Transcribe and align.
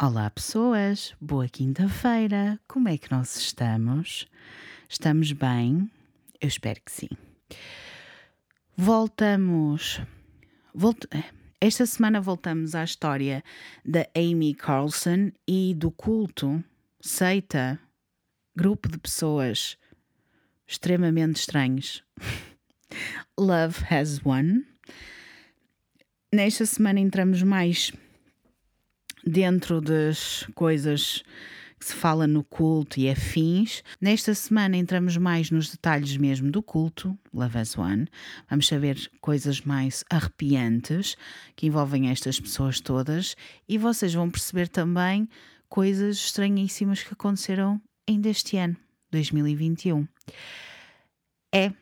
Olá, 0.00 0.30
pessoas! 0.30 1.12
Boa 1.20 1.48
quinta-feira! 1.48 2.60
Como 2.68 2.88
é 2.88 2.96
que 2.96 3.10
nós 3.10 3.36
estamos? 3.36 4.28
Estamos 4.88 5.32
bem? 5.32 5.90
Eu 6.40 6.46
espero 6.46 6.80
que 6.84 6.92
sim. 6.92 7.08
Voltamos. 8.76 10.00
Volt... 10.72 11.04
Esta 11.60 11.84
semana 11.84 12.20
voltamos 12.20 12.76
à 12.76 12.84
história 12.84 13.42
da 13.84 14.06
Amy 14.14 14.54
Carlson 14.54 15.32
e 15.48 15.74
do 15.74 15.90
culto, 15.90 16.62
seita, 17.00 17.76
grupo 18.54 18.88
de 18.88 18.98
pessoas 18.98 19.76
extremamente 20.64 21.40
estranhos. 21.40 22.04
Love 23.36 23.84
Has 23.92 24.20
Won. 24.24 24.62
Nesta 26.32 26.64
semana 26.66 27.00
entramos 27.00 27.42
mais 27.42 27.92
dentro 29.28 29.80
das 29.80 30.46
coisas 30.54 31.22
que 31.78 31.86
se 31.86 31.94
fala 31.94 32.26
no 32.26 32.42
culto 32.42 32.98
e 32.98 33.08
afins. 33.08 33.82
Nesta 34.00 34.34
semana 34.34 34.76
entramos 34.76 35.16
mais 35.16 35.50
nos 35.50 35.70
detalhes 35.70 36.16
mesmo 36.16 36.50
do 36.50 36.62
culto, 36.62 37.16
Love 37.32 37.58
as 37.58 37.78
One. 37.78 38.08
Vamos 38.50 38.66
saber 38.66 38.98
coisas 39.20 39.60
mais 39.60 40.04
arrepiantes 40.10 41.16
que 41.54 41.66
envolvem 41.66 42.10
estas 42.10 42.40
pessoas 42.40 42.80
todas 42.80 43.36
e 43.68 43.78
vocês 43.78 44.12
vão 44.12 44.28
perceber 44.28 44.68
também 44.68 45.28
coisas 45.68 46.16
estranhíssimas 46.16 47.02
que 47.02 47.12
aconteceram 47.12 47.80
ainda 48.08 48.28
este 48.28 48.56
ano, 48.56 48.76
2021. 49.12 50.08
É, 51.54 51.72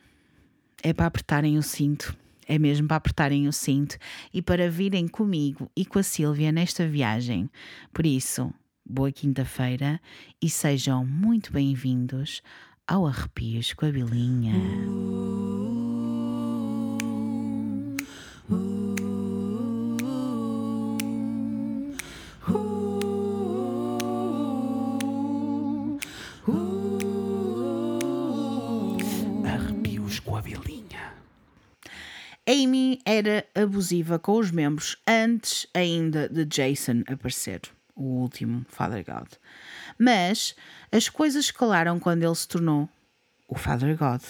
é 0.83 0.93
para 0.93 1.07
apertarem 1.07 1.57
o 1.57 1.63
cinto 1.63 2.17
é 2.47 2.59
mesmo 2.59 2.87
para 2.87 2.97
apertarem 2.97 3.49
o 3.49 3.53
cinto 3.53 3.97
e 4.33 4.41
para 4.41 4.71
virem 4.71 5.09
comigo 5.09 5.71
e 5.77 5.85
com 5.85 5.99
a 5.99 6.03
Sílvia 6.03 6.53
nesta 6.53 6.87
viagem. 6.87 7.51
Por 7.93 8.07
isso, 8.07 8.53
boa 8.85 9.11
quinta-feira 9.11 10.01
e 10.41 10.49
sejam 10.49 11.05
muito 11.05 11.53
bem-vindos 11.53 12.43
ao 12.87 13.07
Arrepios 13.07 13.73
com 13.75 13.87
a 13.87 13.91
Bilinha. 13.91 14.55
Arrepios 14.55 15.76
Amy 32.49 33.01
era 33.05 33.45
abusiva 33.57 34.21
com 34.21 34.39
os 34.39 34.53
membros 34.53 34.97
antes 35.05 35.67
ainda 35.75 36.29
de 36.29 36.45
Jason 36.45 37.03
aparecer 37.09 37.63
o 37.97 38.03
último 38.21 38.65
Father 38.69 39.05
God. 39.05 39.27
Mas 39.99 40.55
as 40.93 41.09
coisas 41.09 41.47
escalaram 41.47 41.99
quando 41.99 42.23
ele 42.23 42.35
se 42.37 42.47
tornou 42.47 42.89
o 43.49 43.57
Father 43.57 43.97
God. 43.99 44.23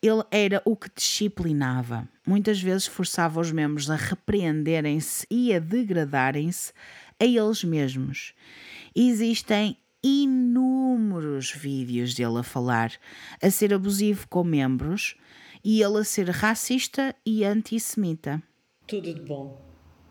Ele 0.00 0.22
era 0.30 0.62
o 0.64 0.76
que 0.76 0.88
disciplinava. 0.94 2.08
Muitas 2.24 2.62
vezes 2.62 2.86
forçava 2.86 3.40
os 3.40 3.50
membros 3.50 3.90
a 3.90 3.96
repreenderem-se 3.96 5.26
e 5.28 5.52
a 5.52 5.58
degradarem-se 5.58 6.72
a 7.18 7.24
eles 7.24 7.64
mesmos. 7.64 8.34
Existem 8.94 9.76
inúmeros 10.00 11.50
vídeos 11.50 12.14
dele 12.14 12.38
a 12.38 12.42
falar, 12.44 12.92
a 13.42 13.50
ser 13.50 13.74
abusivo 13.74 14.28
com 14.28 14.44
membros 14.44 15.16
e 15.64 15.82
ele 15.82 15.98
a 15.98 16.04
ser 16.04 16.28
racista 16.30 17.14
e 17.24 17.44
antissemita. 17.44 18.42
Tudo 18.86 19.12
de 19.12 19.20
bom. 19.20 19.60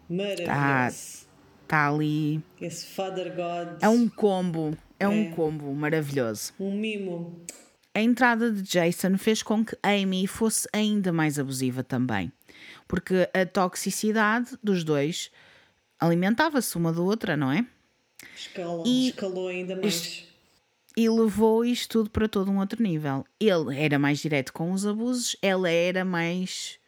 Maravilhoso 0.10 1.32
está 1.72 1.88
ali. 1.88 2.44
Esse 2.60 2.86
Father 2.88 3.34
God. 3.34 3.82
É 3.82 3.88
um 3.88 4.10
combo, 4.10 4.78
é, 5.00 5.06
é, 5.06 5.08
um 5.08 5.32
combo 5.32 5.74
maravilhoso. 5.74 6.54
Um 6.60 6.78
mimo. 6.78 7.42
A 7.94 8.02
entrada 8.02 8.52
de 8.52 8.62
Jason 8.62 9.18
fez 9.18 9.42
com 9.42 9.64
que 9.66 9.78
Amy 9.82 10.28
fosse 10.28 10.67
ainda 10.73 11.11
mais 11.11 11.40
abusiva 11.40 11.84
também, 11.84 12.32
porque 12.88 13.30
a 13.34 13.45
toxicidade 13.45 14.58
dos 14.61 14.84
dois 14.84 15.32
alimentava-se 16.00 16.78
uma 16.78 16.94
da 16.94 17.02
outra, 17.02 17.36
não 17.36 17.52
é? 17.52 17.66
E, 18.86 19.10
escalou 19.10 19.48
ainda 19.48 19.76
mais. 19.76 20.26
E 20.96 21.10
levou 21.10 21.64
isto 21.64 21.90
tudo 21.90 22.10
para 22.10 22.28
todo 22.28 22.52
um 22.52 22.60
outro 22.60 22.82
nível. 22.84 23.26
Ele 23.40 23.80
era 23.80 23.98
mais 23.98 24.20
direto 24.20 24.52
com 24.52 24.72
os 24.72 24.86
abusos, 24.86 25.36
ela 25.42 25.70
era 25.70 26.04
mais 26.04 26.80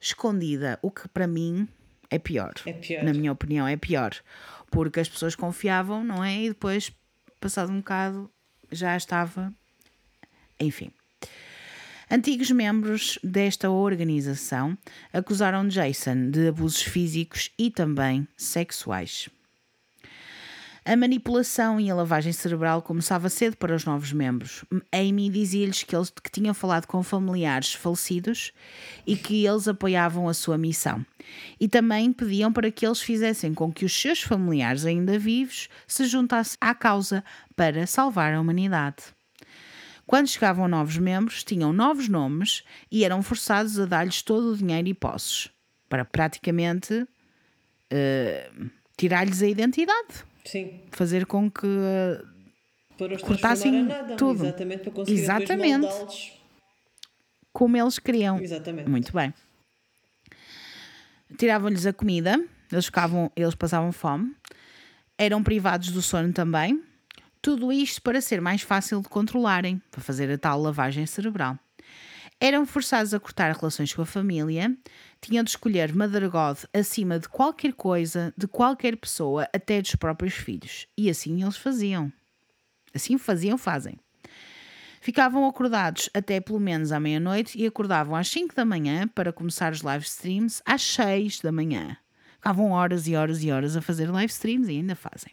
escondida, 0.00 0.78
o 0.82 0.90
que 0.90 1.08
para 1.08 1.26
mim 1.26 1.68
é 2.10 2.18
pior. 2.18 2.52
É 2.66 2.72
pior. 2.72 3.04
Na 3.04 3.12
minha 3.12 3.32
opinião, 3.32 3.66
é 3.66 3.76
pior. 3.76 4.14
Porque 4.70 5.00
as 5.00 5.08
pessoas 5.08 5.34
confiavam, 5.34 6.02
não 6.04 6.22
é? 6.24 6.42
E 6.42 6.48
depois, 6.48 6.92
passado 7.40 7.70
um 7.70 7.78
bocado, 7.78 8.30
já 8.70 8.96
estava. 8.96 9.52
Enfim. 10.58 10.90
Antigos 12.10 12.50
membros 12.50 13.18
desta 13.22 13.70
organização 13.70 14.76
acusaram 15.12 15.68
Jason 15.68 16.30
de 16.30 16.48
abusos 16.48 16.82
físicos 16.82 17.50
e 17.58 17.70
também 17.70 18.26
sexuais. 18.36 19.28
A 20.88 20.96
manipulação 20.96 21.78
e 21.78 21.90
a 21.90 21.94
lavagem 21.94 22.32
cerebral 22.32 22.80
começava 22.80 23.28
cedo 23.28 23.58
para 23.58 23.76
os 23.76 23.84
novos 23.84 24.10
membros. 24.10 24.64
Amy 24.90 25.28
dizia-lhes 25.28 25.82
que 25.82 25.94
eles 25.94 26.08
que 26.08 26.30
tinham 26.30 26.54
falado 26.54 26.86
com 26.86 27.02
familiares 27.02 27.74
falecidos 27.74 28.54
e 29.06 29.14
que 29.14 29.44
eles 29.44 29.68
apoiavam 29.68 30.26
a 30.30 30.32
sua 30.32 30.56
missão. 30.56 31.04
E 31.60 31.68
também 31.68 32.10
pediam 32.10 32.50
para 32.50 32.70
que 32.70 32.86
eles 32.86 33.02
fizessem 33.02 33.52
com 33.52 33.70
que 33.70 33.84
os 33.84 33.92
seus 33.92 34.22
familiares 34.22 34.86
ainda 34.86 35.18
vivos 35.18 35.68
se 35.86 36.06
juntassem 36.06 36.56
à 36.58 36.74
causa 36.74 37.22
para 37.54 37.86
salvar 37.86 38.32
a 38.32 38.40
humanidade. 38.40 39.02
Quando 40.06 40.28
chegavam 40.28 40.66
novos 40.66 40.96
membros, 40.96 41.44
tinham 41.44 41.70
novos 41.70 42.08
nomes 42.08 42.64
e 42.90 43.04
eram 43.04 43.22
forçados 43.22 43.78
a 43.78 43.84
dar-lhes 43.84 44.22
todo 44.22 44.52
o 44.52 44.56
dinheiro 44.56 44.88
e 44.88 44.94
posses, 44.94 45.50
para 45.86 46.06
praticamente 46.06 46.94
uh, 47.02 48.70
tirar-lhes 48.96 49.42
a 49.42 49.46
identidade. 49.46 50.26
Sim. 50.48 50.80
Fazer 50.92 51.26
com 51.26 51.50
que 51.50 51.66
para 52.96 53.18
cortassem 53.18 53.82
nada, 53.82 54.16
tudo. 54.16 54.46
Exatamente, 54.46 54.82
para 54.82 54.92
conseguir 54.92 55.20
exatamente. 55.20 56.38
Como 57.52 57.76
eles 57.76 57.98
queriam. 57.98 58.38
Exatamente. 58.40 58.88
Muito 58.88 59.12
bem. 59.12 59.34
Tiravam-lhes 61.36 61.84
a 61.84 61.92
comida, 61.92 62.42
eles, 62.72 62.86
ficavam, 62.86 63.30
eles 63.36 63.54
passavam 63.54 63.92
fome, 63.92 64.34
eram 65.18 65.42
privados 65.42 65.90
do 65.90 66.00
sono 66.00 66.32
também. 66.32 66.82
Tudo 67.42 67.70
isto 67.70 68.00
para 68.00 68.18
ser 68.22 68.40
mais 68.40 68.62
fácil 68.62 69.02
de 69.02 69.08
controlarem, 69.10 69.82
para 69.90 70.00
fazer 70.00 70.30
a 70.30 70.38
tal 70.38 70.58
lavagem 70.62 71.04
cerebral. 71.04 71.58
Eram 72.40 72.64
forçados 72.64 73.12
a 73.12 73.18
cortar 73.18 73.52
relações 73.52 73.92
com 73.92 74.02
a 74.02 74.06
família, 74.06 74.76
tinham 75.20 75.42
de 75.42 75.50
escolher 75.50 75.92
Mother 75.92 76.30
God 76.30 76.58
acima 76.72 77.18
de 77.18 77.28
qualquer 77.28 77.72
coisa, 77.72 78.32
de 78.36 78.46
qualquer 78.46 78.96
pessoa, 78.96 79.48
até 79.52 79.82
dos 79.82 79.96
próprios 79.96 80.34
filhos. 80.34 80.86
E 80.96 81.10
assim 81.10 81.42
eles 81.42 81.56
faziam. 81.56 82.12
Assim 82.94 83.18
faziam, 83.18 83.58
fazem. 83.58 83.98
Ficavam 85.00 85.48
acordados 85.48 86.08
até 86.14 86.40
pelo 86.40 86.60
menos 86.60 86.92
à 86.92 87.00
meia-noite 87.00 87.58
e 87.58 87.66
acordavam 87.66 88.14
às 88.14 88.28
5 88.28 88.54
da 88.54 88.64
manhã 88.64 89.08
para 89.08 89.32
começar 89.32 89.72
os 89.72 89.82
live 89.82 90.04
streams 90.04 90.62
às 90.64 90.82
6 90.82 91.40
da 91.40 91.50
manhã. 91.50 91.96
Ficavam 92.34 92.70
horas 92.70 93.08
e 93.08 93.16
horas 93.16 93.42
e 93.42 93.50
horas 93.50 93.76
a 93.76 93.82
fazer 93.82 94.08
live 94.10 94.30
streams 94.30 94.70
e 94.70 94.76
ainda 94.76 94.94
fazem. 94.94 95.32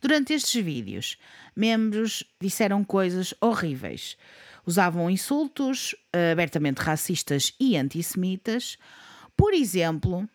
Durante 0.00 0.32
estes 0.32 0.60
vídeos, 0.62 1.18
membros 1.54 2.24
disseram 2.40 2.82
coisas 2.84 3.34
horríveis 3.40 4.16
usavam 4.68 5.08
insultos 5.08 5.94
uh, 6.14 6.30
abertamente 6.30 6.82
racistas 6.82 7.54
e 7.58 7.74
antissemitas. 7.74 8.76
Por 9.34 9.54
exemplo, 9.54 10.28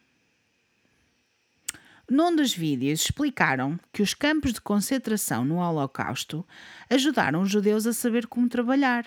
num 2.10 2.36
dos 2.36 2.52
vídeos 2.52 3.02
explicaram 3.02 3.80
que 3.92 4.02
os 4.02 4.16
campos 4.16 4.54
de 4.54 4.60
concentração 4.60 5.46
no 5.46 5.58
Holocausto 5.58 6.44
ajudaram 6.90 7.44
os 7.44 7.52
judeus 7.52 7.86
a 7.86 7.94
saber 7.94 8.26
como 8.26 8.50
trabalhar, 8.50 9.06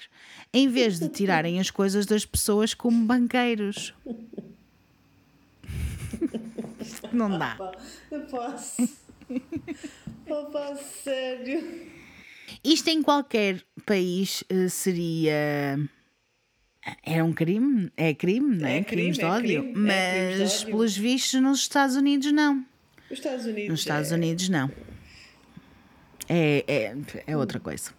em 0.53 0.69
vez 0.69 1.01
de 1.01 1.09
tirarem 1.09 1.59
as 1.59 1.73
coisas 1.73 2.07
das 2.07 2.25
pessoas 2.25 2.73
como 2.73 3.05
banqueiros. 3.05 3.93
Não 7.13 7.37
dá. 7.37 7.59
Eu 8.13 8.21
posso. 8.27 8.89
Opa, 10.29 10.77
sério. 10.77 11.96
Isto 12.63 12.89
em 12.89 13.03
qualquer 13.03 13.63
país 13.85 14.43
uh, 14.53 14.69
seria. 14.69 15.79
É 17.03 17.23
um 17.23 17.33
crime? 17.33 17.91
É 17.97 18.15
crime, 18.15 18.57
não 18.57 18.69
é? 18.69 18.79
é 18.79 18.85
crimes 18.85 19.17
crime, 19.17 19.31
de 19.31 19.37
ódio. 19.37 19.59
É 19.59 19.63
crime, 19.63 19.79
Mas, 19.79 19.97
é 19.97 20.37
de 20.37 20.43
ódio. 20.43 20.67
pelos 20.67 20.97
vistos, 20.97 21.41
nos 21.41 21.61
Estados 21.61 21.97
Unidos, 21.97 22.33
não. 22.33 22.65
Os 23.11 23.19
Estados 23.19 23.47
Unidos. 23.47 23.71
Nos 23.71 23.81
Estados 23.81 24.13
é... 24.13 24.15
Unidos, 24.15 24.49
não. 24.49 24.71
É, 26.29 26.65
é, 26.67 26.97
é 27.27 27.37
outra 27.37 27.61
coisa. 27.61 27.91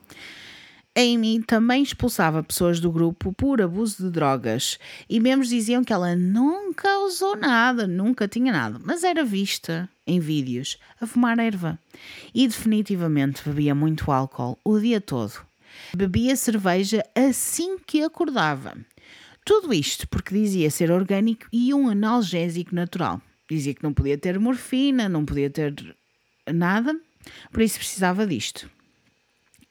Amy 0.97 1.44
também 1.44 1.83
expulsava 1.83 2.41
pessoas 2.41 2.79
do 2.79 2.91
grupo 2.91 3.31
por 3.31 3.61
abuso 3.61 4.03
de 4.03 4.09
drogas 4.09 4.79
e 5.07 5.19
membros 5.19 5.49
diziam 5.49 5.83
que 5.83 5.94
ela 5.94 6.15
nunca 6.15 6.97
usou 7.05 7.38
nada, 7.38 7.85
nunca 7.85 8.27
tinha 8.27 8.51
nada, 8.51 8.81
mas 8.83 9.03
era 9.03 9.23
vista 9.23 9.88
em 10.07 10.19
vídeos 10.19 10.79
a 10.99 11.05
fumar 11.05 11.38
erva 11.38 11.77
e 12.33 12.47
definitivamente 12.47 13.47
bebia 13.47 13.75
muito 13.75 14.11
álcool 14.11 14.57
o 14.65 14.79
dia 14.79 14.99
todo. 14.99 15.33
Bebia 15.95 16.35
cerveja 16.35 17.05
assim 17.13 17.77
que 17.77 18.01
acordava. 18.01 18.75
Tudo 19.45 19.71
isto 19.75 20.07
porque 20.07 20.33
dizia 20.33 20.71
ser 20.71 20.89
orgânico 20.89 21.45
e 21.53 21.75
um 21.75 21.88
analgésico 21.89 22.73
natural. 22.73 23.21
Dizia 23.47 23.75
que 23.75 23.83
não 23.83 23.94
podia 23.94 24.17
ter 24.17 24.39
morfina, 24.39 25.07
não 25.07 25.23
podia 25.23 25.51
ter 25.51 25.75
nada, 26.51 26.99
por 27.51 27.61
isso 27.61 27.77
precisava 27.77 28.25
disto 28.25 28.67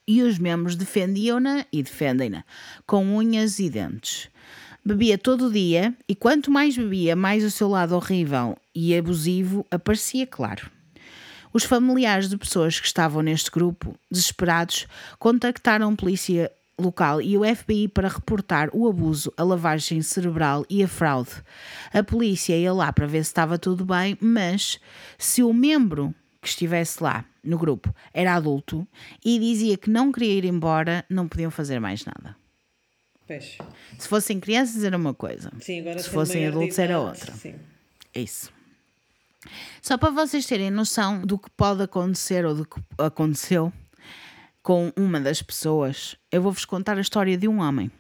e 0.07 0.23
os 0.23 0.39
membros 0.39 0.77
defendiam-na 0.77 1.67
e 1.73 1.83
defendem-na 1.83 2.45
com 2.87 3.17
unhas 3.17 3.59
e 3.59 3.69
dentes. 3.69 4.29
Bebia 4.85 5.19
todo 5.19 5.47
o 5.47 5.53
dia 5.53 5.93
e 6.09 6.15
quanto 6.15 6.51
mais 6.51 6.77
bebia, 6.77 7.17
mais 7.17 7.43
o 7.43 7.51
seu 7.51 7.69
lado 7.69 7.97
horrível 7.97 8.57
e 8.75 8.97
abusivo 8.97 9.67
aparecia 9.71 10.27
claro. 10.27 10.71
Os 11.53 11.65
familiares 11.65 12.29
de 12.29 12.37
pessoas 12.37 12.79
que 12.79 12.87
estavam 12.87 13.23
neste 13.23 13.51
grupo, 13.51 13.99
desesperados, 14.11 14.87
contactaram 15.19 15.91
a 15.91 15.97
polícia 15.97 16.53
local 16.79 17.23
e 17.23 17.37
o 17.37 17.43
FBI 17.43 17.89
para 17.89 18.09
reportar 18.09 18.69
o 18.73 18.87
abuso, 18.89 19.33
a 19.37 19.43
lavagem 19.43 20.03
cerebral 20.03 20.65
e 20.69 20.83
a 20.83 20.89
fraude. 20.89 21.31
A 21.93 22.03
polícia 22.03 22.57
ia 22.57 22.73
lá 22.73 22.93
para 22.93 23.07
ver 23.07 23.25
se 23.25 23.31
estava 23.31 23.59
tudo 23.59 23.85
bem, 23.85 24.17
mas 24.21 24.79
se 25.19 25.43
o 25.43 25.53
membro 25.53 26.15
que 26.41 26.49
estivesse 26.49 27.03
lá 27.03 27.25
no 27.47 27.59
grupo 27.59 27.95
era 28.13 28.35
adulto 28.35 28.87
e 29.25 29.39
dizia 29.39 29.77
que 29.77 29.89
não 29.89 30.13
queria 30.13 30.35
ir 30.35 30.45
embora, 30.45 31.05
não 31.09 31.29
podiam 31.29 31.51
fazer 31.51 31.79
mais 31.81 32.05
nada. 32.05 32.37
Peixe. 33.27 33.59
Se 33.99 34.09
fossem 34.09 34.39
crianças 34.39 34.85
era 34.85 34.97
uma 34.97 35.13
coisa. 35.13 35.51
Sim, 35.61 35.83
Se 35.99 36.09
fossem 36.09 36.47
adultos 36.47 36.79
era 36.79 36.99
outra. 37.01 37.33
Sim. 37.33 37.57
É 38.15 38.21
isso. 38.21 38.53
Só 39.83 39.97
para 39.99 40.11
vocês 40.11 40.47
terem 40.47 40.71
noção 40.71 41.21
do 41.23 41.39
que 41.39 41.51
pode 41.51 41.83
acontecer 41.83 42.45
ou 42.45 42.55
do 42.55 42.65
que 42.65 42.81
aconteceu 42.99 43.73
com 44.63 44.93
uma 44.97 45.21
das 45.21 45.43
pessoas, 45.43 46.17
eu 46.31 46.43
vou-vos 46.43 46.65
contar 46.65 46.99
a 46.99 47.01
história 47.01 47.37
de 47.37 47.47
um 47.47 47.61
homem. 47.61 47.91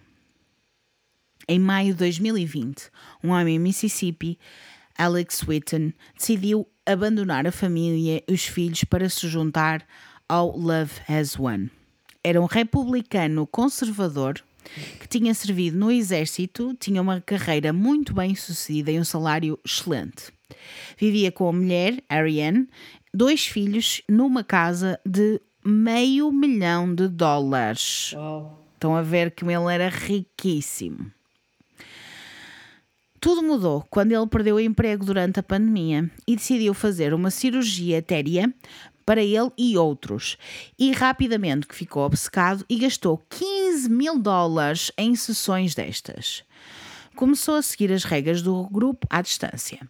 Em 1.48 1.60
maio 1.60 1.92
de 1.92 1.98
2020, 1.98 2.90
um 3.22 3.30
homem 3.30 3.54
em 3.54 3.58
Mississippi, 3.58 4.36
Alex 4.98 5.42
Whitten, 5.46 5.94
decidiu 6.16 6.66
abandonar 6.86 7.46
a 7.46 7.52
família 7.52 8.22
e 8.26 8.32
os 8.32 8.44
filhos 8.44 8.84
para 8.84 9.08
se 9.08 9.28
juntar 9.28 9.84
ao 10.28 10.56
Love 10.56 10.92
Has 11.08 11.36
Won. 11.36 11.66
Era 12.22 12.40
um 12.40 12.46
republicano 12.46 13.46
conservador 13.46 14.42
que 14.98 15.08
tinha 15.08 15.32
servido 15.34 15.78
no 15.78 15.90
exército, 15.90 16.74
tinha 16.74 17.00
uma 17.00 17.20
carreira 17.20 17.72
muito 17.72 18.14
bem 18.14 18.34
sucedida 18.34 18.90
e 18.90 18.98
um 18.98 19.04
salário 19.04 19.58
excelente. 19.64 20.32
Vivia 20.98 21.30
com 21.30 21.48
a 21.48 21.52
mulher, 21.52 22.02
Ariane, 22.08 22.68
dois 23.12 23.46
filhos, 23.46 24.02
numa 24.08 24.42
casa 24.42 24.98
de 25.04 25.40
meio 25.64 26.32
milhão 26.32 26.94
de 26.94 27.08
dólares. 27.08 28.12
Uau. 28.14 28.64
Estão 28.74 28.94
a 28.94 29.02
ver 29.02 29.30
que 29.30 29.44
ele 29.44 29.72
era 29.72 29.88
riquíssimo. 29.88 31.10
Tudo 33.26 33.42
mudou 33.42 33.84
quando 33.90 34.12
ele 34.12 34.28
perdeu 34.28 34.54
o 34.54 34.60
emprego 34.60 35.04
durante 35.04 35.40
a 35.40 35.42
pandemia 35.42 36.08
e 36.28 36.36
decidiu 36.36 36.72
fazer 36.72 37.12
uma 37.12 37.28
cirurgia 37.28 37.96
etérea 37.96 38.54
para 39.04 39.20
ele 39.20 39.50
e 39.58 39.76
outros. 39.76 40.38
E 40.78 40.92
rapidamente 40.92 41.66
que 41.66 41.74
ficou 41.74 42.04
obcecado 42.04 42.64
e 42.70 42.78
gastou 42.78 43.20
15 43.28 43.90
mil 43.90 44.16
dólares 44.16 44.92
em 44.96 45.16
sessões 45.16 45.74
destas. 45.74 46.44
Começou 47.16 47.56
a 47.56 47.62
seguir 47.62 47.90
as 47.90 48.04
regras 48.04 48.42
do 48.42 48.68
grupo 48.68 49.08
à 49.10 49.20
distância. 49.20 49.80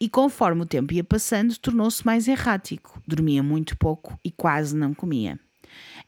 E 0.00 0.08
conforme 0.08 0.62
o 0.62 0.66
tempo 0.66 0.92
ia 0.92 1.04
passando, 1.04 1.56
tornou-se 1.58 2.04
mais 2.04 2.26
errático. 2.26 3.00
Dormia 3.06 3.44
muito 3.44 3.78
pouco 3.78 4.18
e 4.24 4.30
quase 4.32 4.74
não 4.74 4.92
comia. 4.92 5.38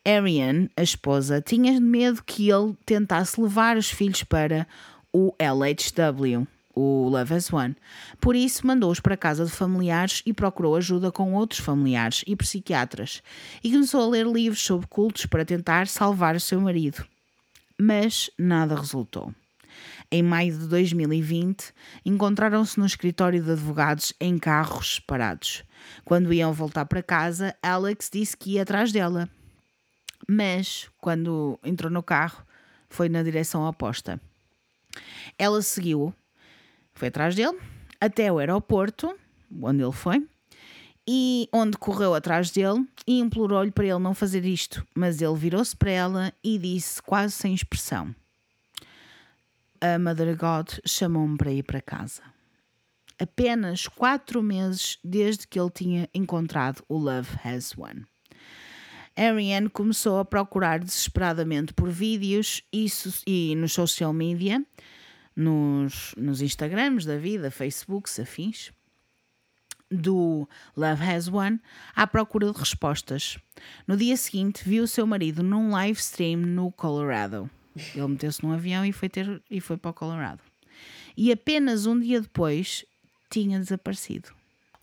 Ariane, 0.04 0.68
a 0.76 0.82
esposa, 0.82 1.40
tinha 1.40 1.80
medo 1.80 2.20
que 2.24 2.50
ele 2.50 2.74
tentasse 2.84 3.40
levar 3.40 3.76
os 3.76 3.88
filhos 3.88 4.24
para 4.24 4.66
o 5.12 5.32
LHW, 5.38 6.48
o 6.74 7.08
Love 7.08 7.34
As 7.34 7.52
One. 7.52 7.76
Por 8.20 8.34
isso, 8.34 8.66
mandou-os 8.66 9.00
para 9.00 9.16
casa 9.16 9.44
de 9.44 9.50
familiares 9.50 10.22
e 10.26 10.32
procurou 10.32 10.76
ajuda 10.76 11.12
com 11.12 11.34
outros 11.34 11.60
familiares 11.60 12.24
e 12.26 12.34
psiquiatras. 12.36 13.22
E 13.62 13.70
começou 13.70 14.02
a 14.02 14.08
ler 14.08 14.26
livros 14.26 14.62
sobre 14.62 14.86
cultos 14.86 15.26
para 15.26 15.44
tentar 15.44 15.86
salvar 15.86 16.34
o 16.34 16.40
seu 16.40 16.60
marido. 16.60 17.04
Mas 17.78 18.30
nada 18.38 18.74
resultou. 18.74 19.32
Em 20.10 20.22
maio 20.22 20.56
de 20.56 20.68
2020, 20.68 21.72
encontraram-se 22.04 22.78
no 22.78 22.86
escritório 22.86 23.42
de 23.42 23.50
advogados 23.50 24.12
em 24.20 24.38
carros 24.38 24.96
separados. 24.96 25.64
Quando 26.04 26.32
iam 26.32 26.52
voltar 26.52 26.84
para 26.84 27.02
casa, 27.02 27.54
Alex 27.62 28.10
disse 28.12 28.36
que 28.36 28.52
ia 28.52 28.62
atrás 28.62 28.92
dela. 28.92 29.28
Mas, 30.28 30.88
quando 31.00 31.58
entrou 31.64 31.90
no 31.90 32.02
carro, 32.02 32.44
foi 32.88 33.08
na 33.08 33.22
direção 33.22 33.66
oposta. 33.68 34.20
Ela 35.38 35.60
seguiu, 35.62 36.14
foi 36.94 37.08
atrás 37.08 37.35
dele, 37.35 37.58
até 38.00 38.32
o 38.32 38.38
aeroporto, 38.38 39.14
onde 39.62 39.82
ele 39.82 39.93
foi, 39.93 40.26
e 41.06 41.49
onde 41.52 41.76
correu 41.76 42.14
atrás 42.14 42.50
dele 42.50 42.87
e 43.06 43.20
implorou-lhe 43.20 43.70
para 43.70 43.85
ele 43.85 43.99
não 43.99 44.14
fazer 44.14 44.44
isto. 44.44 44.87
Mas 44.94 45.20
ele 45.20 45.37
virou-se 45.37 45.76
para 45.76 45.91
ela 45.91 46.32
e 46.43 46.58
disse, 46.58 47.02
quase 47.02 47.35
sem 47.35 47.55
expressão: 47.55 48.14
A 49.81 49.99
Mother 49.99 50.37
God 50.37 50.69
chamou-me 50.87 51.37
para 51.37 51.52
ir 51.52 51.62
para 51.62 51.82
casa. 51.82 52.23
Apenas 53.19 53.87
quatro 53.87 54.43
meses 54.43 54.99
desde 55.05 55.46
que 55.46 55.58
ele 55.58 55.70
tinha 55.70 56.08
encontrado 56.12 56.82
o 56.88 56.99
Love 56.99 57.38
Has 57.44 57.75
Won. 57.76 58.02
Ariane 59.17 59.69
começou 59.69 60.19
a 60.19 60.25
procurar 60.25 60.81
desesperadamente 60.81 61.73
por 61.73 61.88
vídeos 61.88 62.62
e, 62.73 62.87
e 63.25 63.55
nos 63.55 63.73
social 63.73 64.12
media, 64.12 64.64
nos, 65.36 66.14
nos 66.16 66.40
Instagrams 66.40 67.04
da 67.04 67.16
vida, 67.16 67.50
Facebooks, 67.50 68.19
afins, 68.19 68.72
do 69.90 70.48
Love 70.76 71.04
Has 71.04 71.28
Won, 71.28 71.58
à 71.94 72.06
procura 72.06 72.50
de 72.50 72.58
respostas. 72.58 73.38
No 73.86 73.96
dia 73.96 74.16
seguinte, 74.16 74.62
viu 74.64 74.84
o 74.84 74.88
seu 74.88 75.06
marido 75.06 75.42
num 75.42 75.70
live 75.70 75.98
stream 75.98 76.40
no 76.40 76.72
Colorado. 76.72 77.48
Ele 77.94 78.06
meteu-se 78.08 78.42
num 78.44 78.52
avião 78.52 78.84
e 78.84 78.92
foi, 78.92 79.08
ter, 79.08 79.42
e 79.50 79.60
foi 79.60 79.76
para 79.76 79.90
o 79.90 79.94
Colorado. 79.94 80.40
E 81.16 81.31
apenas 81.31 81.86
um 81.86 81.98
dia 81.98 82.20
depois 82.20 82.84
tinha 83.31 83.58
desaparecido. 83.58 84.31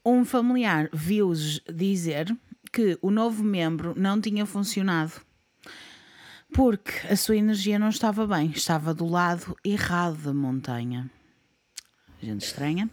Um 0.05 0.25
familiar 0.25 0.89
viu-os 0.93 1.59
dizer 1.73 2.35
que 2.71 2.97
o 3.01 3.11
novo 3.11 3.43
membro 3.43 3.93
não 3.97 4.19
tinha 4.19 4.45
funcionado 4.45 5.13
porque 6.53 6.91
a 7.09 7.15
sua 7.15 7.37
energia 7.37 7.79
não 7.79 7.89
estava 7.89 8.25
bem, 8.27 8.51
estava 8.51 8.93
do 8.93 9.05
lado 9.07 9.55
errado 9.63 10.17
da 10.17 10.33
montanha. 10.33 11.09
Gente 12.21 12.45
estranha. 12.45 12.89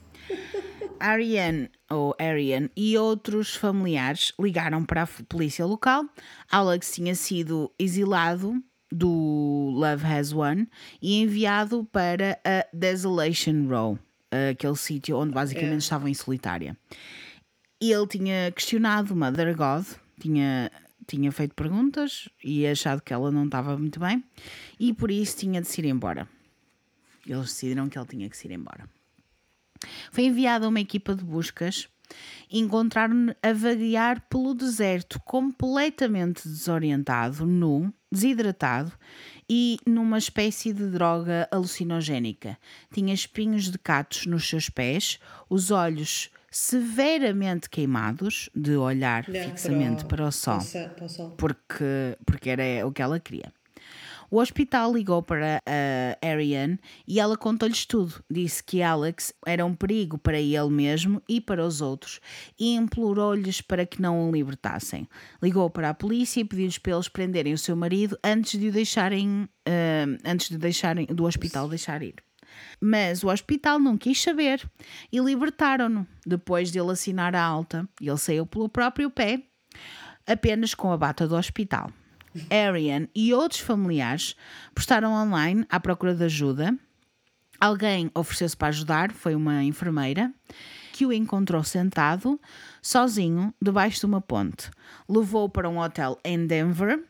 Ariane 1.01 1.71
ou 1.91 2.15
Ariane 2.19 2.71
e 2.77 2.97
outros 2.99 3.55
familiares 3.55 4.33
ligaram 4.41 4.85
para 4.85 5.03
a 5.05 5.09
polícia 5.29 5.65
local. 5.65 6.05
Alex 6.51 6.93
tinha 6.93 7.15
sido 7.15 7.73
exilado 7.79 8.61
do 8.91 9.71
Love 9.77 10.05
Has 10.07 10.33
Won 10.33 10.67
e 11.01 11.21
enviado 11.21 11.85
para 11.93 12.39
a 12.45 12.67
Desolation 12.73 13.67
Row, 13.69 13.99
aquele 14.51 14.77
sítio 14.77 15.19
onde 15.19 15.33
basicamente 15.33 15.75
É. 15.75 15.79
estavam 15.79 16.09
em 16.09 16.15
solitária. 16.15 16.77
E 17.81 17.93
ele 17.93 18.07
tinha 18.09 18.51
questionado 18.51 19.15
Mother 19.15 19.55
God, 19.57 19.85
tinha, 20.21 20.71
tinha 21.09 21.33
feito 21.33 21.55
perguntas 21.55 22.29
e 22.45 22.67
achado 22.67 23.03
que 23.03 23.13
ela 23.13 23.31
não 23.31 23.47
estava 23.47 23.77
muito 23.77 23.99
bem 23.99 24.23
e 24.79 24.93
por 24.93 25.11
isso 25.11 25.39
tinha 25.39 25.61
de 25.61 25.67
se 25.67 25.81
ir 25.81 25.87
embora. 25.87 26.29
Eles 27.27 27.47
decidiram 27.47 27.89
que 27.89 27.99
ele 27.99 28.07
tinha 28.07 28.29
que 28.29 28.37
se 28.37 28.47
ir 28.47 28.53
embora. 28.53 28.89
Foi 30.11 30.25
enviada 30.25 30.69
uma 30.69 30.81
equipa 30.81 31.15
de 31.15 31.25
buscas 31.25 31.89
e 32.51 32.59
encontraram-no 32.59 33.35
a 33.43 33.53
vaguear 33.53 34.21
pelo 34.29 34.55
deserto, 34.55 35.21
completamente 35.21 36.49
desorientado, 36.49 37.47
nu, 37.47 37.93
desidratado 38.11 38.93
e 39.49 39.79
numa 39.87 40.19
espécie 40.19 40.73
de 40.73 40.91
droga 40.91 41.49
alucinogénica. 41.51 42.59
Tinha 42.93 43.15
espinhos 43.15 43.71
de 43.71 43.79
catos 43.79 44.27
nos 44.27 44.49
seus 44.49 44.69
pés, 44.69 45.19
os 45.49 45.71
olhos 45.71 46.31
severamente 46.59 47.71
queimados 47.71 48.51
de 48.53 48.77
olhar 48.77 49.25
fixamente 49.25 50.05
para 50.05 50.27
o, 50.27 50.33
sol 50.33 50.59
Para 50.59 50.87
o, 50.87 50.91
para 50.91 51.05
o 51.05 51.09
sol. 51.09 51.31
porque, 51.39 52.19
porque 52.27 52.51
era 52.51 52.85
o 52.87 52.91
que 52.91 53.01
ela 53.01 53.21
queria. 53.21 53.53
O 54.29 54.41
hospital 54.41 54.93
ligou 54.93 55.23
para 55.23 55.63
a 55.65 56.27
Ariane 56.29 56.79
e 57.07 57.19
ela 57.19 57.37
contou-lhes 57.37 57.87
tudo. 57.87 58.23
Disse 58.29 58.63
que 58.63 58.83
Alex 58.83 59.33
era 59.47 59.65
um 59.65 59.75
perigo 59.75 60.19
para 60.19 60.39
ele 60.39 60.69
mesmo 60.69 61.23
e 61.29 61.41
para 61.41 61.65
os 61.65 61.81
outros 61.81 62.21
e 62.59 62.75
implorou-lhes 62.75 63.61
para 63.61 63.87
que 63.87 64.03
não 64.03 64.29
o 64.29 64.33
libertassem. 64.33 65.09
Ligou 65.41 65.71
para 65.71 65.91
a 65.91 65.95
polícia 65.95 66.41
e 66.41 66.45
pediu-lhes 66.45 66.77
para 66.77 66.93
eles 66.93 67.09
prenderem 67.09 67.55
o 67.55 67.59
seu 67.59 67.77
marido 67.77 68.19
antes 68.23 68.59
de 68.61 68.69
o 68.69 68.73
deixarem, 68.73 69.45
uh, 69.45 70.19
antes 70.27 70.51
de 70.51 70.59
deixarem 70.59 71.07
do 71.07 71.25
hospital 71.25 71.69
deixar 71.69 72.03
ir. 72.03 72.17
Mas 72.81 73.23
o 73.23 73.29
hospital 73.29 73.79
não 73.79 73.97
quis 73.97 74.21
saber 74.21 74.69
e 75.13 75.19
libertaram-no 75.19 76.07
depois 76.27 76.71
de 76.71 76.79
ele 76.79 76.93
assinar 76.93 77.35
a 77.35 77.43
alta. 77.43 77.89
Ele 78.01 78.17
saiu 78.17 78.47
pelo 78.47 78.69
próprio 78.69 79.11
pé, 79.11 79.43
apenas 80.27 80.75
com 80.75 80.93
a 80.93 80.97
bata 80.97 81.27
do 81.27 81.37
hospital. 81.37 81.91
Arian 82.51 83.09
e 83.15 83.33
outros 83.33 83.61
familiares 83.61 84.37
postaram 84.75 85.13
online 85.13 85.65
à 85.69 85.81
procura 85.81 86.15
de 86.15 86.25
ajuda. 86.25 86.77
Alguém 87.61 88.11
ofereceu-se 88.15 88.57
para 88.57 88.69
ajudar, 88.69 89.11
foi 89.11 89.35
uma 89.35 89.65
enfermeira, 89.65 90.33
que 90.93 91.05
o 91.05 91.13
encontrou 91.13 91.65
sentado, 91.65 92.41
sozinho, 92.81 93.53
debaixo 93.61 94.01
de 94.01 94.07
uma 94.07 94.21
ponte. 94.21 94.71
Levou-o 95.09 95.49
para 95.49 95.69
um 95.69 95.79
hotel 95.79 96.19
em 96.25 96.47
Denver, 96.47 97.05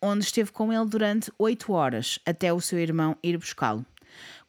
onde 0.00 0.24
esteve 0.24 0.52
com 0.52 0.72
ele 0.72 0.86
durante 0.86 1.32
oito 1.38 1.72
horas, 1.72 2.18
até 2.26 2.52
o 2.52 2.60
seu 2.60 2.78
irmão 2.78 3.16
ir 3.22 3.36
buscá-lo. 3.36 3.84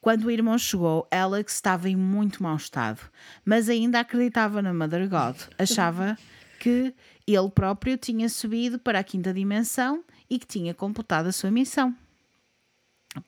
Quando 0.06 0.26
o 0.26 0.30
irmão 0.30 0.56
chegou, 0.56 1.08
Alex 1.10 1.56
estava 1.56 1.90
em 1.90 1.96
muito 1.96 2.44
mau 2.44 2.56
estado, 2.56 3.02
mas 3.44 3.68
ainda 3.68 4.00
acreditava 4.00 4.62
na 4.62 4.72
Mother 4.72 5.10
God. 5.10 5.36
Achava 5.58 6.16
que 6.60 6.94
ele 7.26 7.50
próprio 7.50 7.98
tinha 7.98 8.30
subido 8.30 8.78
para 8.78 9.00
a 9.00 9.04
quinta 9.04 9.34
dimensão 9.34 10.04
e 10.30 10.38
que 10.38 10.46
tinha 10.46 10.76
completado 10.76 11.30
a 11.30 11.32
sua 11.32 11.50
missão. 11.50 11.92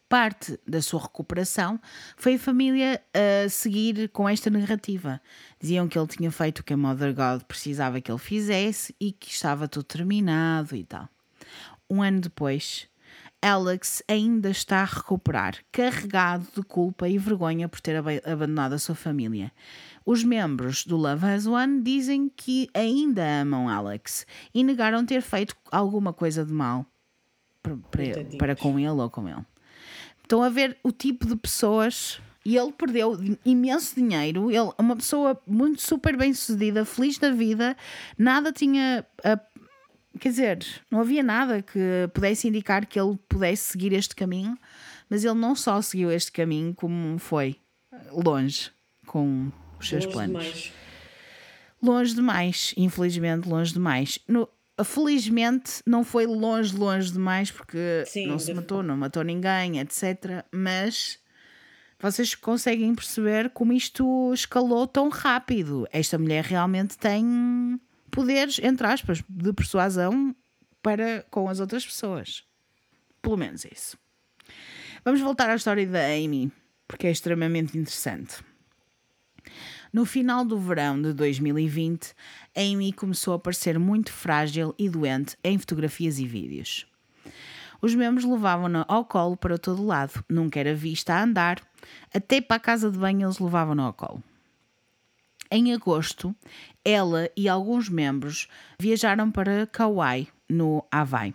Parte 0.07 0.59
da 0.67 0.79
sua 0.79 1.01
recuperação 1.01 1.81
foi 2.15 2.35
a 2.35 2.39
família 2.39 3.01
a 3.11 3.49
seguir 3.49 4.09
com 4.09 4.29
esta 4.29 4.51
narrativa. 4.51 5.19
Diziam 5.59 5.87
que 5.87 5.97
ele 5.97 6.05
tinha 6.05 6.29
feito 6.29 6.59
o 6.59 6.63
que 6.63 6.73
a 6.73 6.77
Mother 6.77 7.11
God 7.11 7.41
precisava 7.47 7.99
que 7.99 8.11
ele 8.11 8.19
fizesse 8.19 8.95
e 9.01 9.11
que 9.11 9.31
estava 9.31 9.67
tudo 9.67 9.83
terminado 9.83 10.75
e 10.75 10.83
tal. 10.83 11.09
Um 11.89 12.03
ano 12.03 12.21
depois, 12.21 12.87
Alex 13.47 14.03
ainda 14.07 14.49
está 14.49 14.81
a 14.81 14.85
recuperar, 14.85 15.57
carregado 15.71 16.47
de 16.55 16.61
culpa 16.61 17.07
e 17.07 17.17
vergonha 17.17 17.69
por 17.69 17.79
ter 17.79 17.95
abandonado 17.95 18.73
a 18.73 18.79
sua 18.79 18.95
família. 18.95 19.51
Os 20.05 20.23
membros 20.23 20.85
do 20.85 20.95
Love 20.97 21.25
Has 21.25 21.47
One 21.47 21.81
dizem 21.81 22.29
que 22.33 22.69
ainda 22.73 23.23
amam 23.41 23.67
Alex 23.67 24.25
e 24.53 24.63
negaram 24.63 25.05
ter 25.05 25.21
feito 25.21 25.55
alguma 25.71 26.13
coisa 26.13 26.45
de 26.45 26.53
mal 26.53 26.85
para, 27.63 27.77
para, 27.77 28.37
para 28.37 28.55
com 28.55 28.77
ele 28.77 28.89
ou 28.89 29.09
com 29.09 29.27
ele. 29.27 29.45
Estão 30.21 30.43
a 30.43 30.49
ver 30.49 30.77
o 30.83 30.91
tipo 30.91 31.25
de 31.25 31.35
pessoas 31.35 32.21
e 32.45 32.57
ele 32.57 32.71
perdeu 32.71 33.17
imenso 33.43 33.95
dinheiro. 33.95 34.49
Ele, 34.49 34.71
uma 34.77 34.95
pessoa 34.95 35.37
muito 35.45 35.81
super 35.81 36.15
bem 36.15 36.33
sucedida, 36.33 36.85
feliz 36.85 37.17
da 37.17 37.31
vida, 37.31 37.75
nada 38.17 38.53
tinha 38.53 39.05
a 39.23 39.37
quer 40.17 40.29
dizer, 40.29 40.65
não 40.89 41.01
havia 41.01 41.23
nada 41.23 41.61
que 41.61 42.09
pudesse 42.13 42.47
indicar 42.47 42.85
que 42.85 42.99
ele 42.99 43.17
pudesse 43.27 43.71
seguir 43.71 43.93
este 43.93 44.15
caminho, 44.15 44.57
mas 45.09 45.23
ele 45.23 45.35
não 45.35 45.55
só 45.55 45.81
seguiu 45.81 46.11
este 46.11 46.31
caminho, 46.31 46.73
como 46.73 47.17
foi 47.17 47.57
longe 48.11 48.71
com 49.05 49.51
os 49.79 49.87
seus 49.87 50.05
longe 50.05 50.15
planos. 50.15 50.43
Demais. 50.43 50.73
Longe 51.81 52.15
demais, 52.15 52.73
infelizmente, 52.75 53.47
longe 53.47 53.73
demais. 53.73 54.19
No, 54.27 54.49
felizmente 54.83 55.81
não 55.85 56.03
foi 56.03 56.25
longe, 56.25 56.75
longe 56.75 57.11
demais, 57.11 57.51
porque 57.51 58.03
Sim, 58.05 58.27
não 58.27 58.39
se 58.39 58.53
matou, 58.53 58.83
não 58.83 58.97
matou 58.97 59.23
ninguém, 59.23 59.79
etc. 59.79 60.43
Mas 60.51 61.19
vocês 61.99 62.35
conseguem 62.35 62.93
perceber 62.93 63.49
como 63.51 63.73
isto 63.73 64.31
escalou 64.33 64.85
tão 64.87 65.09
rápido. 65.09 65.87
Esta 65.91 66.17
mulher 66.17 66.43
realmente 66.43 66.97
tem 66.97 67.79
poderes, 68.17 68.59
entre 68.63 68.87
aspas, 68.87 69.23
de 69.29 69.53
persuasão 69.53 70.35
para 70.81 71.23
com 71.29 71.47
as 71.47 71.59
outras 71.59 71.85
pessoas. 71.85 72.43
Pelo 73.21 73.37
menos 73.37 73.63
isso. 73.63 73.95
Vamos 75.05 75.21
voltar 75.21 75.47
à 75.51 75.55
história 75.55 75.85
da 75.85 76.03
Amy, 76.03 76.51
porque 76.87 77.05
é 77.05 77.11
extremamente 77.11 77.77
interessante. 77.77 78.43
No 79.93 80.03
final 80.03 80.43
do 80.43 80.57
verão 80.57 80.99
de 80.99 81.13
2020, 81.13 82.15
Amy 82.55 82.91
começou 82.91 83.35
a 83.35 83.39
parecer 83.39 83.77
muito 83.77 84.11
frágil 84.11 84.73
e 84.79 84.89
doente 84.89 85.37
em 85.43 85.55
fotografias 85.59 86.17
e 86.17 86.25
vídeos. 86.25 86.87
Os 87.79 87.93
membros 87.93 88.25
levavam-na 88.25 88.83
ao 88.87 89.05
colo 89.05 89.37
para 89.37 89.59
todo 89.59 89.85
lado, 89.85 90.25
nunca 90.27 90.59
era 90.59 90.73
vista 90.73 91.13
a 91.13 91.21
andar, 91.21 91.61
até 92.11 92.41
para 92.41 92.55
a 92.55 92.59
casa 92.59 92.89
de 92.89 92.97
banho 92.97 93.27
eles 93.27 93.37
levavam-na 93.37 93.83
ao 93.83 93.93
colo. 93.93 94.23
Em 95.49 95.73
agosto, 95.73 96.35
ela 96.83 97.29
e 97.35 97.47
alguns 97.47 97.87
membros 97.87 98.49
viajaram 98.79 99.31
para 99.31 99.65
Kauai, 99.67 100.27
no 100.49 100.85
Havaí. 100.91 101.33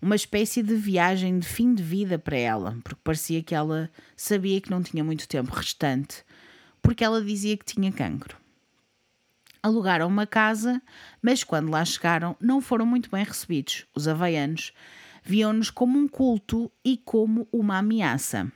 Uma 0.00 0.16
espécie 0.16 0.62
de 0.62 0.74
viagem 0.74 1.38
de 1.38 1.46
fim 1.46 1.74
de 1.74 1.82
vida 1.82 2.18
para 2.18 2.36
ela, 2.36 2.78
porque 2.82 3.00
parecia 3.04 3.42
que 3.42 3.54
ela 3.54 3.90
sabia 4.16 4.60
que 4.60 4.70
não 4.70 4.82
tinha 4.82 5.04
muito 5.04 5.28
tempo 5.28 5.54
restante, 5.54 6.24
porque 6.80 7.04
ela 7.04 7.22
dizia 7.22 7.56
que 7.56 7.64
tinha 7.64 7.92
cancro. 7.92 8.36
Alugaram 9.62 10.08
uma 10.08 10.26
casa, 10.26 10.82
mas 11.20 11.44
quando 11.44 11.70
lá 11.70 11.84
chegaram 11.84 12.34
não 12.40 12.60
foram 12.60 12.84
muito 12.84 13.10
bem 13.10 13.24
recebidos. 13.24 13.86
Os 13.94 14.08
havaianos 14.08 14.72
viam-nos 15.22 15.70
como 15.70 15.98
um 15.98 16.08
culto 16.08 16.72
e 16.84 16.96
como 16.96 17.46
uma 17.52 17.78
ameaça 17.78 18.50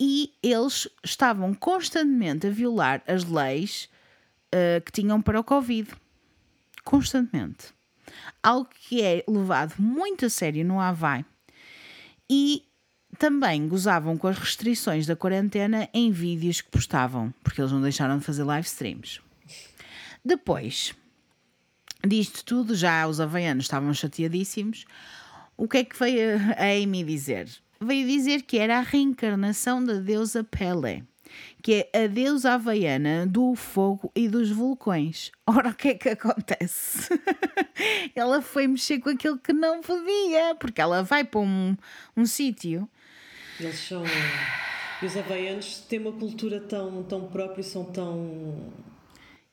e 0.00 0.32
eles 0.42 0.88
estavam 1.04 1.52
constantemente 1.52 2.46
a 2.46 2.50
violar 2.50 3.02
as 3.06 3.24
leis 3.24 3.86
uh, 4.46 4.80
que 4.80 4.90
tinham 4.90 5.20
para 5.20 5.38
o 5.38 5.44
Covid. 5.44 5.90
Constantemente. 6.82 7.66
Algo 8.42 8.70
que 8.88 9.02
é 9.02 9.22
levado 9.28 9.74
muito 9.78 10.24
a 10.24 10.30
sério 10.30 10.64
no 10.64 10.80
Havaí. 10.80 11.22
E 12.30 12.64
também 13.18 13.68
gozavam 13.68 14.16
com 14.16 14.26
as 14.26 14.38
restrições 14.38 15.06
da 15.06 15.14
quarentena 15.14 15.86
em 15.92 16.10
vídeos 16.10 16.62
que 16.62 16.70
postavam, 16.70 17.34
porque 17.44 17.60
eles 17.60 17.72
não 17.72 17.82
deixaram 17.82 18.18
de 18.18 18.24
fazer 18.24 18.44
live 18.44 18.66
streams. 18.66 19.20
Depois 20.24 20.94
disto 22.06 22.42
tudo, 22.44 22.74
já 22.74 23.06
os 23.06 23.20
havaianos 23.20 23.64
estavam 23.64 23.92
chateadíssimos. 23.92 24.86
O 25.56 25.68
que 25.68 25.78
é 25.78 25.84
que 25.84 25.98
veio 25.98 26.38
a 26.56 26.82
Amy 26.82 27.04
dizer? 27.04 27.50
Veio 27.80 28.06
dizer 28.06 28.42
que 28.42 28.58
era 28.58 28.78
a 28.78 28.82
reencarnação 28.82 29.82
da 29.82 29.94
deusa 29.94 30.44
Pele, 30.44 31.02
que 31.62 31.88
é 31.92 32.04
a 32.04 32.06
deusa 32.06 32.52
havaiana 32.52 33.26
do 33.26 33.54
fogo 33.54 34.12
e 34.14 34.28
dos 34.28 34.50
vulcões. 34.50 35.32
Ora, 35.46 35.70
o 35.70 35.74
que 35.74 35.88
é 35.88 35.94
que 35.94 36.10
acontece? 36.10 37.08
ela 38.14 38.42
foi 38.42 38.66
mexer 38.66 38.98
com 38.98 39.10
aquilo 39.10 39.38
que 39.38 39.52
não 39.52 39.80
podia, 39.80 40.54
porque 40.56 40.80
ela 40.80 41.02
vai 41.02 41.24
para 41.24 41.40
um, 41.40 41.76
um 42.16 42.26
sítio. 42.26 42.88
Eles 43.58 43.78
são. 43.78 44.04
E 45.02 45.06
os 45.06 45.16
havaianos 45.16 45.78
têm 45.88 45.98
uma 45.98 46.12
cultura 46.12 46.60
tão, 46.60 47.02
tão 47.04 47.26
própria 47.28 47.62
e 47.62 47.64
são 47.64 47.84
tão 47.84 48.70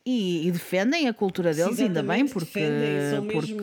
e, 0.09 0.47
e, 0.47 0.51
defendem 0.53 1.09
a 1.09 1.13
cultura 1.13 1.53
deles, 1.53 1.81
ainda 1.81 2.01
bem, 2.01 2.25
porque. 2.25 2.61
Defendem, 2.61 3.27
porque 3.29 3.53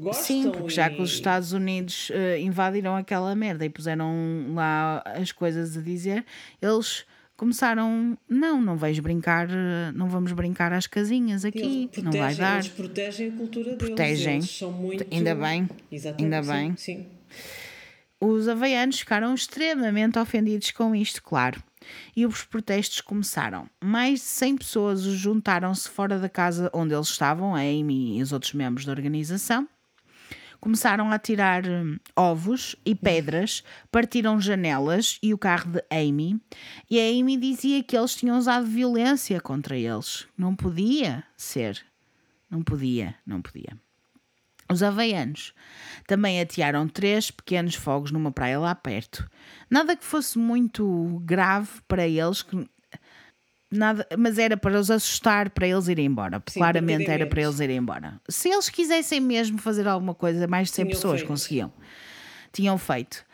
gostam 0.00 0.24
sim, 0.24 0.50
porque 0.50 0.70
já 0.70 0.90
que 0.90 1.00
os 1.00 1.12
Estados 1.12 1.52
Unidos 1.52 2.10
uh, 2.10 2.40
invadiram 2.40 2.96
aquela 2.96 3.32
merda 3.36 3.64
e 3.64 3.70
puseram 3.70 4.52
lá 4.52 5.00
as 5.06 5.30
coisas 5.30 5.76
a 5.76 5.80
dizer, 5.80 6.24
eles 6.60 7.06
começaram. 7.36 8.18
Não, 8.28 8.60
não 8.60 8.76
vais 8.76 8.98
brincar, 8.98 9.48
eh, 9.48 9.92
não 9.94 10.08
vamos 10.08 10.32
brincar 10.32 10.72
às 10.72 10.88
casinhas 10.88 11.44
aqui, 11.44 11.88
protegem, 11.92 12.04
não 12.04 12.12
vai 12.12 12.34
dar. 12.34 12.54
Eles 12.56 12.68
protegem 12.70 13.28
a 13.28 13.32
cultura 13.36 13.76
protegem, 13.76 14.26
deles. 14.40 14.44
Eles 14.46 14.58
são 14.58 14.72
muito... 14.72 15.06
Ainda 15.08 15.36
bem. 15.36 15.68
Exatamente, 15.90 16.34
ainda 16.34 16.52
bem. 16.52 16.76
Sim, 16.76 16.96
sim. 16.96 17.06
Os 18.20 18.48
havaianos 18.48 18.98
ficaram 18.98 19.32
extremamente 19.32 20.18
ofendidos 20.18 20.72
com 20.72 20.96
isto, 20.96 21.22
claro 21.22 21.62
e 22.16 22.26
os 22.26 22.44
protestos 22.44 23.00
começaram. 23.00 23.68
Mais 23.82 24.20
de 24.20 24.26
100 24.26 24.56
pessoas 24.58 25.02
juntaram-se 25.02 25.88
fora 25.88 26.18
da 26.18 26.28
casa 26.28 26.70
onde 26.72 26.94
eles 26.94 27.08
estavam, 27.08 27.54
a 27.54 27.60
Amy 27.60 28.18
e 28.18 28.22
os 28.22 28.32
outros 28.32 28.52
membros 28.52 28.84
da 28.84 28.92
organização. 28.92 29.68
Começaram 30.60 31.10
a 31.12 31.18
tirar 31.18 31.66
hum, 31.66 31.98
ovos 32.16 32.74
e 32.86 32.94
pedras, 32.94 33.62
partiram 33.92 34.40
janelas 34.40 35.18
e 35.22 35.34
o 35.34 35.38
carro 35.38 35.72
de 35.72 35.84
Amy. 35.90 36.40
E 36.90 36.98
a 36.98 37.02
Amy 37.02 37.36
dizia 37.36 37.82
que 37.82 37.94
eles 37.94 38.14
tinham 38.14 38.38
usado 38.38 38.64
violência 38.64 39.38
contra 39.42 39.76
eles. 39.76 40.26
Não 40.38 40.56
podia 40.56 41.22
ser. 41.36 41.84
Não 42.50 42.62
podia, 42.62 43.14
não 43.26 43.42
podia. 43.42 43.78
Os 44.70 44.82
havaianos 44.82 45.52
também 46.06 46.40
atearam 46.40 46.88
três 46.88 47.30
pequenos 47.30 47.74
fogos 47.74 48.10
numa 48.10 48.32
praia 48.32 48.58
lá 48.58 48.74
perto. 48.74 49.28
Nada 49.70 49.96
que 49.96 50.04
fosse 50.04 50.38
muito 50.38 51.20
grave 51.24 51.68
para 51.86 52.06
eles, 52.06 52.42
que 52.42 52.68
nada, 53.70 54.06
mas 54.16 54.38
era 54.38 54.56
para 54.56 54.78
os 54.78 54.90
assustar, 54.90 55.50
para 55.50 55.66
eles 55.66 55.88
irem 55.88 56.06
embora. 56.06 56.42
Sim, 56.46 56.60
Claramente 56.60 57.10
era 57.10 57.26
para 57.26 57.42
eles 57.42 57.60
irem 57.60 57.76
embora. 57.78 58.20
Se 58.28 58.48
eles 58.48 58.68
quisessem 58.68 59.20
mesmo 59.20 59.58
fazer 59.58 59.86
alguma 59.86 60.14
coisa, 60.14 60.46
mais 60.46 60.68
de 60.68 60.74
100 60.74 60.86
pessoas 60.86 61.22
conseguiam. 61.22 61.72
tinham 62.52 62.78
feito. 62.78 63.24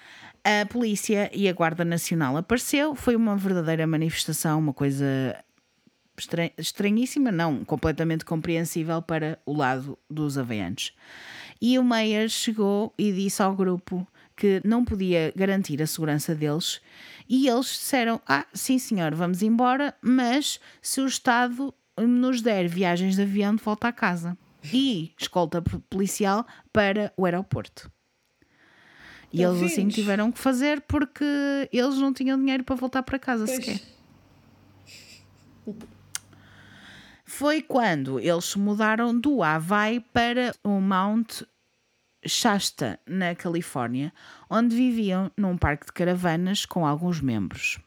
A 0.42 0.64
polícia 0.66 1.30
e 1.34 1.48
a 1.48 1.52
Guarda 1.52 1.84
Nacional 1.84 2.36
apareceu, 2.36 2.94
foi 2.94 3.14
uma 3.14 3.36
verdadeira 3.36 3.86
manifestação, 3.86 4.58
uma 4.58 4.72
coisa 4.72 5.36
estranhíssima, 6.58 7.32
não, 7.32 7.64
completamente 7.64 8.24
compreensível 8.24 9.00
para 9.02 9.38
o 9.44 9.56
lado 9.56 9.98
dos 10.08 10.38
havaianos. 10.38 10.92
E 11.60 11.78
o 11.78 11.84
Meyer 11.84 12.28
chegou 12.28 12.94
e 12.98 13.12
disse 13.12 13.42
ao 13.42 13.54
grupo 13.54 14.06
que 14.36 14.62
não 14.64 14.84
podia 14.84 15.32
garantir 15.36 15.82
a 15.82 15.86
segurança 15.86 16.34
deles 16.34 16.80
e 17.28 17.46
eles 17.46 17.66
disseram: 17.66 18.20
Ah, 18.26 18.46
sim 18.54 18.78
senhor, 18.78 19.14
vamos 19.14 19.42
embora, 19.42 19.94
mas 20.00 20.58
se 20.80 21.00
o 21.00 21.06
Estado 21.06 21.74
nos 21.98 22.40
der 22.40 22.66
viagens 22.66 23.16
de 23.16 23.22
avião 23.22 23.54
de 23.54 23.62
volta 23.62 23.88
à 23.88 23.92
casa 23.92 24.36
e 24.72 25.12
escolta 25.18 25.62
policial 25.88 26.46
para 26.72 27.12
o 27.16 27.24
aeroporto. 27.24 27.90
E 29.32 29.42
eles 29.42 29.62
assim 29.62 29.86
tiveram 29.88 30.32
que 30.32 30.38
fazer 30.38 30.80
porque 30.82 31.24
eles 31.72 31.96
não 31.98 32.12
tinham 32.12 32.38
dinheiro 32.38 32.64
para 32.64 32.74
voltar 32.74 33.02
para 33.02 33.18
casa 33.18 33.44
pois. 33.44 33.56
sequer. 33.56 33.80
Foi 37.40 37.62
quando 37.62 38.20
eles 38.20 38.44
se 38.44 38.58
mudaram 38.58 39.18
do 39.18 39.42
Havaí 39.42 39.98
para 39.98 40.54
o 40.62 40.78
Mount 40.78 41.40
Shasta, 42.22 43.00
na 43.06 43.34
Califórnia, 43.34 44.12
onde 44.50 44.76
viviam 44.76 45.32
num 45.38 45.56
parque 45.56 45.86
de 45.86 45.92
caravanas 45.92 46.66
com 46.66 46.86
alguns 46.86 47.22
membros, 47.22 47.78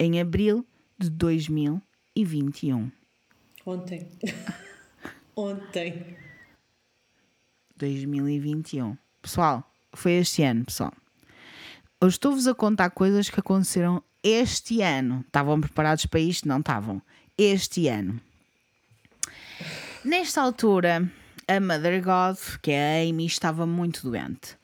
em 0.00 0.20
abril 0.20 0.66
de 0.98 1.10
2021. 1.10 2.90
Ontem. 3.64 4.08
Ontem. 5.36 6.16
2021. 7.76 8.98
Pessoal, 9.22 9.72
foi 9.92 10.14
este 10.14 10.42
ano, 10.42 10.64
pessoal. 10.64 10.92
Eu 12.00 12.08
estou-vos 12.08 12.48
a 12.48 12.54
contar 12.54 12.90
coisas 12.90 13.30
que 13.30 13.38
aconteceram 13.38 14.02
este 14.24 14.82
ano. 14.82 15.20
Estavam 15.24 15.60
preparados 15.60 16.04
para 16.04 16.18
isto? 16.18 16.48
Não 16.48 16.58
estavam. 16.58 17.00
Este 17.38 17.86
ano. 17.86 18.20
Nesta 20.04 20.40
altura, 20.42 21.10
a 21.48 21.60
Mother 21.60 22.02
God, 22.02 22.38
que 22.62 22.70
é 22.70 23.00
a 23.00 23.10
Amy, 23.10 23.26
estava 23.26 23.66
muito 23.66 24.08
doente. 24.08 24.56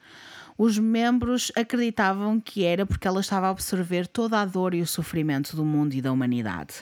Os 0.57 0.79
membros 0.79 1.51
acreditavam 1.57 2.39
que 2.39 2.63
era 2.63 2.85
porque 2.85 3.05
ela 3.05 3.19
estava 3.19 3.47
a 3.47 3.49
absorver 3.49 4.07
toda 4.07 4.39
a 4.39 4.45
dor 4.45 4.73
e 4.73 4.81
o 4.81 4.87
sofrimento 4.87 5.53
do 5.53 5.65
mundo 5.65 5.93
e 5.93 6.01
da 6.01 6.13
humanidade. 6.13 6.75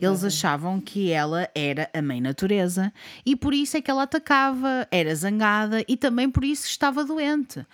Eles 0.00 0.22
achavam 0.22 0.80
que 0.80 1.10
ela 1.10 1.48
era 1.52 1.90
a 1.92 2.00
mãe 2.00 2.20
natureza 2.20 2.92
e 3.24 3.34
por 3.34 3.52
isso 3.52 3.76
é 3.76 3.82
que 3.82 3.90
ela 3.90 4.04
atacava, 4.04 4.86
era 4.92 5.12
zangada 5.12 5.84
e 5.88 5.96
também 5.96 6.30
por 6.30 6.44
isso 6.44 6.66
estava 6.66 7.04
doente. 7.04 7.66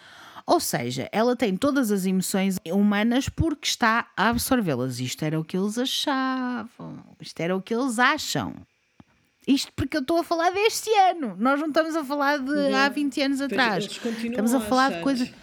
Ou 0.46 0.58
seja, 0.58 1.08
ela 1.12 1.36
tem 1.36 1.54
todas 1.54 1.92
as 1.92 2.06
emoções 2.06 2.58
humanas 2.66 3.28
porque 3.28 3.66
está 3.66 4.08
a 4.16 4.30
absorvê-las. 4.30 4.98
Isto 4.98 5.24
era 5.26 5.38
o 5.38 5.44
que 5.44 5.56
eles 5.58 5.76
achavam. 5.76 7.04
Isto 7.20 7.40
era 7.40 7.54
o 7.54 7.60
que 7.60 7.74
eles 7.74 7.98
acham. 7.98 8.54
Isto 9.46 9.72
porque 9.75 9.96
eu 9.96 10.02
estou 10.02 10.18
a 10.18 10.25
falar 10.25 10.50
deste 10.50 10.90
ano. 10.90 11.37
Nós 11.38 11.58
não 11.61 11.68
estamos 11.68 11.96
a 11.96 12.04
falar 12.04 12.38
de 12.38 12.44
não. 12.44 12.76
há 12.76 12.88
20 12.88 13.22
anos 13.22 13.40
atrás. 13.40 13.84
Estamos 13.84 14.54
a, 14.54 14.58
a 14.58 14.61
falar 14.61 14.87
achar. 14.87 14.96
de 14.96 15.02
coisas. 15.02 15.34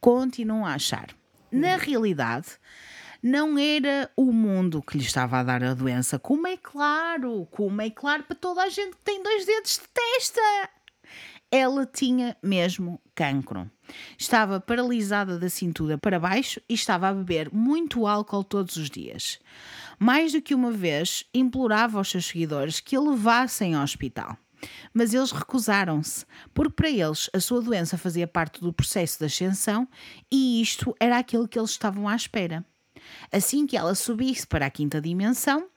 Continuam 0.00 0.64
a 0.64 0.74
achar. 0.74 1.08
Na 1.50 1.76
realidade, 1.76 2.46
não 3.22 3.58
era 3.58 4.10
o 4.16 4.32
mundo 4.32 4.80
que 4.80 4.96
lhe 4.96 5.04
estava 5.04 5.38
a 5.38 5.42
dar 5.42 5.62
a 5.64 5.74
doença, 5.74 6.18
como 6.18 6.46
é 6.46 6.56
claro, 6.56 7.46
como 7.50 7.82
é 7.82 7.90
claro 7.90 8.22
para 8.22 8.36
toda 8.36 8.62
a 8.62 8.68
gente 8.68 8.96
que 8.96 9.02
tem 9.02 9.22
dois 9.22 9.44
dedos 9.44 9.72
de 9.72 9.88
testa. 9.88 10.70
Ela 11.50 11.84
tinha 11.84 12.36
mesmo 12.40 13.00
cancro. 13.12 13.68
Estava 14.16 14.60
paralisada 14.60 15.36
da 15.36 15.50
cintura 15.50 15.98
para 15.98 16.20
baixo 16.20 16.60
e 16.68 16.74
estava 16.74 17.08
a 17.08 17.12
beber 17.12 17.52
muito 17.52 18.06
álcool 18.06 18.44
todos 18.44 18.76
os 18.76 18.88
dias 18.88 19.40
mais 20.00 20.32
do 20.32 20.40
que 20.40 20.54
uma 20.54 20.72
vez 20.72 21.26
implorava 21.34 21.98
aos 21.98 22.10
seus 22.10 22.24
seguidores 22.24 22.80
que 22.80 22.96
a 22.96 23.00
levassem 23.00 23.74
ao 23.74 23.84
hospital. 23.84 24.34
Mas 24.94 25.12
eles 25.12 25.30
recusaram-se, 25.30 26.24
porque 26.54 26.72
para 26.72 26.90
eles 26.90 27.28
a 27.34 27.40
sua 27.40 27.60
doença 27.60 27.98
fazia 27.98 28.26
parte 28.26 28.60
do 28.60 28.72
processo 28.72 29.18
de 29.18 29.26
ascensão 29.26 29.86
e 30.32 30.62
isto 30.62 30.94
era 30.98 31.18
aquilo 31.18 31.46
que 31.46 31.58
eles 31.58 31.70
estavam 31.70 32.08
à 32.08 32.16
espera. 32.16 32.64
Assim 33.30 33.66
que 33.66 33.76
ela 33.76 33.94
subisse 33.94 34.46
para 34.46 34.66
a 34.66 34.70
quinta 34.70 35.00
dimensão, 35.00 35.68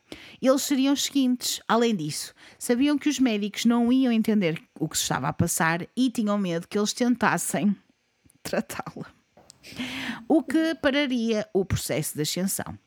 eles 0.41 0.61
seriam 0.61 0.93
os 0.93 1.03
seguintes. 1.03 1.61
Além 1.67 1.95
disso, 1.95 2.33
sabiam 2.57 2.97
que 2.97 3.09
os 3.09 3.19
médicos 3.19 3.65
não 3.65 3.91
iam 3.91 4.11
entender 4.11 4.61
o 4.79 4.87
que 4.87 4.97
se 4.97 5.03
estava 5.03 5.27
a 5.27 5.33
passar 5.33 5.85
e 5.95 6.09
tinham 6.09 6.37
medo 6.37 6.67
que 6.67 6.77
eles 6.77 6.93
tentassem 6.93 7.75
tratá-la. 8.41 9.05
O 10.27 10.43
que 10.43 10.75
pararia 10.75 11.47
o 11.53 11.63
processo 11.63 12.15
de 12.15 12.21
ascensão. 12.21 12.77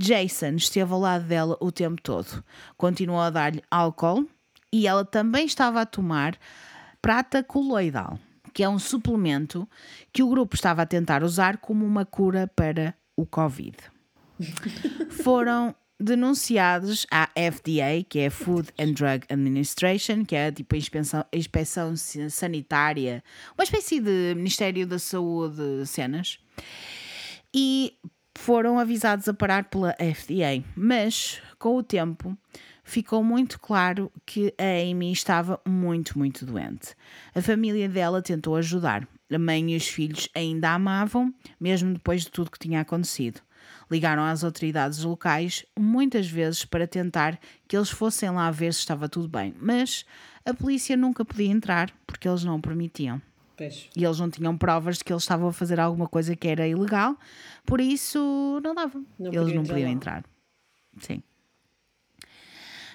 Jason 0.00 0.56
esteve 0.56 0.92
ao 0.92 0.98
lado 0.98 1.26
dela 1.26 1.58
o 1.60 1.70
tempo 1.70 2.00
todo. 2.00 2.42
Continuou 2.76 3.20
a 3.20 3.28
dar-lhe 3.28 3.62
álcool 3.70 4.26
e 4.72 4.86
ela 4.86 5.04
também 5.04 5.44
estava 5.44 5.82
a 5.82 5.86
tomar 5.86 6.38
prata 7.02 7.42
coloidal, 7.42 8.18
que 8.54 8.62
é 8.62 8.68
um 8.68 8.78
suplemento 8.78 9.68
que 10.10 10.22
o 10.22 10.28
grupo 10.30 10.54
estava 10.54 10.82
a 10.82 10.86
tentar 10.86 11.22
usar 11.22 11.58
como 11.58 11.84
uma 11.84 12.06
cura 12.06 12.50
para 12.56 12.94
o 13.14 13.26
Covid. 13.26 13.76
Foram 15.22 15.74
denunciados 15.98 17.06
à 17.10 17.28
FDA, 17.36 18.02
que 18.08 18.20
é 18.20 18.28
a 18.28 18.30
Food 18.30 18.70
and 18.78 18.92
Drug 18.92 19.26
Administration, 19.28 20.24
que 20.24 20.34
é 20.34 20.50
tipo 20.50 20.74
a 20.74 20.78
inspeção, 20.78 21.24
a 21.30 21.36
inspeção 21.36 21.94
sanitária, 21.94 23.22
uma 23.54 23.64
espécie 23.64 24.00
de 24.00 24.34
Ministério 24.34 24.86
da 24.86 24.98
Saúde 24.98 25.86
cenas. 25.86 26.38
E 27.54 27.98
foram 28.38 28.78
avisados 28.78 29.28
a 29.28 29.34
parar 29.34 29.64
pela 29.64 29.94
FDA, 29.94 30.64
mas 30.74 31.40
com 31.58 31.76
o 31.76 31.82
tempo 31.82 32.36
ficou 32.82 33.22
muito 33.22 33.58
claro 33.60 34.10
que 34.26 34.52
a 34.58 34.90
Amy 34.90 35.12
estava 35.12 35.60
muito, 35.66 36.18
muito 36.18 36.44
doente. 36.44 36.94
A 37.34 37.40
família 37.40 37.88
dela 37.88 38.22
tentou 38.22 38.56
ajudar. 38.56 39.06
A 39.32 39.38
mãe 39.38 39.72
e 39.72 39.76
os 39.76 39.86
filhos 39.86 40.28
ainda 40.34 40.70
a 40.70 40.74
amavam, 40.74 41.32
mesmo 41.60 41.92
depois 41.92 42.22
de 42.22 42.30
tudo 42.30 42.50
que 42.50 42.58
tinha 42.58 42.80
acontecido. 42.80 43.40
Ligaram 43.90 44.24
às 44.24 44.42
autoridades 44.42 45.04
locais 45.04 45.64
muitas 45.78 46.28
vezes 46.28 46.64
para 46.64 46.86
tentar 46.86 47.38
que 47.68 47.76
eles 47.76 47.90
fossem 47.90 48.30
lá 48.30 48.50
ver 48.50 48.74
se 48.74 48.80
estava 48.80 49.08
tudo 49.08 49.28
bem, 49.28 49.54
mas 49.60 50.04
a 50.44 50.52
polícia 50.52 50.96
nunca 50.96 51.24
podia 51.24 51.50
entrar 51.50 51.92
porque 52.06 52.28
eles 52.28 52.42
não 52.42 52.56
o 52.56 52.62
permitiam. 52.62 53.20
Pois. 53.60 53.90
E 53.94 54.02
eles 54.02 54.18
não 54.18 54.30
tinham 54.30 54.56
provas 54.56 54.96
de 54.96 55.04
que 55.04 55.12
eles 55.12 55.22
estavam 55.22 55.46
a 55.48 55.52
fazer 55.52 55.78
alguma 55.78 56.08
coisa 56.08 56.34
que 56.34 56.48
era 56.48 56.66
ilegal, 56.66 57.14
por 57.66 57.78
isso 57.78 58.58
não 58.64 58.74
dava. 58.74 58.98
Não 59.18 59.30
eles 59.30 59.54
não 59.54 59.62
podiam 59.62 59.90
entrar. 59.90 60.24
Sim. 60.98 61.22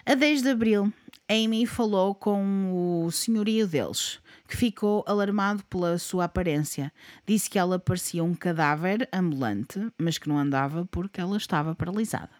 A 0.03 0.15
10 0.15 0.41
de 0.41 0.49
abril, 0.49 0.91
Amy 1.29 1.67
falou 1.67 2.15
com 2.15 3.03
o 3.05 3.11
senhorio 3.11 3.67
deles, 3.67 4.19
que 4.47 4.57
ficou 4.57 5.05
alarmado 5.05 5.63
pela 5.65 5.99
sua 5.99 6.23
aparência. 6.23 6.91
Disse 7.27 7.47
que 7.47 7.59
ela 7.59 7.77
parecia 7.77 8.23
um 8.23 8.33
cadáver 8.33 9.07
ambulante, 9.13 9.79
mas 9.99 10.17
que 10.17 10.27
não 10.27 10.39
andava 10.39 10.87
porque 10.89 11.21
ela 11.21 11.37
estava 11.37 11.75
paralisada. 11.75 12.31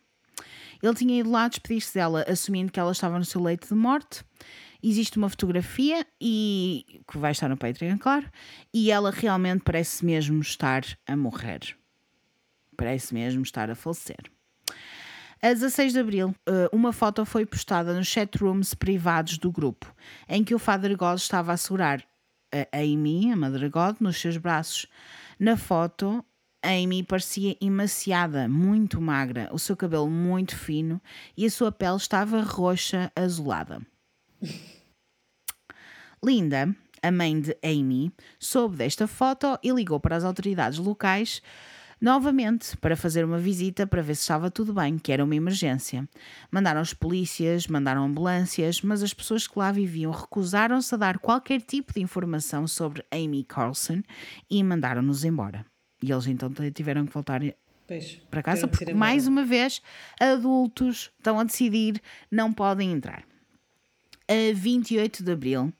Ele 0.82 0.96
tinha 0.96 1.20
ido 1.20 1.30
lá 1.30 1.48
despedir-se 1.48 1.94
dela, 1.94 2.26
assumindo 2.28 2.72
que 2.72 2.80
ela 2.80 2.92
estava 2.92 3.20
no 3.20 3.26
seu 3.26 3.40
leito 3.40 3.68
de 3.68 3.76
morte 3.76 4.26
existe 4.90 5.18
uma 5.18 5.30
fotografia 5.30 6.06
e 6.22 7.02
que 7.10 7.18
vai 7.18 7.32
estar 7.32 7.50
no 7.50 7.58
Patreon, 7.58 7.98
claro, 7.98 8.30
e 8.74 8.92
ela 8.92 9.12
realmente 9.12 9.64
parece 9.64 10.06
mesmo 10.06 10.40
estar 10.42 10.84
a 11.08 11.16
morrer. 11.16 11.76
Parece 12.78 13.14
mesmo 13.14 13.42
estar 13.42 13.70
a 13.70 13.76
falecer. 13.76 14.32
A 15.42 15.54
16 15.54 15.94
de 15.94 16.00
abril, 16.00 16.36
eh, 16.48 16.70
uma 16.72 16.92
foto 16.92 17.26
foi 17.26 17.46
postada 17.46 17.94
nos 17.94 18.08
chatrooms 18.08 18.74
privados 18.74 19.38
do 19.38 19.52
grupo, 19.52 19.94
em 20.28 20.44
que 20.44 20.56
o 20.56 20.60
Father 20.60 20.96
God 20.98 21.18
estava 21.18 21.54
a 21.54 21.58
segurar 21.58 22.04
a 22.72 22.78
Amy, 22.80 23.32
a 23.32 23.36
Mother 23.36 23.70
God, 23.70 23.98
nos 24.00 24.18
seus 24.20 24.38
braços. 24.38 24.88
Na 25.40 25.58
foto, 25.58 26.24
a 26.64 26.70
Amy 26.70 27.04
parecia 27.04 27.58
emaciada, 27.62 28.48
muito 28.48 29.02
magra, 29.02 29.50
o 29.52 29.60
seu 29.60 29.76
cabelo 29.76 30.10
muito 30.10 30.56
fino 30.56 31.02
e 31.38 31.46
a 31.46 31.50
sua 31.50 31.72
pele 31.72 31.98
estava 31.98 32.42
roxa, 32.42 33.12
azulada. 33.16 33.82
Linda, 36.26 36.76
a 37.04 37.12
mãe 37.12 37.40
de 37.40 37.56
Amy, 37.64 38.12
soube 38.40 38.78
desta 38.78 39.06
foto 39.06 39.60
e 39.62 39.70
ligou 39.70 40.00
para 40.00 40.16
as 40.16 40.24
autoridades 40.24 40.80
locais 40.80 41.40
novamente 42.02 42.76
para 42.78 42.96
fazer 42.98 43.24
uma 43.24 43.38
visita 43.38 43.86
para 43.86 44.02
ver 44.02 44.16
se 44.16 44.22
estava 44.22 44.50
tudo 44.50 44.74
bem, 44.74 44.98
que 44.98 45.12
era 45.12 45.24
uma 45.24 45.36
emergência. 45.36 46.10
Mandaram 46.50 46.82
os 46.82 46.96
polícias, 46.96 47.68
mandaram 47.68 48.04
ambulâncias, 48.04 48.82
mas 48.82 49.04
as 49.04 49.14
pessoas 49.14 49.46
que 49.46 49.60
lá 49.60 49.72
viviam 49.72 50.12
recusaram-se 50.12 50.96
a 50.96 50.98
dar 50.98 51.20
qualquer 51.20 51.62
tipo 51.62 51.94
de 51.94 52.02
informação 52.02 52.68
sobre 52.68 53.06
Amy 53.12 53.44
Carlson 53.44 54.02
e 54.50 54.64
mandaram-nos 54.64 55.24
embora. 55.24 55.64
E 56.02 56.12
eles 56.12 56.26
então 56.26 56.52
tiveram 56.74 57.06
que 57.06 57.14
voltar 57.14 57.42
para 58.32 58.42
casa 58.42 58.68
porque, 58.68 58.96
mais 58.96 59.28
uma 59.28 59.46
vez, 59.46 59.80
adultos 60.20 61.12
estão 61.20 61.40
a 61.40 61.44
decidir, 61.44 62.02
não 62.32 62.52
podem 62.52 62.92
entrar. 62.92 63.24
A 64.28 64.54
28 64.56 65.24
de 65.24 65.32
abril, 65.32 65.72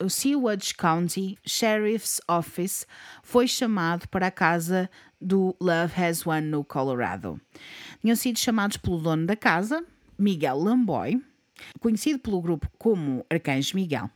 o 0.00 0.08
Sewage 0.10 0.74
County 0.74 1.38
Sheriff's 1.46 2.20
Office 2.28 2.86
foi 3.22 3.46
chamado 3.46 4.08
para 4.08 4.26
a 4.26 4.30
casa 4.30 4.90
do 5.20 5.56
Love 5.60 6.02
Has 6.02 6.26
One 6.26 6.48
no 6.48 6.64
Colorado. 6.64 7.40
Tinham 8.00 8.16
sido 8.16 8.38
chamados 8.38 8.76
pelo 8.76 8.98
dono 8.98 9.26
da 9.26 9.36
casa, 9.36 9.84
Miguel 10.18 10.58
Lamboy, 10.58 11.22
conhecido 11.80 12.18
pelo 12.18 12.42
grupo 12.42 12.68
como 12.78 13.24
Arcanjo 13.30 13.76
Miguel. 13.76 14.10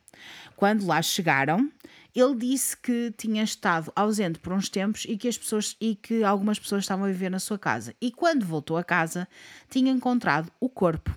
Quando 0.56 0.84
lá 0.84 1.00
chegaram, 1.00 1.70
ele 2.14 2.34
disse 2.34 2.76
que 2.76 3.14
tinha 3.16 3.44
estado 3.44 3.92
ausente 3.94 4.40
por 4.40 4.52
uns 4.52 4.68
tempos 4.68 5.04
e 5.08 5.16
que 5.16 5.28
as 5.28 5.38
pessoas 5.38 5.76
e 5.80 5.94
que 5.94 6.24
algumas 6.24 6.58
pessoas 6.58 6.82
estavam 6.82 7.04
a 7.04 7.08
viver 7.08 7.30
na 7.30 7.38
sua 7.38 7.58
casa. 7.58 7.94
E 8.00 8.10
quando 8.10 8.44
voltou 8.44 8.76
a 8.76 8.84
casa, 8.84 9.28
tinha 9.70 9.92
encontrado 9.92 10.50
o 10.60 10.68
corpo 10.68 11.16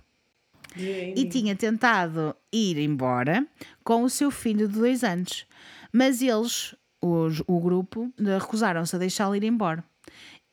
e 0.76 1.26
tinha 1.26 1.56
tentado 1.56 2.36
ir 2.52 2.78
embora 2.78 3.46
com 3.84 4.04
o 4.04 4.10
seu 4.10 4.32
filho 4.32 4.68
de 4.68 4.80
dois 4.80 5.04
anos. 5.04 5.46
Mas 5.92 6.22
eles, 6.22 6.76
os, 7.02 7.42
o 7.48 7.60
grupo, 7.60 8.12
recusaram-se 8.18 8.96
a 8.96 9.00
deixá-lo 9.00 9.36
ir 9.36 9.44
embora. 9.44 9.84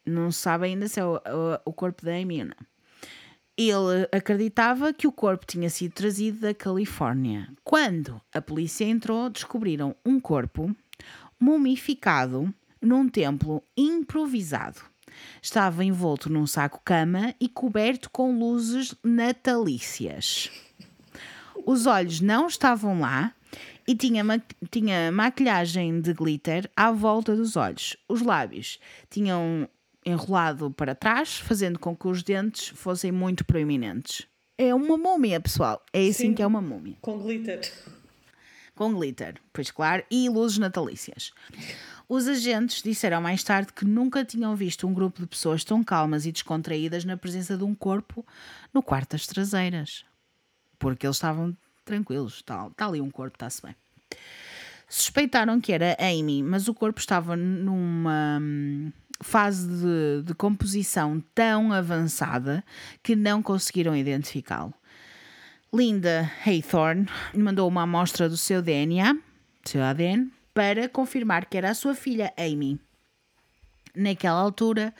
Não 0.04 0.30
se 0.30 0.40
sabe 0.40 0.66
ainda 0.66 0.88
se 0.88 0.98
é 0.98 1.04
o, 1.04 1.20
o, 1.64 1.72
corpo 1.72 2.04
da 2.04 2.12
Amy 2.12 2.40
ou 2.40 2.46
não. 2.46 2.68
Ele 3.56 4.08
acreditava 4.12 4.92
que 4.92 5.06
o 5.06 5.12
corpo 5.12 5.44
tinha 5.44 5.68
sido 5.68 5.92
trazido 5.92 6.40
da 6.40 6.54
Califórnia. 6.54 7.48
Quando 7.64 8.20
a 8.32 8.40
polícia 8.40 8.84
entrou, 8.84 9.28
descobriram 9.28 9.94
um 10.04 10.20
corpo 10.20 10.74
mumificado 11.38 12.52
num 12.80 13.08
templo 13.08 13.62
improvisado. 13.76 14.80
Estava 15.42 15.84
envolto 15.84 16.30
num 16.30 16.46
saco-cama 16.46 17.34
e 17.40 17.48
coberto 17.48 18.10
com 18.10 18.38
luzes 18.38 18.94
natalícias. 19.02 20.50
Os 21.66 21.86
olhos 21.86 22.20
não 22.20 22.46
estavam 22.46 23.00
lá 23.00 23.34
e 23.86 23.94
tinha, 23.94 24.22
ma 24.22 24.40
tinha 24.70 25.10
maquilhagem 25.10 26.00
de 26.00 26.12
glitter 26.12 26.70
à 26.76 26.92
volta 26.92 27.34
dos 27.34 27.56
olhos. 27.56 27.96
Os 28.08 28.22
lábios 28.22 28.78
tinham 29.10 29.68
enrolado 30.04 30.70
para 30.70 30.94
trás, 30.94 31.36
fazendo 31.36 31.78
com 31.78 31.96
que 31.96 32.08
os 32.08 32.22
dentes 32.22 32.68
fossem 32.68 33.12
muito 33.12 33.44
proeminentes. 33.44 34.26
É 34.56 34.74
uma 34.74 34.96
múmia, 34.96 35.40
pessoal. 35.40 35.82
É 35.92 36.00
assim 36.00 36.28
Sim, 36.28 36.34
que 36.34 36.42
é 36.42 36.46
uma 36.46 36.60
múmia. 36.60 36.96
Com 37.00 37.18
glitter. 37.18 37.60
Com 38.74 38.92
glitter, 38.94 39.34
pois 39.52 39.70
claro, 39.70 40.04
e 40.10 40.28
luzes 40.28 40.58
natalícias. 40.58 41.32
Os 42.08 42.26
agentes 42.26 42.82
disseram 42.82 43.20
mais 43.20 43.42
tarde 43.42 43.72
que 43.72 43.84
nunca 43.84 44.24
tinham 44.24 44.56
visto 44.56 44.86
um 44.86 44.94
grupo 44.94 45.20
de 45.20 45.26
pessoas 45.26 45.62
tão 45.62 45.84
calmas 45.84 46.24
e 46.24 46.32
descontraídas 46.32 47.04
na 47.04 47.18
presença 47.18 47.56
de 47.56 47.64
um 47.64 47.74
corpo 47.74 48.24
no 48.72 48.82
quarto 48.82 49.10
das 49.10 49.26
traseiras. 49.26 50.06
Porque 50.78 51.06
eles 51.06 51.16
estavam 51.16 51.54
tranquilos, 51.84 52.36
está, 52.36 52.66
está 52.66 52.86
ali 52.86 53.00
um 53.00 53.10
corpo, 53.10 53.36
está-se 53.36 53.60
bem. 53.60 53.76
Suspeitaram 54.88 55.60
que 55.60 55.70
era 55.70 55.98
Amy, 56.00 56.42
mas 56.42 56.66
o 56.66 56.72
corpo 56.72 56.98
estava 56.98 57.36
numa 57.36 58.38
hum, 58.40 58.90
fase 59.20 59.68
de, 59.68 60.22
de 60.24 60.34
composição 60.34 61.22
tão 61.34 61.74
avançada 61.74 62.64
que 63.02 63.14
não 63.14 63.42
conseguiram 63.42 63.94
identificá-lo. 63.94 64.72
Linda 65.70 66.30
Haythorne 66.46 67.06
mandou 67.34 67.68
uma 67.68 67.82
amostra 67.82 68.30
do 68.30 68.36
seu 68.38 68.62
DNA, 68.62 69.14
seu 69.62 69.82
ADN, 69.82 70.32
para 70.58 70.88
confirmar 70.88 71.46
que 71.46 71.56
era 71.56 71.70
a 71.70 71.74
sua 71.74 71.94
filha 71.94 72.34
Amy. 72.36 72.80
Naquela 73.94 74.40
altura, 74.40 74.92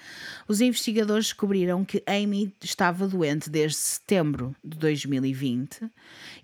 os 0.46 0.60
investigadores 0.60 1.24
descobriram 1.24 1.84
que 1.84 2.00
Amy 2.06 2.54
estava 2.62 3.08
doente 3.08 3.50
desde 3.50 3.76
setembro 3.76 4.54
de 4.62 4.78
2020 4.78 5.90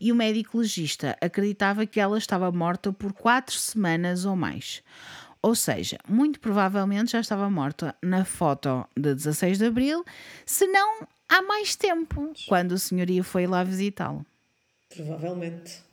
e 0.00 0.10
o 0.10 0.16
médico 0.16 0.58
legista 0.58 1.16
acreditava 1.20 1.86
que 1.86 2.00
ela 2.00 2.18
estava 2.18 2.50
morta 2.50 2.92
por 2.92 3.12
quatro 3.12 3.54
semanas 3.54 4.24
ou 4.24 4.34
mais. 4.34 4.82
Ou 5.40 5.54
seja, 5.54 5.96
muito 6.08 6.40
provavelmente 6.40 7.12
já 7.12 7.20
estava 7.20 7.48
morta 7.48 7.94
na 8.02 8.24
foto 8.24 8.84
de 8.96 9.14
16 9.14 9.58
de 9.58 9.66
abril, 9.66 10.04
se 10.44 10.66
não 10.66 11.06
há 11.28 11.40
mais 11.40 11.76
tempo, 11.76 12.32
quando 12.48 12.72
o 12.72 12.78
senhorio 12.80 13.22
foi 13.22 13.46
lá 13.46 13.62
visitá-lo. 13.62 14.26
Provavelmente. 14.88 15.84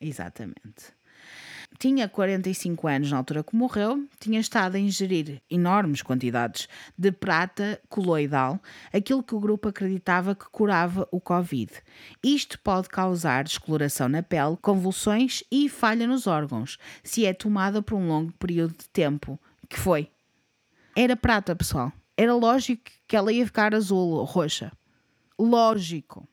Exatamente 0.00 0.94
tinha 1.84 2.08
45 2.08 2.88
anos 2.88 3.10
na 3.10 3.18
altura 3.18 3.44
que 3.44 3.54
morreu, 3.54 4.08
tinha 4.18 4.40
estado 4.40 4.76
a 4.76 4.78
ingerir 4.78 5.42
enormes 5.50 6.00
quantidades 6.00 6.66
de 6.96 7.12
prata 7.12 7.78
coloidal, 7.90 8.58
aquilo 8.90 9.22
que 9.22 9.34
o 9.34 9.38
grupo 9.38 9.68
acreditava 9.68 10.34
que 10.34 10.46
curava 10.46 11.06
o 11.12 11.20
Covid. 11.20 11.70
Isto 12.22 12.58
pode 12.60 12.88
causar 12.88 13.44
descoloração 13.44 14.08
na 14.08 14.22
pele, 14.22 14.56
convulsões 14.62 15.44
e 15.52 15.68
falha 15.68 16.06
nos 16.06 16.26
órgãos, 16.26 16.78
se 17.02 17.26
é 17.26 17.34
tomada 17.34 17.82
por 17.82 17.96
um 17.96 18.08
longo 18.08 18.32
período 18.38 18.78
de 18.78 18.88
tempo, 18.88 19.38
que 19.68 19.78
foi. 19.78 20.08
Era 20.96 21.14
prata, 21.14 21.54
pessoal. 21.54 21.92
Era 22.16 22.34
lógico 22.34 22.84
que 23.06 23.14
ela 23.14 23.30
ia 23.30 23.44
ficar 23.44 23.74
azul 23.74 24.08
ou 24.12 24.24
roxa. 24.24 24.72
Lógico. 25.38 26.26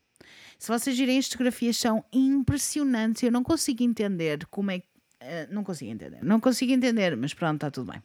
Se 0.58 0.70
vocês 0.70 0.98
virem 0.98 1.18
as 1.18 1.26
fotografias, 1.26 1.76
são 1.76 2.06
impressionantes. 2.14 3.24
Eu 3.24 3.34
não 3.34 3.44
consigo 3.44 3.84
entender 3.84 4.46
como 4.46 4.72
é 4.72 4.80
que 4.80 4.91
eh, 5.22 5.48
não 5.50 5.64
consigo 5.64 5.92
entender. 5.92 6.20
Não 6.24 6.40
consigo 6.40 6.72
entender, 6.74 7.16
mas 7.16 7.34
pronto, 7.34 7.56
está 7.56 7.72
tudo 7.72 7.92
bem. 7.92 8.02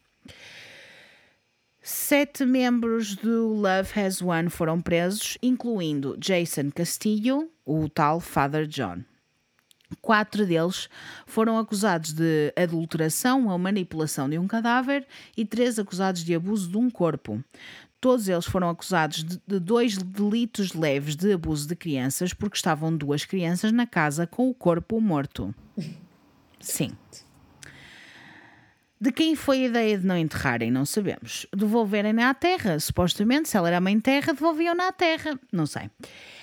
Sete 1.81 2.45
membros 2.45 3.15
do 3.15 3.47
Love 3.47 3.99
Has 3.99 4.21
One 4.21 4.49
foram 4.49 4.81
presos, 4.81 5.37
incluindo 5.41 6.17
Jason 6.17 6.69
Castillo, 6.69 7.49
o 7.65 7.87
tal 7.87 8.19
Father 8.19 8.67
John. 8.67 9.03
Quatro 10.01 10.45
deles 10.45 10.89
foram 11.25 11.57
acusados 11.57 12.11
de 12.11 12.53
adulteração 12.57 13.47
ou 13.47 13.57
manipulação 13.57 14.29
de 14.29 14.37
um 14.37 14.45
cadáver 14.45 15.07
e 15.35 15.45
três 15.45 15.79
acusados 15.79 16.25
de 16.25 16.35
abuso 16.35 16.69
de 16.69 16.77
um 16.77 16.89
corpo. 16.89 17.41
Todos 18.01 18.27
eles 18.27 18.45
foram 18.45 18.69
acusados 18.69 19.23
de, 19.23 19.41
de 19.47 19.59
dois 19.59 19.97
delitos 19.97 20.73
leves 20.73 21.15
de 21.15 21.31
abuso 21.31 21.67
de 21.67 21.75
crianças 21.75 22.33
porque 22.33 22.57
estavam 22.57 22.95
duas 22.95 23.23
crianças 23.23 23.71
na 23.71 23.87
casa 23.87 24.27
com 24.27 24.49
o 24.49 24.53
corpo 24.53 24.99
morto. 24.99 25.55
Sim. 26.59 26.91
De 28.99 29.11
quem 29.11 29.35
foi 29.35 29.63
a 29.63 29.67
ideia 29.67 29.97
de 29.97 30.05
não 30.05 30.17
enterrarem, 30.17 30.71
não 30.71 30.83
sabemos. 30.83 31.45
Devolverem-na 31.55 32.29
à 32.29 32.33
terra. 32.33 32.79
Supostamente, 32.79 33.47
se 33.47 33.55
ela 33.55 33.67
era 33.67 33.79
mãe 33.79 33.99
terra, 33.99 34.33
devolviam-na 34.33 34.87
à 34.87 34.91
terra. 34.91 35.39
Não 35.51 35.67
sei. 35.67 35.91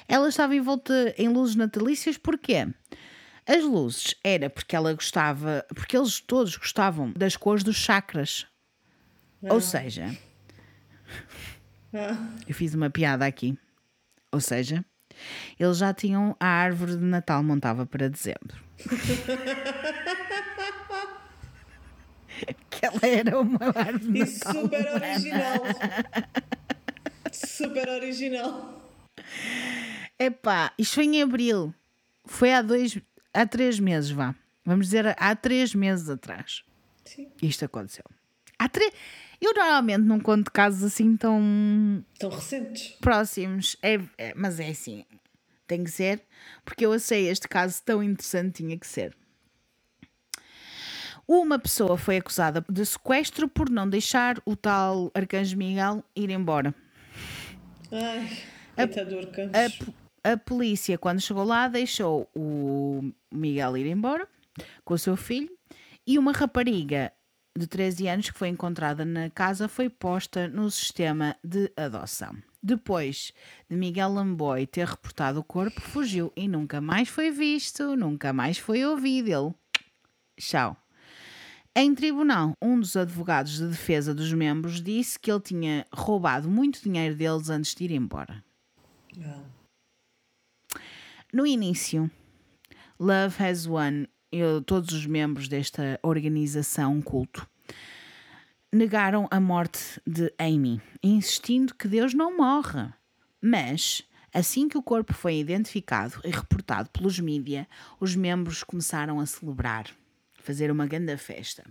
Ela 0.06 0.28
estava 0.28 0.54
envolta 0.54 1.14
em 1.18 1.28
luzes 1.28 1.56
natalícias 1.56 2.16
porquê? 2.16 2.68
As 3.46 3.62
luzes 3.64 4.14
era 4.22 4.48
porque 4.48 4.76
ela 4.76 4.94
gostava, 4.94 5.66
porque 5.74 5.96
eles 5.96 6.20
todos 6.20 6.56
gostavam 6.56 7.12
das 7.12 7.36
cores 7.36 7.64
dos 7.64 7.76
chakras. 7.76 8.46
Ou 9.42 9.60
seja, 9.60 10.16
eu 12.46 12.54
fiz 12.54 12.72
uma 12.72 12.88
piada 12.88 13.26
aqui. 13.26 13.58
Ou 14.32 14.40
seja, 14.40 14.84
eles 15.58 15.78
já 15.78 15.92
tinham 15.92 16.36
a 16.40 16.46
árvore 16.46 16.96
de 16.96 17.04
Natal 17.04 17.42
montada 17.42 17.86
para 17.86 18.08
dezembro. 18.08 18.62
que 22.70 22.84
ela 22.86 23.00
era 23.02 23.40
uma 23.40 23.66
árvore 23.74 24.22
e 24.22 24.26
super 24.26 24.94
original. 24.94 25.62
super 27.32 27.88
original. 27.88 28.82
Epá, 30.18 30.72
isto 30.78 30.94
foi 30.94 31.04
em 31.04 31.22
abril. 31.22 31.74
Foi 32.24 32.52
há 32.52 32.62
dois, 32.62 32.98
há 33.32 33.46
três 33.46 33.78
meses, 33.78 34.10
vá. 34.10 34.34
Vamos 34.64 34.86
dizer, 34.86 35.14
há 35.18 35.36
três 35.36 35.74
meses 35.74 36.08
atrás. 36.08 36.62
Sim. 37.04 37.28
Isto 37.42 37.66
aconteceu. 37.66 38.04
Há 38.58 38.68
três. 38.68 38.92
Eu 39.44 39.52
normalmente 39.52 40.04
não 40.04 40.18
conto 40.18 40.50
casos 40.50 40.82
assim 40.82 41.18
tão. 41.18 42.02
tão 42.18 42.30
recentes. 42.30 42.96
Próximos. 42.98 43.76
É, 43.82 44.00
é, 44.16 44.32
mas 44.34 44.58
é 44.58 44.70
assim. 44.70 45.04
Tem 45.66 45.84
que 45.84 45.90
ser. 45.90 46.22
Porque 46.64 46.86
eu 46.86 46.94
achei 46.94 47.28
este 47.28 47.46
caso 47.46 47.82
tão 47.84 48.02
interessante, 48.02 48.62
tinha 48.62 48.78
que 48.78 48.86
ser. 48.86 49.14
Uma 51.28 51.58
pessoa 51.58 51.98
foi 51.98 52.16
acusada 52.16 52.64
de 52.70 52.86
sequestro 52.86 53.46
por 53.46 53.68
não 53.68 53.86
deixar 53.86 54.40
o 54.46 54.56
tal 54.56 55.10
Arcanjo 55.14 55.58
Miguel 55.58 56.02
ir 56.16 56.30
embora. 56.30 56.74
Ai, 57.92 58.30
a, 58.78 60.30
a, 60.30 60.32
a 60.32 60.36
polícia, 60.38 60.96
quando 60.96 61.20
chegou 61.20 61.44
lá, 61.44 61.68
deixou 61.68 62.30
o 62.34 63.12
Miguel 63.30 63.76
ir 63.76 63.88
embora 63.88 64.26
com 64.86 64.94
o 64.94 64.98
seu 64.98 65.16
filho 65.18 65.50
e 66.06 66.18
uma 66.18 66.32
rapariga 66.32 67.12
de 67.56 67.66
13 67.66 68.08
anos 68.08 68.30
que 68.30 68.38
foi 68.38 68.48
encontrada 68.48 69.04
na 69.04 69.30
casa 69.30 69.68
foi 69.68 69.88
posta 69.88 70.48
no 70.48 70.70
sistema 70.70 71.36
de 71.42 71.72
adoção. 71.76 72.36
Depois 72.62 73.32
de 73.68 73.76
Miguel 73.76 74.12
Lamboy 74.12 74.66
ter 74.66 74.86
reportado 74.86 75.38
o 75.38 75.44
corpo, 75.44 75.80
fugiu 75.80 76.32
e 76.34 76.48
nunca 76.48 76.80
mais 76.80 77.08
foi 77.08 77.30
visto, 77.30 77.94
nunca 77.94 78.32
mais 78.32 78.58
foi 78.58 78.84
ouvido. 78.84 79.28
Ele. 79.28 79.54
Tchau. 80.36 80.76
Em 81.76 81.94
tribunal, 81.94 82.56
um 82.62 82.78
dos 82.78 82.96
advogados 82.96 83.58
de 83.58 83.68
defesa 83.68 84.14
dos 84.14 84.32
membros 84.32 84.80
disse 84.80 85.18
que 85.18 85.30
ele 85.30 85.40
tinha 85.40 85.86
roubado 85.92 86.48
muito 86.48 86.82
dinheiro 86.82 87.14
deles 87.14 87.50
antes 87.50 87.74
de 87.74 87.84
ir 87.84 87.90
embora. 87.92 88.44
No 91.32 91.46
início, 91.46 92.10
Love 92.98 93.42
Has 93.42 93.66
One 93.66 94.08
eu, 94.38 94.60
todos 94.62 94.94
os 94.94 95.06
membros 95.06 95.48
desta 95.48 95.98
organização 96.02 97.00
culto 97.00 97.48
negaram 98.74 99.28
a 99.30 99.38
morte 99.38 100.00
de 100.04 100.34
Amy, 100.36 100.82
insistindo 101.00 101.74
que 101.74 101.86
Deus 101.86 102.12
não 102.12 102.36
morre. 102.36 102.88
Mas, 103.40 104.02
assim 104.32 104.68
que 104.68 104.76
o 104.76 104.82
corpo 104.82 105.14
foi 105.14 105.36
identificado 105.36 106.20
e 106.24 106.30
reportado 106.30 106.90
pelos 106.90 107.20
mídia, 107.20 107.68
os 108.00 108.16
membros 108.16 108.64
começaram 108.64 109.20
a 109.20 109.26
celebrar, 109.26 109.86
fazer 110.40 110.72
uma 110.72 110.86
grande 110.86 111.16
festa. 111.16 111.64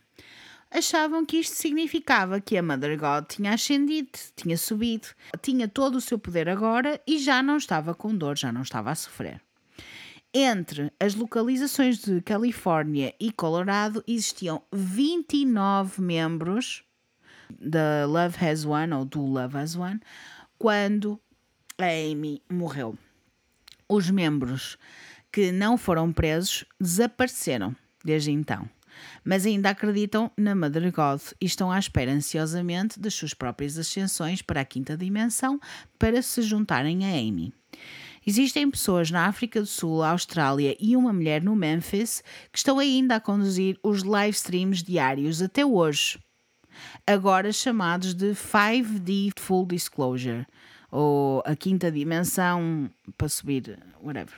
Achavam 0.71 1.25
que 1.25 1.37
isto 1.37 1.55
significava 1.55 2.39
que 2.39 2.57
a 2.57 2.63
Mother 2.63 2.97
God 2.97 3.25
tinha 3.27 3.53
ascendido, 3.53 4.09
tinha 4.35 4.57
subido, 4.57 5.09
tinha 5.41 5.67
todo 5.67 5.95
o 5.95 6.01
seu 6.01 6.17
poder 6.17 6.47
agora 6.47 6.99
e 7.05 7.19
já 7.19 7.43
não 7.43 7.57
estava 7.57 7.93
com 7.93 8.15
dor, 8.15 8.37
já 8.37 8.51
não 8.51 8.61
estava 8.61 8.89
a 8.89 8.95
sofrer. 8.95 9.41
Entre 10.35 10.91
as 10.99 11.13
localizações 11.13 11.99
de 11.99 12.19
Califórnia 12.21 13.13
e 13.19 13.31
Colorado 13.31 14.03
existiam 14.07 14.63
29 14.73 16.01
membros 16.01 16.83
da 17.61 18.07
Love 18.07 18.43
Has 18.43 18.65
One 18.65 18.93
ou 18.95 19.05
do 19.05 19.23
Love 19.23 19.55
Has 19.55 19.75
One 19.75 19.99
quando 20.57 21.21
a 21.77 21.85
Amy 21.85 22.41
morreu. 22.51 22.97
Os 23.87 24.09
membros 24.09 24.75
que 25.31 25.51
não 25.51 25.77
foram 25.77 26.11
presos 26.11 26.65
desapareceram 26.81 27.75
desde 28.03 28.31
então, 28.31 28.67
mas 29.23 29.45
ainda 29.45 29.69
acreditam 29.69 30.31
na 30.35 30.55
Mother 30.55 30.91
God 30.91 31.21
e 31.39 31.45
estão 31.45 31.71
à 31.71 31.77
espera 31.77 32.11
ansiosamente 32.11 32.99
das 32.99 33.13
suas 33.13 33.35
próprias 33.35 33.77
ascensões 33.77 34.41
para 34.41 34.61
a 34.61 34.65
quinta 34.65 34.97
dimensão 34.97 35.59
para 35.99 36.23
se 36.23 36.41
juntarem 36.41 37.05
a 37.05 37.09
Amy. 37.09 37.53
Existem 38.25 38.69
pessoas 38.69 39.11
na 39.11 39.27
África 39.27 39.59
do 39.59 39.65
Sul, 39.65 40.01
Austrália 40.01 40.75
e 40.79 40.95
uma 40.95 41.11
mulher 41.11 41.43
no 41.43 41.55
Memphis 41.55 42.23
que 42.51 42.57
estão 42.57 42.79
ainda 42.79 43.15
a 43.15 43.19
conduzir 43.19 43.77
os 43.83 44.03
live 44.03 44.35
streams 44.35 44.81
diários 44.81 45.41
até 45.41 45.65
hoje, 45.65 46.17
agora 47.05 47.51
chamados 47.51 48.13
de 48.13 48.31
5D 48.31 49.31
Full 49.37 49.65
Disclosure 49.67 50.45
ou 50.89 51.41
a 51.45 51.55
quinta 51.55 51.91
dimensão 51.91 52.89
para 53.17 53.27
subir, 53.27 53.79
whatever. 54.01 54.35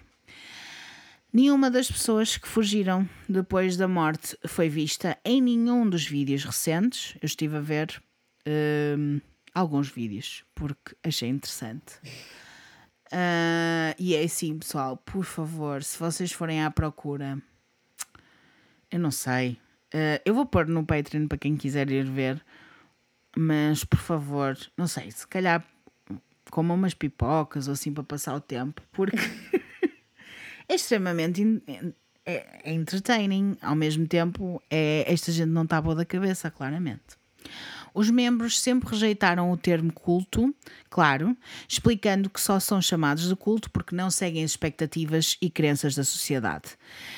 Nenhuma 1.32 1.70
das 1.70 1.92
pessoas 1.92 2.38
que 2.38 2.48
fugiram 2.48 3.08
depois 3.28 3.76
da 3.76 3.90
morte 3.90 4.38
foi 4.48 4.70
vista 4.70 5.18
em 5.26 5.42
nenhum 5.42 5.88
dos 5.88 6.06
vídeos 6.06 6.46
recentes. 6.46 7.14
Eu 7.22 7.26
estive 7.26 7.58
a 7.58 7.60
ver 7.60 8.02
um, 8.98 9.20
alguns 9.54 9.90
vídeos 9.90 10.46
porque 10.56 10.96
achei 11.04 11.28
interessante. 11.28 12.00
Uh, 13.08 13.94
e 14.00 14.16
é 14.16 14.24
assim, 14.24 14.58
pessoal, 14.58 14.98
por 14.98 15.24
favor, 15.24 15.84
se 15.84 15.98
vocês 15.98 16.32
forem 16.32 16.64
à 16.64 16.72
procura, 16.72 17.38
eu 18.92 19.00
não 19.00 19.12
sei. 19.12 19.60
Uh, 19.94 20.20
eu 20.26 20.34
vou 20.34 20.46
pôr 20.46 20.68
no 20.68 20.86
Patreon 20.86 21.28
para 21.28 21.38
quem 21.38 21.56
quiser 21.56 21.90
ir 21.90 22.06
ver, 22.06 22.44
mas 23.38 23.84
por 23.84 24.00
favor, 24.00 24.58
não 24.78 24.88
sei, 24.88 25.12
se 25.12 25.28
calhar 25.28 25.64
como 26.50 26.74
umas 26.74 26.94
pipocas 26.94 27.68
ou 27.68 27.74
assim 27.74 27.94
para 27.94 28.04
passar 28.04 28.36
o 28.36 28.42
tempo, 28.42 28.82
porque 28.92 29.18
é 30.68 30.76
extremamente 30.76 31.62
é, 32.26 32.62
é 32.64 32.74
entertaining, 32.74 33.58
ao 33.62 33.76
mesmo 33.76 34.08
tempo 34.08 34.62
é, 34.70 35.06
esta 35.08 35.32
gente 35.32 35.50
não 35.50 35.64
está 35.64 35.82
boa 35.82 35.96
da 35.96 36.06
cabeça, 36.06 36.50
claramente. 36.50 37.18
Os 37.96 38.10
membros 38.10 38.60
sempre 38.60 38.90
rejeitaram 38.90 39.50
o 39.50 39.56
termo 39.56 39.90
culto, 39.94 40.54
claro, 40.90 41.36
explicando 41.66 42.30
que 42.30 42.42
só 42.42 42.60
são 42.60 42.82
chamados 42.82 43.30
de 43.30 43.36
culto 43.38 43.72
porque 43.72 43.96
não 43.96 44.12
seguem 44.12 44.44
as 44.44 44.52
expectativas 44.52 45.38
e 45.42 45.50
crenças 45.50 45.96
da 45.96 46.04
sociedade. 46.04 46.72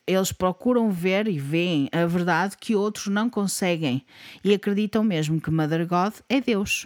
Eles 0.06 0.32
procuram 0.32 0.92
ver 0.92 1.28
e 1.28 1.40
veem 1.40 1.90
a 1.92 2.06
verdade 2.06 2.56
que 2.60 2.76
outros 2.76 3.08
não 3.08 3.28
conseguem 3.28 4.06
e 4.44 4.54
acreditam 4.54 5.04
mesmo 5.04 5.42
que 5.42 5.50
Mother 5.50 5.88
God 5.88 6.14
é 6.30 6.40
Deus. 6.40 6.86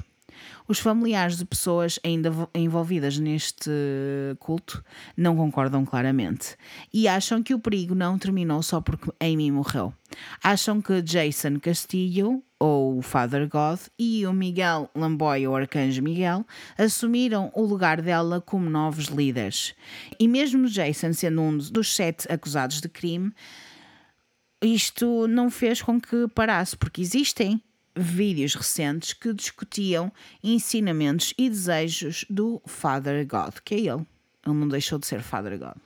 Os 0.68 0.80
familiares 0.80 1.38
de 1.38 1.46
pessoas 1.46 2.00
ainda 2.04 2.32
envolvidas 2.54 3.18
neste 3.18 3.72
culto 4.40 4.84
não 5.16 5.36
concordam 5.36 5.86
claramente 5.86 6.56
e 6.94 7.08
acham 7.08 7.44
que 7.44 7.54
o 7.54 7.60
perigo 7.60 7.94
não 7.94 8.18
terminou 8.18 8.62
só 8.62 8.80
porque 8.80 9.12
Amy 9.20 9.52
morreu. 9.52 9.94
Acham 10.44 10.82
que 10.82 11.02
Jason 11.02 11.60
Castillo, 11.60 12.44
ou 12.60 13.02
Father 13.02 13.48
God, 13.48 13.80
e 13.98 14.26
o 14.26 14.34
Miguel 14.34 14.90
Lamboy, 14.96 15.48
ou 15.48 15.56
Arcanjo 15.56 16.02
Miguel, 16.02 16.46
assumiram 16.78 17.52
o 17.56 17.64
lugar 17.64 18.02
dela 18.02 18.42
como 18.42 18.70
novos 18.70 19.06
líderes. 19.06 19.74
E 20.20 20.28
mesmo 20.28 20.68
Jason 20.68 21.14
sendo 21.14 21.42
um 21.42 21.58
dos 21.58 21.96
sete 21.96 22.32
acusados 22.32 22.82
de 22.82 22.90
crime, 22.90 23.34
isto 24.62 25.28
não 25.28 25.50
fez 25.50 25.82
com 25.82 26.00
que 26.00 26.28
parasse, 26.36 26.78
porque 26.78 27.02
existem 27.02 27.62
vídeos 27.96 28.56
recentes 28.56 29.14
que 29.14 29.34
discutiam 29.34 30.12
ensinamentos 30.44 31.34
e 31.38 31.50
desejos 31.50 32.26
do 32.30 32.62
Father 32.66 33.26
God, 33.28 33.60
que 33.64 33.76
é 33.76 33.80
ele. 33.80 34.06
Ele 34.46 34.56
não 34.56 34.68
deixou 34.68 34.98
de 34.98 35.08
ser 35.08 35.22
Father 35.22 35.58
God. 35.58 35.78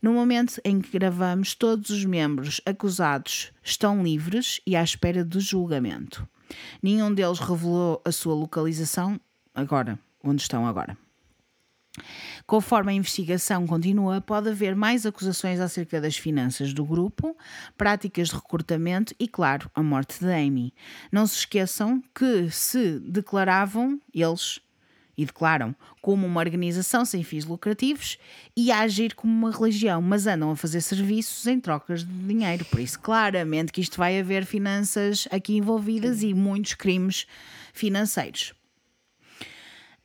No 0.00 0.12
momento 0.12 0.60
em 0.64 0.80
que 0.80 0.96
gravamos, 0.96 1.54
todos 1.54 1.90
os 1.90 2.04
membros 2.04 2.60
acusados 2.64 3.52
estão 3.62 4.02
livres 4.02 4.60
e 4.64 4.76
à 4.76 4.82
espera 4.82 5.24
do 5.24 5.40
julgamento. 5.40 6.28
Nenhum 6.82 7.12
deles 7.12 7.40
revelou 7.40 8.00
a 8.04 8.12
sua 8.12 8.34
localização 8.34 9.20
agora, 9.54 9.98
onde 10.22 10.42
estão 10.42 10.66
agora. 10.66 10.96
Conforme 12.48 12.92
a 12.92 12.94
investigação 12.94 13.66
continua, 13.66 14.22
pode 14.22 14.48
haver 14.48 14.74
mais 14.74 15.04
acusações 15.04 15.60
acerca 15.60 16.00
das 16.00 16.16
finanças 16.16 16.72
do 16.72 16.82
grupo, 16.82 17.36
práticas 17.76 18.28
de 18.28 18.36
recrutamento 18.36 19.14
e, 19.20 19.28
claro, 19.28 19.70
a 19.74 19.82
morte 19.82 20.18
de 20.18 20.32
Amy. 20.32 20.72
Não 21.12 21.26
se 21.26 21.40
esqueçam 21.40 22.02
que 22.14 22.50
se 22.50 23.00
declaravam, 23.00 24.00
eles 24.14 24.60
e 25.14 25.26
declaram, 25.26 25.76
como 26.00 26.26
uma 26.26 26.40
organização 26.40 27.04
sem 27.04 27.22
fins 27.22 27.44
lucrativos 27.44 28.16
e 28.56 28.72
a 28.72 28.80
agir 28.80 29.14
como 29.14 29.30
uma 29.30 29.54
religião, 29.54 30.00
mas 30.00 30.26
andam 30.26 30.50
a 30.50 30.56
fazer 30.56 30.80
serviços 30.80 31.46
em 31.46 31.60
trocas 31.60 32.02
de 32.02 32.12
dinheiro. 32.26 32.64
Por 32.64 32.80
isso, 32.80 32.98
claramente 32.98 33.70
que 33.70 33.82
isto 33.82 33.98
vai 33.98 34.18
haver 34.18 34.46
finanças 34.46 35.28
aqui 35.30 35.54
envolvidas 35.54 36.22
e 36.22 36.32
muitos 36.32 36.72
crimes 36.72 37.26
financeiros. 37.74 38.54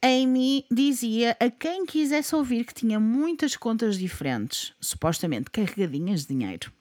Amy 0.06 0.66
dizia 0.70 1.38
a 1.40 1.50
quem 1.50 1.86
quisesse 1.86 2.36
ouvir 2.36 2.66
que 2.66 2.74
tinha 2.74 3.00
muitas 3.00 3.56
contas 3.56 3.98
diferentes, 3.98 4.74
supostamente 4.82 5.50
carregadinhas 5.50 6.26
de 6.26 6.36
dinheiro. 6.36 6.74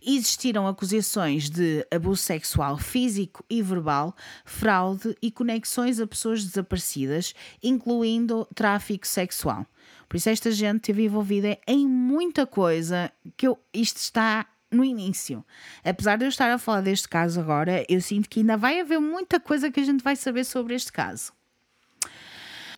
Existiram 0.00 0.68
acusações 0.68 1.50
de 1.50 1.84
abuso 1.90 2.22
sexual 2.22 2.78
físico 2.78 3.44
e 3.50 3.60
verbal, 3.60 4.14
fraude 4.44 5.16
e 5.20 5.28
conexões 5.28 5.98
a 5.98 6.06
pessoas 6.06 6.44
desaparecidas, 6.44 7.34
incluindo 7.60 8.46
tráfico 8.54 9.04
sexual. 9.04 9.66
Por 10.08 10.18
isso, 10.18 10.30
esta 10.30 10.52
gente 10.52 10.76
esteve 10.76 11.02
envolvida 11.02 11.58
em 11.66 11.84
muita 11.84 12.46
coisa 12.46 13.10
que 13.36 13.48
eu, 13.48 13.58
isto 13.74 13.96
está 13.96 14.46
no 14.70 14.84
início. 14.84 15.44
Apesar 15.82 16.16
de 16.16 16.26
eu 16.26 16.28
estar 16.28 16.48
a 16.48 16.58
falar 16.58 16.80
deste 16.80 17.08
caso 17.08 17.40
agora, 17.40 17.84
eu 17.88 18.00
sinto 18.00 18.28
que 18.28 18.38
ainda 18.38 18.56
vai 18.56 18.78
haver 18.78 19.00
muita 19.00 19.40
coisa 19.40 19.68
que 19.68 19.80
a 19.80 19.84
gente 19.84 20.04
vai 20.04 20.14
saber 20.14 20.44
sobre 20.44 20.76
este 20.76 20.92
caso. 20.92 21.36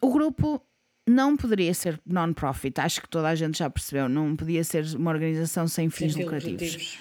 O 0.03 0.11
grupo 0.13 0.63
não 1.09 1.37
poderia 1.37 1.75
ser 1.75 2.01
non-profit, 2.07 2.81
acho 2.81 3.01
que 3.03 3.09
toda 3.09 3.29
a 3.29 3.35
gente 3.35 3.59
já 3.59 3.69
percebeu, 3.69 4.09
não 4.09 4.37
podia 4.37 4.63
ser 4.63 4.85
uma 4.97 5.11
organização 5.11 5.67
sem 5.67 5.91
fins 5.91 6.15
sem 6.15 6.23
lucrativos. 6.23 6.99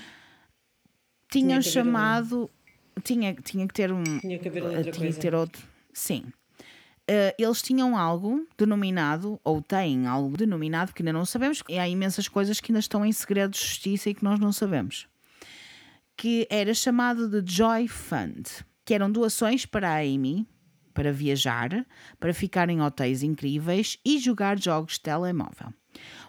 Tinham 1.32 1.60
tinha 1.60 1.62
chamado. 1.62 2.50
Um... 2.98 3.02
Tinha, 3.02 3.34
tinha 3.34 3.68
que 3.68 3.74
ter 3.74 3.94
um. 3.94 4.04
Tinha 4.20 4.40
que 4.40 4.48
haver 4.48 4.64
outra 4.64 4.92
tinha. 4.92 5.12
Que 5.12 5.20
ter 5.20 5.34
outro. 5.34 5.62
Sim. 5.94 6.26
Uh, 7.10 7.34
eles 7.40 7.62
tinham 7.62 7.98
algo 7.98 8.48
denominado, 8.58 9.40
ou 9.44 9.62
têm 9.62 10.06
algo 10.06 10.38
denominado, 10.38 10.94
que 10.94 11.02
ainda 11.02 11.14
não 11.14 11.26
sabemos, 11.26 11.64
e 11.68 11.80
há 11.80 11.88
imensas 11.88 12.28
coisas 12.28 12.60
que 12.60 12.72
ainda 12.72 12.80
estão 12.80 13.04
em 13.04 13.12
segredo 13.12 13.52
de 13.52 13.60
justiça 13.60 14.10
e 14.10 14.14
que 14.14 14.24
nós 14.24 14.40
não 14.40 14.52
sabemos, 14.52 15.08
que 16.16 16.46
era 16.52 16.72
chamado 16.72 17.28
de 17.28 17.52
Joy 17.52 17.88
Fund, 17.88 18.48
que 18.86 18.94
eram 18.94 19.12
doações 19.12 19.66
para 19.66 19.90
a 19.90 20.02
Amy, 20.02 20.48
para 21.00 21.14
viajar, 21.14 21.86
para 22.20 22.34
ficar 22.34 22.70
em 22.70 22.82
hotéis 22.82 23.24
incríveis 23.24 23.98
e 24.04 24.20
jogar 24.20 24.60
jogos 24.60 24.96
de 24.96 25.00
telemóvel. 25.00 25.74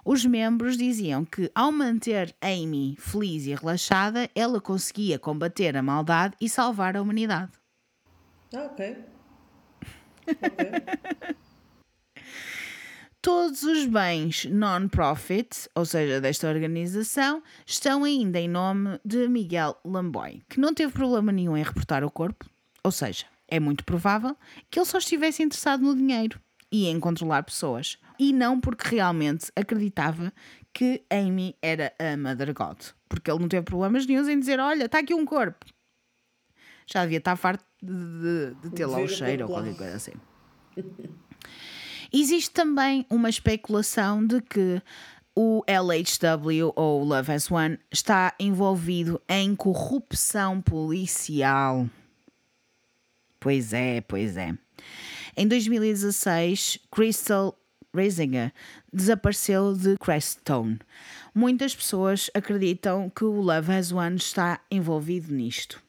Os 0.04 0.24
membros 0.24 0.76
diziam 0.76 1.24
que, 1.24 1.50
ao 1.52 1.72
manter 1.72 2.32
Amy 2.40 2.94
feliz 2.96 3.46
e 3.46 3.54
relaxada, 3.56 4.30
ela 4.32 4.60
conseguia 4.60 5.18
combater 5.18 5.76
a 5.76 5.82
maldade 5.82 6.36
e 6.40 6.48
salvar 6.48 6.96
a 6.96 7.02
humanidade. 7.02 7.50
Ah, 8.54 8.66
ok. 8.66 8.96
okay. 10.28 11.34
Todos 13.20 13.64
os 13.64 13.86
bens 13.86 14.44
non-profit, 14.44 15.68
ou 15.74 15.84
seja, 15.84 16.20
desta 16.20 16.48
organização, 16.48 17.42
estão 17.66 18.04
ainda 18.04 18.38
em 18.38 18.48
nome 18.48 19.00
de 19.04 19.26
Miguel 19.26 19.76
Lamboy, 19.84 20.40
que 20.48 20.60
não 20.60 20.72
teve 20.72 20.92
problema 20.92 21.32
nenhum 21.32 21.56
em 21.56 21.64
reportar 21.64 22.04
o 22.04 22.10
corpo, 22.10 22.48
ou 22.84 22.92
seja, 22.92 23.26
é 23.50 23.60
muito 23.60 23.84
provável 23.84 24.36
que 24.70 24.78
ele 24.78 24.86
só 24.86 24.98
estivesse 24.98 25.42
interessado 25.42 25.82
no 25.82 25.94
dinheiro 25.94 26.40
e 26.72 26.86
em 26.86 27.00
controlar 27.00 27.42
pessoas, 27.42 27.98
e 28.18 28.32
não 28.32 28.60
porque 28.60 28.88
realmente 28.88 29.50
acreditava 29.56 30.32
que 30.72 31.02
Amy 31.10 31.56
era 31.60 31.92
a 31.98 32.16
Mother 32.16 32.54
God, 32.54 32.78
porque 33.08 33.30
ele 33.30 33.40
não 33.40 33.48
teve 33.48 33.64
problemas 33.64 34.06
nenhum 34.06 34.28
em 34.28 34.38
dizer: 34.38 34.60
Olha, 34.60 34.84
está 34.84 35.00
aqui 35.00 35.12
um 35.12 35.24
corpo. 35.24 35.66
Já 36.86 37.02
devia 37.02 37.18
estar 37.18 37.36
farto 37.36 37.64
de, 37.82 37.92
de, 37.92 38.54
de 38.62 38.70
ter 38.70 38.86
lá 38.86 39.00
o 39.00 39.08
cheiro 39.08 39.44
ou 39.44 39.50
qualquer 39.50 39.76
coisa 39.76 39.96
assim. 39.96 40.12
Existe 42.12 42.50
também 42.50 43.06
uma 43.08 43.28
especulação 43.28 44.24
de 44.24 44.40
que 44.40 44.82
o 45.34 45.62
LHW 45.66 46.72
ou 46.74 47.04
Love 47.04 47.32
as 47.32 47.50
One 47.50 47.78
está 47.92 48.34
envolvido 48.38 49.20
em 49.28 49.54
corrupção 49.54 50.60
policial. 50.60 51.88
Pois 53.40 53.72
é, 53.72 54.02
pois 54.02 54.36
é. 54.36 54.54
Em 55.36 55.48
2016, 55.48 56.78
Crystal 56.90 57.58
Reisinger 57.94 58.52
desapareceu 58.92 59.74
de 59.74 59.96
Crestone. 59.96 60.78
Muitas 61.34 61.74
pessoas 61.74 62.30
acreditam 62.34 63.10
que 63.10 63.24
o 63.24 63.40
Love 63.40 63.72
Has 63.72 63.90
One 63.90 64.16
está 64.16 64.60
envolvido 64.70 65.32
nisto. 65.32 65.82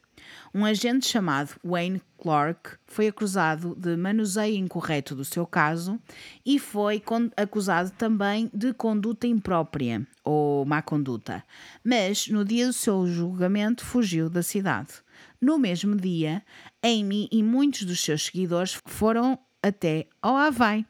Um 0.53 0.65
agente 0.65 1.07
chamado 1.07 1.55
Wayne 1.63 2.01
Clark 2.17 2.71
foi 2.85 3.07
acusado 3.07 3.73
de 3.75 3.95
manuseio 3.95 4.57
incorreto 4.57 5.15
do 5.15 5.23
seu 5.23 5.45
caso 5.45 5.99
e 6.45 6.59
foi 6.59 7.01
acusado 7.37 7.91
também 7.91 8.49
de 8.53 8.73
conduta 8.73 9.27
imprópria 9.27 10.05
ou 10.23 10.65
má 10.65 10.81
conduta, 10.81 11.43
mas 11.83 12.27
no 12.27 12.43
dia 12.43 12.67
do 12.67 12.73
seu 12.73 13.07
julgamento 13.07 13.85
fugiu 13.85 14.29
da 14.29 14.43
cidade. 14.43 14.93
No 15.41 15.57
mesmo 15.57 15.95
dia, 15.95 16.43
Amy 16.83 17.27
e 17.31 17.41
muitos 17.41 17.83
dos 17.83 17.99
seus 17.99 18.25
seguidores 18.25 18.79
foram 18.85 19.39
até 19.61 20.07
ao 20.21 20.37
Havaí. 20.37 20.85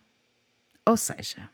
Ou 0.86 0.98
seja, 0.98 1.50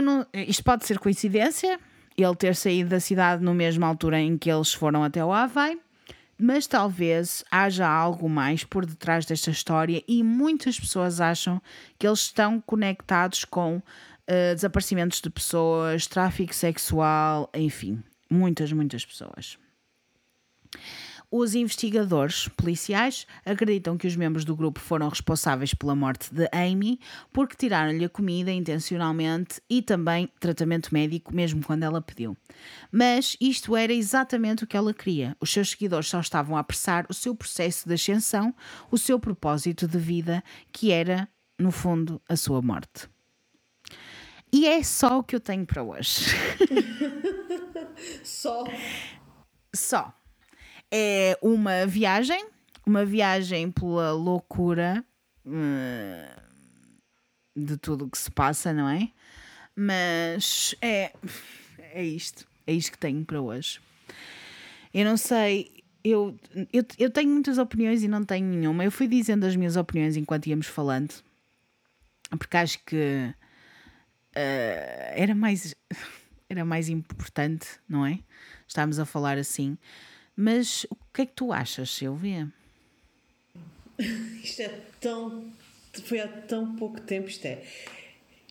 não, 0.00 0.24
isto 0.32 0.62
pode 0.62 0.86
ser 0.86 0.98
coincidência, 0.98 1.80
ele 2.16 2.36
ter 2.36 2.54
saído 2.54 2.90
da 2.90 3.00
cidade 3.00 3.42
na 3.42 3.52
mesma 3.52 3.86
altura 3.86 4.20
em 4.20 4.38
que 4.38 4.50
eles 4.50 4.72
foram 4.72 5.02
até 5.02 5.24
o 5.24 5.32
Havaí, 5.32 5.80
mas 6.38 6.66
talvez 6.66 7.44
haja 7.50 7.88
algo 7.88 8.28
mais 8.28 8.62
por 8.62 8.86
detrás 8.86 9.26
desta 9.26 9.50
história 9.50 10.02
e 10.06 10.22
muitas 10.22 10.78
pessoas 10.78 11.20
acham 11.20 11.60
que 11.98 12.06
eles 12.06 12.20
estão 12.20 12.60
conectados 12.60 13.44
com 13.44 13.76
uh, 13.76 14.54
desaparecimentos 14.54 15.20
de 15.20 15.28
pessoas, 15.28 16.06
tráfico 16.06 16.54
sexual, 16.54 17.50
enfim, 17.54 18.02
muitas, 18.30 18.72
muitas 18.72 19.04
pessoas. 19.04 19.58
Os 21.32 21.54
investigadores 21.54 22.48
policiais 22.48 23.24
acreditam 23.46 23.96
que 23.96 24.08
os 24.08 24.16
membros 24.16 24.44
do 24.44 24.56
grupo 24.56 24.80
foram 24.80 25.08
responsáveis 25.08 25.72
pela 25.72 25.94
morte 25.94 26.34
de 26.34 26.48
Amy 26.52 26.98
porque 27.32 27.54
tiraram-lhe 27.54 28.04
a 28.04 28.08
comida 28.08 28.50
intencionalmente 28.50 29.62
e 29.70 29.80
também 29.80 30.28
tratamento 30.40 30.92
médico, 30.92 31.32
mesmo 31.32 31.64
quando 31.64 31.84
ela 31.84 32.02
pediu. 32.02 32.36
Mas 32.90 33.36
isto 33.40 33.76
era 33.76 33.92
exatamente 33.92 34.64
o 34.64 34.66
que 34.66 34.76
ela 34.76 34.92
queria. 34.92 35.36
Os 35.40 35.52
seus 35.52 35.70
seguidores 35.70 36.08
só 36.08 36.18
estavam 36.18 36.56
a 36.56 36.60
apressar 36.60 37.06
o 37.08 37.14
seu 37.14 37.32
processo 37.32 37.86
de 37.86 37.94
ascensão, 37.94 38.52
o 38.90 38.98
seu 38.98 39.20
propósito 39.20 39.86
de 39.86 39.98
vida, 39.98 40.42
que 40.72 40.90
era, 40.90 41.28
no 41.56 41.70
fundo, 41.70 42.20
a 42.28 42.34
sua 42.34 42.60
morte. 42.60 43.08
E 44.52 44.66
é 44.66 44.82
só 44.82 45.20
o 45.20 45.22
que 45.22 45.36
eu 45.36 45.40
tenho 45.40 45.64
para 45.64 45.80
hoje. 45.80 46.24
só. 48.24 48.64
Só 49.72 50.19
é 50.90 51.38
uma 51.40 51.86
viagem, 51.86 52.46
uma 52.86 53.04
viagem 53.04 53.70
pela 53.70 54.12
loucura 54.12 55.04
uh, 55.46 56.40
de 57.56 57.76
tudo 57.76 58.06
o 58.06 58.10
que 58.10 58.18
se 58.18 58.30
passa, 58.30 58.72
não 58.72 58.88
é? 58.88 59.10
Mas 59.76 60.74
é, 60.82 61.12
é 61.78 62.04
isto, 62.04 62.46
é 62.66 62.72
isto 62.72 62.92
que 62.92 62.98
tenho 62.98 63.24
para 63.24 63.40
hoje. 63.40 63.80
Eu 64.92 65.04
não 65.04 65.16
sei, 65.16 65.84
eu, 66.02 66.36
eu, 66.72 66.84
eu 66.98 67.10
tenho 67.10 67.30
muitas 67.30 67.58
opiniões 67.58 68.02
e 68.02 68.08
não 68.08 68.24
tenho 68.24 68.46
nenhuma. 68.46 68.84
Eu 68.84 68.90
fui 68.90 69.06
dizendo 69.06 69.44
as 69.44 69.54
minhas 69.54 69.76
opiniões 69.76 70.16
enquanto 70.16 70.46
íamos 70.46 70.66
falando, 70.66 71.14
porque 72.30 72.56
acho 72.56 72.78
que 72.84 73.32
uh, 74.36 75.12
era 75.14 75.34
mais 75.34 75.74
era 76.48 76.64
mais 76.64 76.88
importante, 76.88 77.68
não 77.88 78.04
é? 78.04 78.18
Estávamos 78.66 78.98
a 78.98 79.04
falar 79.04 79.38
assim. 79.38 79.78
Mas 80.40 80.86
o 80.88 80.96
que 81.12 81.20
é 81.20 81.26
que 81.26 81.34
tu 81.34 81.52
achas, 81.52 81.90
Silvia? 81.90 82.50
Isto 84.42 84.62
é 84.62 84.68
tão. 84.98 85.52
Foi 86.04 86.18
há 86.18 86.28
tão 86.28 86.76
pouco 86.76 86.98
tempo, 86.98 87.28
isto 87.28 87.44
é. 87.44 87.62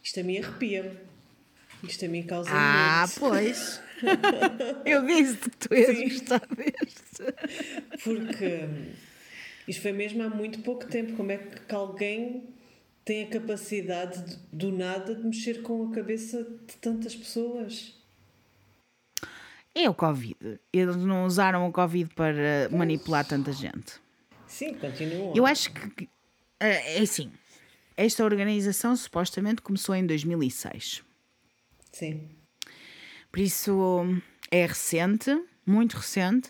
Isto 0.03 0.19
a 0.19 0.23
mim 0.23 0.37
arrepia. 0.37 1.01
Isto 1.83 2.05
a 2.05 2.07
mim 2.07 2.21
causa. 2.21 2.49
Ah, 2.53 3.07
muito. 3.07 3.19
pois! 3.19 3.81
Eu 4.85 5.03
disse 5.07 5.37
que 5.37 5.49
tu 5.49 5.69
gostar 5.69 6.45
deste. 6.55 8.03
Porque 8.03 8.67
isto 9.67 9.81
foi 9.81 9.91
mesmo 9.91 10.21
há 10.21 10.29
muito 10.29 10.59
pouco 10.59 10.85
tempo. 10.85 11.13
Como 11.13 11.31
é 11.31 11.37
que 11.37 11.73
alguém 11.73 12.43
tem 13.03 13.23
a 13.23 13.27
capacidade 13.29 14.21
de, 14.21 14.37
do 14.51 14.71
nada 14.71 15.15
de 15.15 15.25
mexer 15.25 15.63
com 15.63 15.89
a 15.89 15.95
cabeça 15.95 16.43
de 16.43 16.75
tantas 16.77 17.15
pessoas? 17.15 17.98
É 19.75 19.89
o 19.89 19.93
Covid. 19.93 20.59
Eles 20.73 20.95
não 20.97 21.25
usaram 21.25 21.67
o 21.67 21.71
Covid 21.71 22.13
para 22.13 22.69
manipular 22.71 23.25
tanta 23.25 23.51
gente. 23.51 23.93
Sim, 24.47 24.73
continuam. 24.73 25.33
Eu 25.35 25.45
acho 25.45 25.71
que. 25.71 26.09
É, 26.59 26.97
é 26.97 27.01
assim. 27.01 27.31
Esta 27.95 28.23
organização 28.23 28.95
supostamente 28.95 29.61
começou 29.61 29.93
em 29.93 30.05
2006. 30.05 31.03
Sim. 31.91 32.29
Por 33.31 33.39
isso 33.39 34.05
é 34.49 34.65
recente, 34.65 35.29
muito 35.65 35.97
recente. 35.97 36.49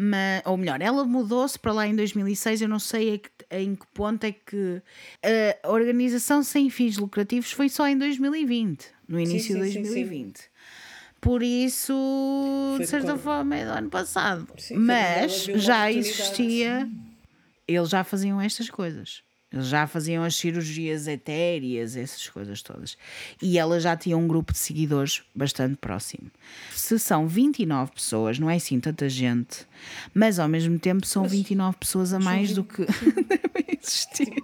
Mas, 0.00 0.42
ou 0.44 0.56
melhor, 0.56 0.80
ela 0.80 1.04
mudou-se 1.04 1.58
para 1.58 1.72
lá 1.72 1.86
em 1.86 1.94
2006. 1.94 2.62
Eu 2.62 2.68
não 2.68 2.78
sei 2.78 3.20
em 3.50 3.74
que 3.74 3.86
ponto 3.92 4.24
é 4.24 4.32
que 4.32 4.80
a 5.62 5.70
organização 5.70 6.42
sem 6.42 6.70
fins 6.70 6.96
lucrativos 6.96 7.50
foi 7.50 7.68
só 7.68 7.86
em 7.88 7.98
2020, 7.98 8.86
no 9.08 9.18
início 9.18 9.56
sim, 9.56 9.64
sim, 9.64 9.82
de 9.82 9.88
2020. 9.88 10.38
Sim, 10.38 10.44
por 11.20 11.42
isso, 11.42 11.94
foi 12.76 12.84
de 12.84 12.90
certa 12.90 13.14
de 13.14 13.18
forma, 13.18 13.56
é 13.56 13.64
do 13.64 13.72
ano 13.72 13.90
passado. 13.90 14.46
Sim, 14.56 14.76
Mas 14.76 15.44
já 15.44 15.90
existia. 15.90 16.88
Eles 17.66 17.88
já 17.88 18.04
faziam 18.04 18.40
estas 18.40 18.70
coisas. 18.70 19.22
Eles 19.50 19.66
já 19.66 19.86
faziam 19.86 20.22
as 20.24 20.36
cirurgias 20.36 21.06
etéreas, 21.06 21.96
essas 21.96 22.28
coisas 22.28 22.60
todas. 22.60 22.98
E 23.40 23.58
ela 23.58 23.80
já 23.80 23.96
tinha 23.96 24.16
um 24.16 24.28
grupo 24.28 24.52
de 24.52 24.58
seguidores 24.58 25.22
bastante 25.34 25.76
próximo. 25.76 26.30
Se 26.70 26.98
são 26.98 27.26
29 27.26 27.92
pessoas, 27.92 28.38
não 28.38 28.50
é 28.50 28.56
assim 28.56 28.78
tanta 28.78 29.08
gente, 29.08 29.66
mas 30.12 30.38
ao 30.38 30.48
mesmo 30.48 30.78
tempo 30.78 31.06
são 31.06 31.22
mas, 31.22 31.32
29 31.32 31.78
pessoas 31.78 32.12
a 32.12 32.18
mais 32.18 32.52
do 32.52 32.62
que 32.62 32.84
devem 33.24 33.78
existir. 33.82 34.34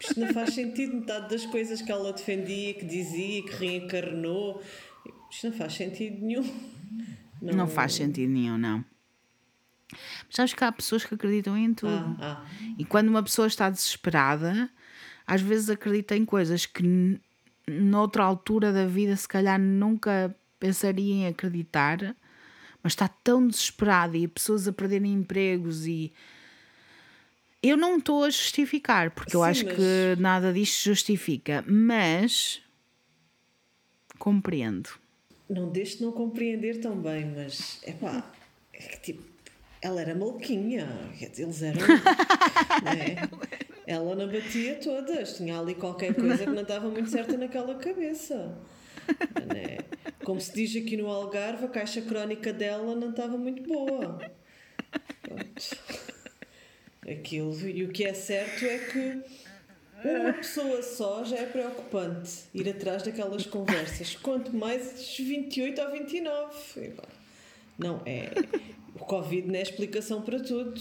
Isto 0.00 0.20
não 0.20 0.32
faz 0.32 0.54
sentido. 0.54 0.94
Metade 0.94 1.30
das 1.30 1.46
coisas 1.46 1.82
que 1.82 1.90
ela 1.90 2.12
defendia, 2.12 2.74
que 2.74 2.84
dizia, 2.84 3.42
que 3.42 3.56
reencarnou, 3.56 4.62
isto 5.34 5.48
não 5.48 5.52
faz 5.52 5.72
sentido 5.72 6.24
nenhum. 6.24 6.60
Não, 7.42 7.54
não 7.58 7.66
faz 7.66 7.94
sentido 7.94 8.30
nenhum, 8.30 8.56
não. 8.56 8.84
Mas 9.90 10.36
sabes 10.36 10.54
que 10.54 10.64
há 10.64 10.70
pessoas 10.70 11.04
que 11.04 11.14
acreditam 11.14 11.56
em 11.56 11.74
tudo. 11.74 12.16
Ah, 12.20 12.44
ah. 12.44 12.74
E 12.78 12.84
quando 12.84 13.08
uma 13.08 13.22
pessoa 13.22 13.48
está 13.48 13.68
desesperada, 13.68 14.70
às 15.26 15.40
vezes 15.40 15.68
acredita 15.68 16.16
em 16.16 16.24
coisas 16.24 16.66
que 16.66 17.20
noutra 17.66 18.22
altura 18.22 18.72
da 18.72 18.86
vida 18.86 19.16
se 19.16 19.26
calhar 19.26 19.58
nunca 19.58 20.34
pensaria 20.60 21.14
em 21.14 21.26
acreditar, 21.26 22.14
mas 22.82 22.92
está 22.92 23.08
tão 23.08 23.46
desesperada 23.46 24.16
e 24.16 24.28
pessoas 24.28 24.68
a 24.68 24.72
perderem 24.72 25.12
empregos 25.12 25.86
e 25.86 26.12
eu 27.62 27.76
não 27.76 27.96
estou 27.96 28.24
a 28.24 28.30
justificar, 28.30 29.10
porque 29.10 29.30
Sim, 29.30 29.36
eu 29.38 29.42
acho 29.42 29.64
mas... 29.64 29.76
que 29.76 30.16
nada 30.20 30.52
disto 30.52 30.84
justifica, 30.84 31.64
mas 31.66 32.62
compreendo 34.18 35.03
não 35.48 35.68
deixo 35.70 35.98
de 35.98 36.04
não 36.04 36.12
compreender 36.12 36.80
tão 36.80 36.96
bem, 37.00 37.26
mas 37.26 37.80
é 37.84 37.92
pá, 37.92 38.32
é 38.72 38.78
que 38.78 39.00
tipo, 39.00 39.24
ela 39.80 40.00
era 40.00 40.14
maluquinha, 40.14 40.88
eles 41.20 41.62
eram. 41.62 41.80
né? 42.82 43.28
Ela 43.86 44.16
não 44.16 44.26
batia 44.26 44.76
todas, 44.76 45.36
tinha 45.36 45.58
ali 45.58 45.74
qualquer 45.74 46.14
coisa 46.14 46.38
que 46.38 46.50
não 46.50 46.62
estava 46.62 46.88
muito 46.88 47.10
certa 47.10 47.36
naquela 47.36 47.74
cabeça. 47.74 48.56
Né? 49.52 49.78
Como 50.24 50.40
se 50.40 50.54
diz 50.54 50.74
aqui 50.74 50.96
no 50.96 51.08
Algarve, 51.08 51.66
a 51.66 51.68
caixa 51.68 52.00
crónica 52.00 52.50
dela 52.50 52.94
não 52.94 53.10
estava 53.10 53.36
muito 53.36 53.62
boa. 53.62 54.18
Pronto. 55.22 55.76
Aquilo, 57.06 57.68
e 57.68 57.84
o 57.84 57.88
que 57.88 58.04
é 58.04 58.14
certo 58.14 58.64
é 58.64 58.78
que 58.78 59.43
uma 60.10 60.32
pessoa 60.34 60.82
só 60.82 61.24
já 61.24 61.36
é 61.36 61.46
preocupante 61.46 62.30
ir 62.54 62.68
atrás 62.68 63.02
daquelas 63.02 63.46
conversas. 63.46 64.16
Quanto 64.16 64.54
mais 64.54 65.16
28 65.16 65.80
ou 65.80 65.92
29. 65.92 66.92
Não 67.78 68.02
é. 68.06 68.30
O 68.94 69.00
Covid 69.00 69.48
não 69.48 69.54
é 69.54 69.62
explicação 69.62 70.22
para 70.22 70.38
tudo. 70.40 70.80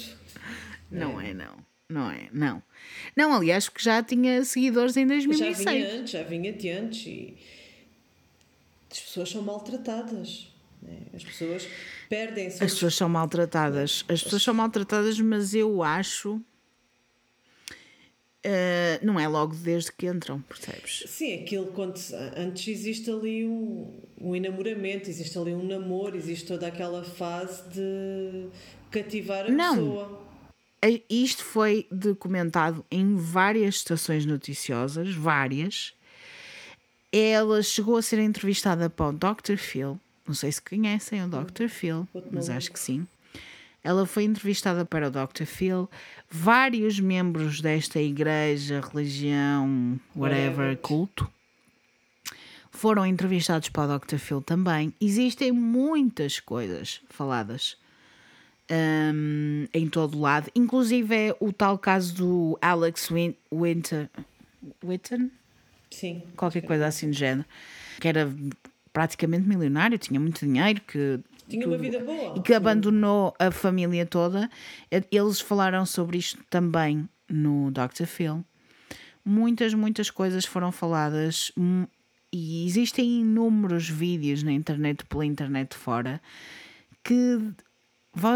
Não 0.92 1.20
é, 1.20 1.32
é 1.32 1.34
não. 1.34 1.74
Não 1.90 2.10
é, 2.10 2.30
não. 2.32 2.64
Não, 3.16 3.34
aliás, 3.34 3.70
que 3.70 3.84
já 3.84 4.02
tinha 4.02 4.44
seguidores 4.44 4.98
em 4.98 5.06
2006. 5.06 5.58
Já 5.58 5.72
vinha 5.72 5.94
antes, 5.94 6.12
já 6.12 6.24
vinha 6.24 6.54
de 6.54 6.70
antes 6.70 7.06
e. 7.06 7.38
as 8.92 9.00
pessoas 9.00 9.30
são 9.30 9.42
maltratadas. 9.42 10.52
Né? 10.82 10.98
As 11.14 11.24
pessoas 11.24 11.68
perdem-se. 12.10 12.64
As 12.64 12.74
pessoas 12.74 12.96
são 12.96 13.10
maltratadas. 13.10 14.06
As 14.08 14.24
pessoas 14.24 14.44
são 14.44 14.54
maltratadas, 14.54 15.20
mas 15.20 15.54
eu 15.54 15.84
acho. 15.84 16.42
Uh, 18.46 19.00
não 19.06 19.18
é 19.18 19.26
logo 19.26 19.56
desde 19.56 19.90
que 19.94 20.06
entram, 20.06 20.42
percebes? 20.42 21.06
Sim, 21.08 21.36
aquilo 21.36 21.68
quando 21.68 21.98
antes 22.36 22.68
existe 22.68 23.10
ali 23.10 23.46
um, 23.46 24.02
um 24.20 24.36
enamoramento, 24.36 25.10
existe 25.10 25.38
ali 25.38 25.54
um 25.54 25.66
namoro, 25.66 26.18
existe 26.18 26.48
toda 26.48 26.68
aquela 26.68 27.06
fase 27.06 27.64
de 27.70 28.48
cativar 28.92 29.46
a 29.46 29.50
não. 29.50 29.76
pessoa. 29.76 30.24
Isto 31.10 31.46
foi 31.46 31.88
documentado 31.90 32.86
em 32.92 33.16
várias 33.16 33.76
estações 33.76 34.26
noticiosas, 34.26 35.14
várias. 35.14 35.94
Ela 37.14 37.64
chegou 37.64 37.96
a 37.96 38.02
ser 38.02 38.20
entrevistada 38.20 38.90
para 38.90 39.08
o 39.08 39.14
Dr. 39.14 39.56
Phil. 39.56 39.98
Não 40.28 40.34
sei 40.34 40.52
se 40.52 40.62
conhecem 40.62 41.24
o 41.24 41.30
Dr. 41.30 41.70
Phil, 41.70 42.06
mas 42.30 42.50
acho 42.50 42.72
que 42.72 42.80
sim. 42.80 43.08
Ela 43.84 44.06
foi 44.06 44.24
entrevistada 44.24 44.86
para 44.86 45.08
o 45.08 45.12
Dr. 45.12 45.46
Phil. 45.46 45.90
Vários 46.30 47.00
membros 47.00 47.60
desta 47.60 48.00
igreja, 48.00 48.82
religião, 48.82 50.00
whatever, 50.16 50.78
culto, 50.78 51.30
foram 52.72 53.06
entrevistados 53.06 53.70
para 53.70 53.96
o 53.96 54.00
Dr. 54.00 54.18
Phil 54.18 54.42
também. 54.42 54.94
Existem 55.02 55.52
muitas 55.52 56.40
coisas 56.40 57.02
faladas 57.10 57.78
um, 58.72 59.68
em 59.74 59.88
todo 59.88 60.20
lado, 60.20 60.50
inclusive 60.56 61.14
é 61.14 61.36
o 61.40 61.52
tal 61.52 61.78
caso 61.78 62.16
do 62.16 62.60
Alex 62.62 63.10
Win 63.10 63.36
Winter. 63.52 64.10
Witten? 64.84 65.30
Sim. 65.92 66.24
Qualquer 66.36 66.62
coisa 66.62 66.88
assim 66.88 67.10
do 67.10 67.16
género. 67.16 67.46
Que 68.00 68.08
era 68.08 68.34
praticamente 68.92 69.48
milionário, 69.48 69.98
tinha 69.98 70.20
muito 70.20 70.46
dinheiro, 70.46 70.82
que 70.82 71.20
tinha 71.58 71.68
uma 71.68 71.78
vida 71.78 72.00
boa. 72.00 72.38
E 72.38 72.42
que 72.42 72.54
abandonou 72.54 73.34
a 73.40 73.52
família 73.52 74.06
toda. 74.06 74.50
Eles 75.12 75.40
falaram 75.40 75.86
sobre 75.86 76.18
isto 76.18 76.44
também 76.50 77.08
no 77.30 77.72
Dr. 77.72 78.06
Phil. 78.06 78.44
Muitas, 79.26 79.74
muitas 79.74 80.10
coisas 80.10 80.46
foram 80.46 80.72
faladas 80.72 81.52
hum, 81.58 81.86
e 82.32 82.66
existem 82.66 83.22
inúmeros 83.22 83.88
vídeos 83.88 84.44
na 84.44 84.52
internet, 84.52 85.06
pela 85.06 85.26
internet 85.26 85.76
fora, 85.76 86.22
que 87.04 87.40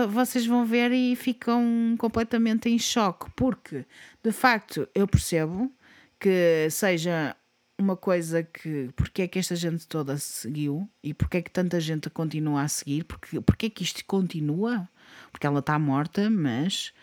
vocês 0.10 0.46
vão 0.46 0.66
ver 0.66 0.92
e 0.92 1.16
ficam 1.16 1.96
completamente 1.98 2.70
em 2.70 2.80
choque, 2.80 3.30
porque 3.36 3.86
de 4.24 4.32
facto 4.32 4.88
eu 4.96 5.08
percebo 5.08 5.72
que 6.20 6.68
seja 6.72 7.36
uma 7.78 7.96
coisa 7.96 8.44
que 8.44 8.90
porque 8.96 9.22
é 9.22 9.28
que 9.28 9.38
esta 9.38 9.56
gente 9.56 9.88
toda 9.88 10.18
seguiu 10.18 10.90
e 11.04 11.14
porque 11.14 11.38
é 11.38 11.42
que 11.42 11.52
tanta 11.52 11.80
gente 11.80 12.10
continua 12.10 12.64
a 12.64 12.68
seguir, 12.68 13.04
porque, 13.04 13.40
porque 13.42 13.66
é 13.68 13.70
que 13.70 13.84
isto 13.84 14.04
continua? 14.06 14.90
Porque 15.32 15.46
ela 15.46 15.60
está 15.60 15.78
morta, 15.78 16.30
mas 16.30 16.94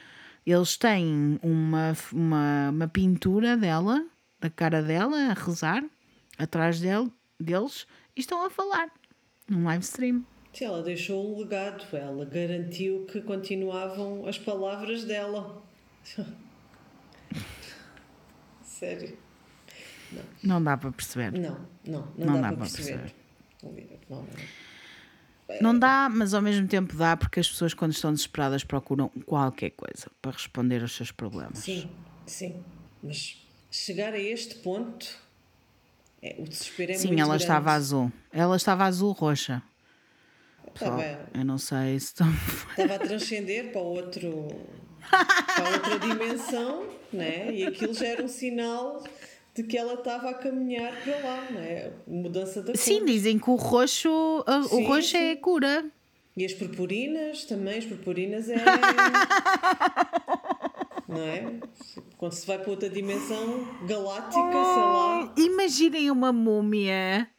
eles 0.44 0.76
têm 0.76 1.38
uma, 1.42 1.96
uma, 2.12 2.70
uma 2.70 2.88
pintura 2.88 3.56
dela, 3.56 4.04
da 4.40 4.50
cara 4.50 4.82
dela, 4.82 5.30
a 5.30 5.32
rezar 5.32 5.84
atrás 6.36 6.80
dele, 6.80 7.10
deles 7.38 7.86
e 8.16 8.20
estão 8.20 8.44
a 8.44 8.50
falar 8.50 8.90
num 9.48 9.64
live 9.64 9.84
stream. 9.84 10.24
Sim, 10.52 10.66
ela 10.66 10.82
deixou 10.82 11.34
um 11.34 11.38
legado, 11.38 11.84
ela 11.96 12.24
garantiu 12.24 13.06
que 13.06 13.20
continuavam 13.20 14.26
as 14.26 14.38
palavras 14.38 15.04
dela. 15.04 15.62
Sério. 18.62 19.23
Não. 20.14 20.54
não 20.54 20.62
dá 20.62 20.76
para 20.76 20.92
perceber. 20.92 21.32
Não, 21.32 21.58
não, 21.84 22.08
não, 22.16 22.26
não 22.26 22.34
dá, 22.34 22.50
dá, 22.50 22.56
para 22.56 22.66
perceber. 22.66 23.14
perceber. 23.60 23.94
Não, 24.08 24.26
não 25.60 25.78
dá, 25.78 26.08
mas 26.10 26.34
ao 26.34 26.42
mesmo 26.42 26.66
tempo 26.66 26.96
dá 26.96 27.16
porque 27.16 27.40
as 27.40 27.48
pessoas, 27.48 27.74
quando 27.74 27.92
estão 27.92 28.12
desesperadas, 28.12 28.64
procuram 28.64 29.08
qualquer 29.26 29.70
coisa 29.70 30.10
para 30.20 30.32
responder 30.32 30.82
aos 30.82 30.94
seus 30.94 31.10
problemas. 31.10 31.58
Sim, 31.58 31.90
sim. 32.26 32.62
Mas 33.02 33.46
chegar 33.70 34.14
a 34.14 34.18
este 34.18 34.56
ponto, 34.56 35.06
é, 36.22 36.36
o 36.38 36.44
desespero 36.44 36.92
é 36.92 36.94
sim, 36.94 37.08
muito 37.08 37.20
ela 37.20 37.28
grande. 37.28 37.42
estava 37.44 37.72
azul. 37.72 38.12
Ela 38.32 38.56
estava 38.56 38.84
azul-roxa. 38.84 39.62
Estava, 40.74 41.02
eu 41.32 41.44
não 41.44 41.58
sei 41.58 42.00
se 42.00 42.06
estão... 42.06 42.26
estava 42.70 42.94
a 42.94 42.98
transcender 42.98 43.70
para 43.70 43.80
outro 43.80 44.48
para 45.08 45.70
outra 45.70 45.98
dimensão, 46.00 46.88
né? 47.12 47.54
E 47.54 47.64
aquilo 47.64 47.94
já 47.94 48.06
era 48.06 48.24
um 48.24 48.28
sinal 48.28 49.04
de 49.54 49.62
que 49.62 49.78
ela 49.78 49.94
estava 49.94 50.30
a 50.30 50.34
caminhar 50.34 50.92
para 51.02 51.16
lá, 51.18 51.48
não 51.50 51.60
é? 51.60 51.92
Mudança 52.06 52.60
da 52.60 52.72
cor. 52.72 52.76
Sim, 52.76 53.04
dizem 53.04 53.38
que 53.38 53.48
o 53.48 53.54
roxo, 53.54 54.44
sim, 54.68 54.74
o 54.74 54.86
roxo 54.86 55.16
é 55.16 55.20
sim. 55.20 55.26
é 55.30 55.36
cura. 55.36 55.84
E 56.36 56.44
as 56.44 56.52
purpurinas 56.52 57.44
também, 57.44 57.78
as 57.78 57.84
purpurinas 57.84 58.48
é. 58.48 58.56
não 61.06 61.22
é? 61.22 61.60
Quando 62.18 62.32
se 62.32 62.44
vai 62.44 62.58
para 62.58 62.70
outra 62.70 62.90
dimensão 62.90 63.86
galáctica, 63.86 64.40
oh, 64.40 64.74
sei 64.74 64.82
lá. 64.82 65.34
Imaginem 65.36 66.10
uma 66.10 66.32
múmia 66.32 67.30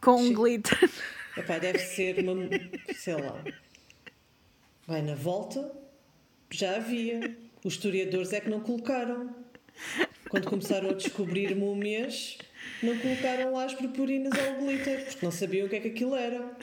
com 0.00 0.22
um 0.22 0.32
glitter. 0.32 0.90
Epá, 1.36 1.58
deve 1.58 1.78
ser 1.80 2.18
uma. 2.20 2.34
sei 2.96 3.14
lá. 3.14 3.44
Vai 4.86 5.02
na 5.02 5.14
volta, 5.14 5.70
já 6.50 6.76
havia. 6.76 7.36
Os 7.62 7.74
historiadores 7.74 8.32
é 8.32 8.40
que 8.40 8.48
não 8.48 8.60
colocaram. 8.60 9.34
Quando 10.28 10.44
começaram 10.46 10.90
a 10.90 10.92
descobrir 10.92 11.54
múmias, 11.54 12.38
não 12.82 12.96
colocaram 12.98 13.52
lá 13.54 13.64
as 13.64 13.74
purpurinas 13.74 14.32
ou 14.38 14.54
o 14.54 14.66
glitter, 14.66 15.04
porque 15.06 15.24
não 15.24 15.32
sabiam 15.32 15.66
o 15.66 15.70
que 15.70 15.76
é 15.76 15.80
que 15.80 15.88
aquilo 15.88 16.14
era. 16.14 16.56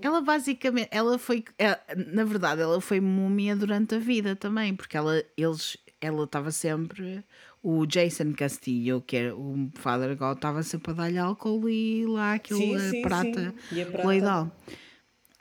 Ela 0.00 0.20
basicamente, 0.20 0.88
ela 0.90 1.18
foi, 1.18 1.44
é, 1.58 1.78
na 2.12 2.24
verdade, 2.24 2.60
ela 2.60 2.80
foi 2.80 3.00
múmia 3.00 3.54
durante 3.54 3.94
a 3.94 3.98
vida 3.98 4.34
também, 4.34 4.74
porque 4.74 4.96
ela, 4.96 5.22
eles, 5.36 5.76
ela 6.00 6.24
estava 6.24 6.50
sempre, 6.50 7.24
o 7.62 7.86
Jason 7.86 8.32
Castillo, 8.32 9.00
que 9.00 9.16
era 9.16 9.36
o 9.36 9.70
Father 9.74 10.16
God, 10.16 10.36
estava 10.36 10.62
sempre 10.62 10.90
a 10.90 10.94
dar-lhe 10.94 11.18
álcool 11.18 11.68
e 11.68 12.04
lá 12.06 12.38
sim, 12.44 13.02
prata, 13.02 13.54
sim. 13.70 13.76
E 13.76 13.82
a 13.82 13.86
prata. 13.86 14.52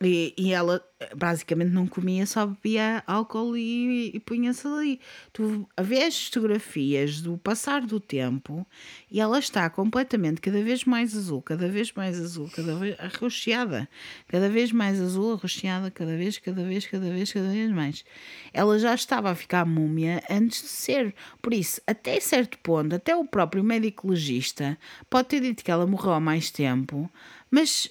E, 0.02 0.34
e 0.38 0.52
ela 0.52 0.84
basicamente 1.16 1.72
não 1.72 1.88
comia, 1.88 2.26
só 2.26 2.46
bebia 2.46 3.04
álcool 3.06 3.56
e, 3.58 4.12
e 4.16 4.20
punha-se 4.20 4.68
ali. 4.68 5.00
Tu 5.32 5.68
vês 5.80 6.26
fotografias 6.26 7.22
do 7.22 7.38
passar 7.38 7.82
do 7.82 8.00
tempo 8.00 8.66
e 9.10 9.20
ela 9.20 9.40
está 9.40 9.70
completamente 9.70 10.42
cada 10.42 10.62
vez 10.64 10.86
mais 10.86 11.16
azul, 11.16 11.42
cada 11.42 11.68
vez 11.68 11.92
mais 11.94 12.20
azul, 12.20 12.50
cada 12.56 12.76
vez 12.76 13.00
arroxeada, 13.00 13.88
cada 14.28 14.50
vez 14.50 14.72
mais 14.72 15.00
azul, 15.00 15.34
arroxeada, 15.34 15.92
cada 15.92 16.16
vez, 16.16 16.38
cada 16.38 16.64
vez, 16.64 16.86
cada 16.86 17.10
vez, 17.10 17.32
cada 17.32 17.50
vez 17.50 17.72
mais. 17.72 18.06
Ela 18.54 18.80
já 18.80 18.94
estava 18.94 19.32
a 19.32 19.36
ficar 19.36 19.66
múmia 19.66 20.24
antes 20.30 20.62
de 20.62 20.68
ser. 20.68 21.16
Por 21.42 21.54
isso, 21.54 21.82
até 21.86 22.20
certo 22.20 22.58
ponto, 22.60 22.96
até 22.96 23.16
o 23.16 23.26
próprio 23.26 23.64
médico 23.64 24.10
legista 24.10 24.78
pode 25.10 25.30
ter 25.30 25.42
dito 25.42 25.64
que 25.64 25.72
ela 25.72 25.88
morreu 25.88 26.14
há 26.14 26.20
mais 26.20 26.50
tempo, 26.52 27.10
mas 27.50 27.90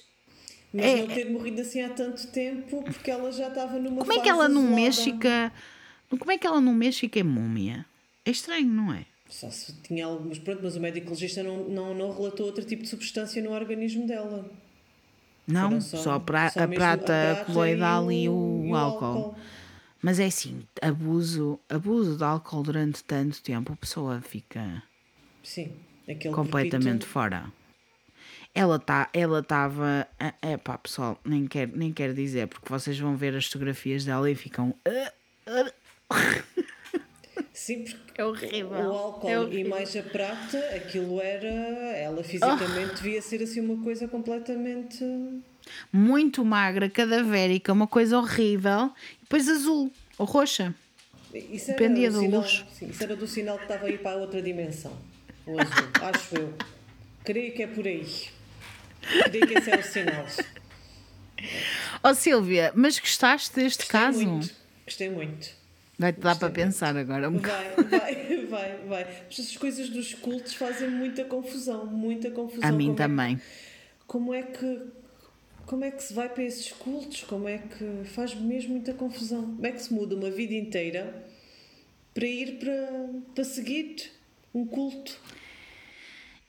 mas 0.73 0.85
é, 0.85 0.95
não 0.97 1.07
ter 1.07 1.29
morrido 1.29 1.61
assim 1.61 1.81
há 1.81 1.89
tanto 1.89 2.27
tempo 2.27 2.83
porque 2.83 3.11
ela 3.11 3.31
já 3.31 3.47
estava 3.49 3.77
numa 3.77 3.99
Como 3.99 4.13
é 4.13 4.19
que 4.19 4.29
ela 4.29 4.47
num 4.47 4.73
mês 4.73 4.99
fica. 5.01 5.51
Como 6.09 6.31
é 6.31 6.37
que 6.37 6.47
ela 6.47 6.61
num 6.61 6.73
mês 6.73 6.97
fica 6.97 7.19
em 7.19 7.23
múmia? 7.23 7.85
É 8.25 8.31
estranho, 8.31 8.67
não 8.67 8.93
é? 8.93 9.05
Só 9.29 9.49
se 9.49 9.73
tinha 9.81 10.05
algumas. 10.05 10.37
Pronto, 10.37 10.59
mas 10.63 10.75
o 10.75 10.79
médico 10.79 11.09
legista 11.09 11.41
não, 11.41 11.63
não, 11.69 11.93
não 11.93 12.11
relatou 12.13 12.45
outro 12.45 12.63
tipo 12.65 12.83
de 12.83 12.89
substância 12.89 13.41
no 13.41 13.51
organismo 13.51 14.05
dela. 14.05 14.49
Não, 15.47 15.81
só, 15.81 15.97
só, 15.97 16.19
pra, 16.19 16.49
só 16.49 16.63
a, 16.63 16.67
prata 16.67 17.07
prata 17.07 17.45
coloidal 17.45 18.11
e 18.11 18.29
o, 18.29 18.63
e 18.65 18.71
o 18.71 18.75
álcool. 18.75 19.05
álcool. 19.05 19.35
Mas 20.01 20.19
é 20.19 20.25
assim, 20.25 20.63
abuso, 20.81 21.59
abuso 21.69 22.17
de 22.17 22.23
álcool 22.23 22.63
durante 22.63 23.03
tanto 23.03 23.41
tempo, 23.41 23.71
a 23.71 23.75
pessoa 23.75 24.21
fica 24.21 24.83
Sim, 25.43 25.71
completamente 26.33 27.05
fora. 27.05 27.51
Ela 28.53 28.77
tá, 28.77 29.09
ela 29.13 29.39
estava, 29.39 30.07
é 30.41 30.57
pá, 30.57 30.77
pessoal, 30.77 31.17
nem 31.23 31.47
quero, 31.47 31.71
nem 31.75 31.93
quero 31.93 32.13
dizer 32.13 32.47
porque 32.47 32.67
vocês 32.67 32.99
vão 32.99 33.15
ver 33.15 33.33
as 33.35 33.45
fotografias 33.45 34.03
dela 34.03 34.29
e 34.29 34.35
ficam 34.35 34.75
Sim, 37.53 37.83
porque 37.83 38.19
é 38.19 38.25
horrível. 38.25 38.71
O 38.71 38.91
álcool 38.91 39.29
é 39.29 39.39
horrível. 39.39 39.65
e 39.65 39.69
mais 39.69 39.95
a 39.95 40.03
prata, 40.03 40.57
aquilo 40.75 41.21
era. 41.21 41.47
Ela 41.47 42.23
fisicamente 42.23 42.91
oh. 42.91 42.95
devia 42.95 43.21
ser 43.21 43.43
assim 43.43 43.59
uma 43.59 43.83
coisa 43.83 44.07
completamente. 44.07 45.05
Muito 45.91 46.43
magra, 46.43 46.89
cadavérica, 46.89 47.71
uma 47.71 47.87
coisa 47.87 48.17
horrível. 48.17 48.91
E 49.19 49.21
depois 49.21 49.47
azul 49.47 49.91
ou 50.17 50.25
roxa. 50.25 50.73
Isso 51.33 51.67
Dependia 51.67 52.11
da 52.11 52.19
luz. 52.19 52.65
Sim, 52.73 52.89
isso 52.89 53.03
era 53.03 53.15
do 53.15 53.27
sinal 53.27 53.57
que 53.57 53.63
estava 53.63 53.85
aí 53.85 53.97
para 53.97 54.17
a 54.17 54.21
outra 54.21 54.41
dimensão. 54.41 54.97
O 55.45 55.59
azul, 55.59 55.87
acho 56.01 56.35
eu. 56.35 56.53
Creio 57.23 57.53
que 57.53 57.63
é 57.63 57.67
por 57.67 57.85
aí. 57.85 58.05
É 59.03 59.77
o 59.77 59.83
sinal. 59.83 60.25
Ó 62.03 62.09
oh, 62.09 62.13
Silvia, 62.13 62.71
mas 62.75 62.99
gostaste 62.99 63.55
deste 63.55 63.83
Gostei 63.83 63.99
caso? 63.99 64.27
Muito. 64.27 64.55
Gostei 64.85 65.09
muito. 65.09 65.49
Vai-te 65.97 66.19
dar 66.19 66.35
para 66.35 66.49
pensar 66.49 66.97
agora 66.97 67.29
um 67.29 67.37
Vai, 67.37 67.75
vai, 67.75 68.45
vai, 68.47 68.77
vai. 68.87 69.03
Mas 69.27 69.39
essas 69.39 69.55
coisas 69.55 69.89
dos 69.89 70.13
cultos 70.15 70.55
fazem 70.55 70.89
muita 70.89 71.23
confusão, 71.25 71.85
muita 71.85 72.31
confusão. 72.31 72.67
A 72.67 72.71
mim 72.71 72.87
como 72.87 72.97
também. 72.97 73.35
É, 73.35 73.39
como 74.07 74.33
é 74.33 74.41
que 74.41 74.81
como 75.65 75.85
é 75.85 75.91
que 75.91 76.03
se 76.03 76.13
vai 76.13 76.27
para 76.27 76.43
esses 76.43 76.71
cultos? 76.71 77.23
Como 77.23 77.47
é 77.47 77.59
que 77.59 78.03
faz 78.09 78.33
mesmo 78.33 78.71
muita 78.71 78.93
confusão? 78.93 79.41
Como 79.41 79.65
é 79.65 79.71
que 79.71 79.81
se 79.81 79.93
muda 79.93 80.15
uma 80.15 80.29
vida 80.29 80.53
inteira 80.53 81.23
para 82.13 82.25
ir 82.25 82.57
para, 82.59 83.09
para 83.35 83.43
seguir 83.43 84.11
um 84.53 84.65
culto? 84.65 85.17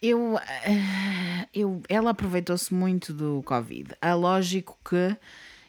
Eu, 0.03 0.36
eh, 0.38 1.46
eu, 1.55 1.80
ela 1.88 2.11
aproveitou-se 2.11 2.74
muito 2.74 3.12
do 3.12 3.42
Covid. 3.44 3.94
É 4.03 4.12
lógico 4.12 4.76
que 4.84 5.16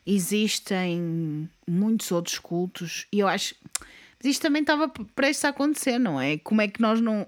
existem 0.05 1.47
muitos 1.67 2.11
outros 2.11 2.39
cultos 2.39 3.05
e 3.11 3.19
eu 3.19 3.27
acho 3.27 3.55
mas 4.23 4.31
isto 4.31 4.41
também 4.41 4.61
estava 4.61 4.88
prestes 4.88 5.43
a 5.43 5.49
acontecer, 5.49 5.99
não 5.99 6.19
é? 6.19 6.38
Como 6.38 6.61
é 6.61 6.67
que 6.67 6.81
nós 6.81 7.01
não. 7.01 7.27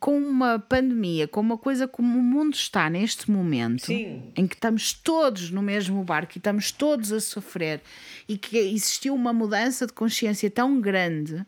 Com 0.00 0.18
uma 0.18 0.58
pandemia, 0.58 1.26
com 1.26 1.40
uma 1.40 1.56
coisa 1.56 1.88
como 1.88 2.18
o 2.18 2.22
mundo 2.22 2.54
está 2.54 2.90
neste 2.90 3.30
momento, 3.30 3.86
Sim. 3.86 4.30
em 4.36 4.46
que 4.46 4.54
estamos 4.54 4.92
todos 4.92 5.50
no 5.50 5.62
mesmo 5.62 6.02
barco 6.04 6.32
e 6.36 6.38
estamos 6.38 6.70
todos 6.70 7.12
a 7.12 7.20
sofrer, 7.20 7.80
e 8.28 8.36
que 8.36 8.58
existiu 8.58 9.14
uma 9.14 9.32
mudança 9.32 9.86
de 9.86 9.94
consciência 9.94 10.50
tão 10.50 10.82
grande, 10.82 11.46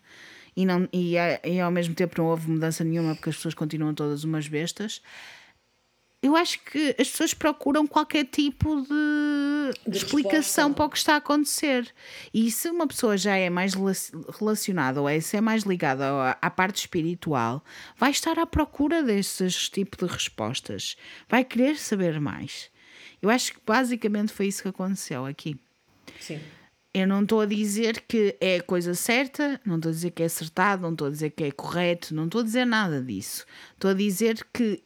e, 0.59 0.66
não, 0.66 0.88
e, 0.92 1.14
e 1.44 1.61
ao 1.61 1.70
mesmo 1.70 1.94
tempo 1.94 2.16
não 2.18 2.26
houve 2.26 2.50
mudança 2.50 2.82
nenhuma 2.82 3.14
porque 3.14 3.30
as 3.30 3.36
pessoas 3.36 3.54
continuam 3.54 3.94
todas 3.94 4.24
umas 4.24 4.48
bestas, 4.48 5.00
eu 6.20 6.34
acho 6.34 6.59
que 6.64 6.96
as 6.98 7.09
pessoas 7.09 7.32
procuram 7.32 7.86
qualquer 7.86 8.24
tipo 8.24 8.82
de, 8.82 9.88
de 9.88 9.98
explicação 9.98 10.74
para 10.74 10.86
o 10.86 10.90
que 10.90 10.96
está 10.96 11.14
a 11.14 11.18
acontecer. 11.18 11.88
E 12.34 12.50
se 12.50 12.68
uma 12.70 12.88
pessoa 12.88 13.16
já 13.16 13.36
é 13.36 13.48
mais 13.48 13.74
relacionada 14.36 15.00
ou 15.00 15.09
é, 15.09 15.20
se 15.20 15.36
é 15.36 15.40
mais 15.40 15.62
ligada 15.62 16.04
à, 16.04 16.38
à 16.42 16.50
parte 16.50 16.80
espiritual, 16.80 17.62
vai 17.96 18.11
estar 18.11 18.36
à 18.36 18.44
procura 18.44 19.00
desses 19.04 19.68
tipos 19.68 20.04
de 20.04 20.12
respostas. 20.12 20.96
Vai 21.28 21.44
querer 21.44 21.76
saber 21.76 22.18
mais. 22.20 22.68
Eu 23.22 23.30
acho 23.30 23.54
que 23.54 23.61
basicamente 23.64 24.32
foi 24.32 24.48
isso 24.48 24.62
que 24.62 24.68
aconteceu 24.70 25.24
aqui. 25.24 25.56
Sim. 26.18 26.40
Eu 26.95 27.07
não 27.07 27.22
estou 27.22 27.41
a 27.41 27.47
dizer 27.47 28.03
que 28.09 28.36
é 28.41 28.57
a 28.57 28.62
coisa 28.62 28.95
certa, 28.95 29.61
não 29.64 29.76
estou 29.76 29.91
a 29.91 29.93
dizer 29.93 30.11
que 30.11 30.22
é 30.22 30.26
acertado, 30.26 30.82
não 30.82 30.93
estou 30.93 31.07
a 31.07 31.11
dizer 31.11 31.30
que 31.30 31.45
é 31.45 31.51
correto, 31.51 32.14
não 32.14 32.24
estou 32.24 32.41
a 32.41 32.45
dizer 32.45 32.64
nada 32.64 33.03
disso. 33.03 33.45
Estou 33.74 33.91
a 33.91 33.95
dizer 33.95 34.47
que 34.53 34.82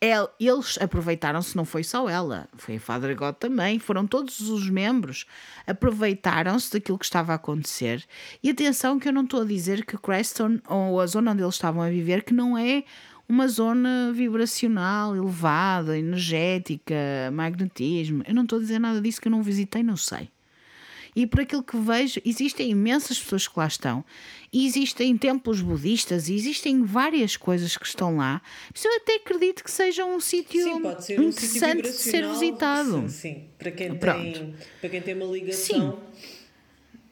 eles 0.00 0.78
aproveitaram-se, 0.80 1.56
não 1.56 1.64
foi 1.64 1.82
só 1.82 2.08
ela, 2.08 2.48
foi 2.56 2.76
a 2.76 2.80
Father 2.80 3.16
God 3.16 3.34
também, 3.34 3.78
foram 3.78 4.06
todos 4.06 4.40
os 4.40 4.70
membros, 4.70 5.26
aproveitaram-se 5.66 6.72
daquilo 6.72 6.98
que 6.98 7.04
estava 7.04 7.32
a 7.32 7.36
acontecer. 7.36 8.04
E 8.42 8.50
atenção 8.50 8.98
que 8.98 9.08
eu 9.08 9.12
não 9.12 9.24
estou 9.24 9.42
a 9.42 9.44
dizer 9.44 9.84
que 9.84 9.98
Creston, 9.98 10.60
ou 10.68 11.00
a 11.00 11.06
zona 11.06 11.32
onde 11.32 11.42
eles 11.42 11.54
estavam 11.54 11.82
a 11.82 11.90
viver, 11.90 12.22
que 12.22 12.32
não 12.32 12.56
é 12.56 12.84
uma 13.28 13.48
zona 13.48 14.12
vibracional, 14.12 15.16
elevada, 15.16 15.98
energética, 15.98 16.94
magnetismo. 17.32 18.22
Eu 18.26 18.34
não 18.34 18.44
estou 18.44 18.58
a 18.58 18.62
dizer 18.62 18.78
nada 18.78 19.00
disso 19.00 19.20
que 19.20 19.28
eu 19.28 19.32
não 19.32 19.42
visitei, 19.42 19.82
não 19.82 19.96
sei. 19.96 20.30
E 21.14 21.26
por 21.26 21.40
aquilo 21.40 21.62
que 21.62 21.76
vejo, 21.76 22.20
existem 22.24 22.70
imensas 22.70 23.18
pessoas 23.18 23.48
que 23.48 23.58
lá 23.58 23.66
estão, 23.66 24.04
e 24.52 24.66
existem 24.66 25.16
templos 25.16 25.60
budistas, 25.60 26.28
existem 26.28 26.82
várias 26.82 27.36
coisas 27.36 27.76
que 27.76 27.86
estão 27.86 28.16
lá. 28.16 28.40
Mas 28.72 28.84
eu 28.84 28.96
até 28.96 29.16
acredito 29.16 29.62
que 29.62 29.70
seja 29.70 30.04
um 30.04 30.20
sítio 30.20 30.66
um 30.76 31.28
interessante 31.28 31.82
de 31.82 31.92
ser 31.92 32.26
visitado. 32.28 33.02
Sim, 33.02 33.08
sim. 33.08 33.44
Para, 33.58 33.70
quem 33.70 33.94
tem, 33.94 34.54
para 34.80 34.88
quem 34.88 35.00
tem 35.00 35.14
uma 35.14 35.26
ligação. 35.26 35.98
Sim. 36.12 36.38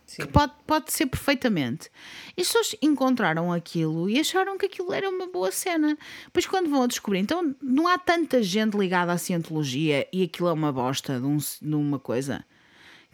Sim. 0.07 0.23
Que 0.23 0.29
pode, 0.29 0.53
pode 0.65 0.93
ser 0.93 1.07
perfeitamente. 1.07 1.91
E 2.37 2.41
as 2.41 2.47
pessoas 2.47 2.77
encontraram 2.81 3.53
aquilo 3.53 4.09
e 4.09 4.21
acharam 4.21 4.57
que 4.57 4.67
aquilo 4.67 4.93
era 4.93 5.11
uma 5.11 5.27
boa 5.27 5.51
cena. 5.51 5.99
Pois 6.33 6.47
quando 6.47 6.71
vão 6.71 6.85
a 6.85 6.87
descobrir, 6.87 7.19
então 7.19 7.55
não 7.61 7.89
há 7.89 7.99
tanta 7.99 8.41
gente 8.41 8.77
ligada 8.77 9.13
à 9.13 9.19
cientologia 9.19 10.07
e 10.13 10.23
aquilo 10.23 10.49
é 10.49 10.53
uma 10.53 10.73
bosta 10.73 11.19
de, 11.19 11.27
um, 11.27 11.37
de 11.37 11.75
uma 11.75 11.99
coisa 11.99 12.45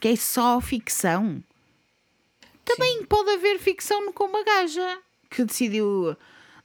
que 0.02 0.08
é 0.08 0.16
só 0.16 0.60
ficção. 0.60 1.40
Também 2.64 2.98
Sim. 2.98 3.04
pode 3.04 3.30
haver 3.30 3.60
ficção 3.60 4.12
com 4.12 4.24
uma 4.24 4.42
gaja 4.42 4.98
que 5.30 5.44
decidiu 5.44 6.16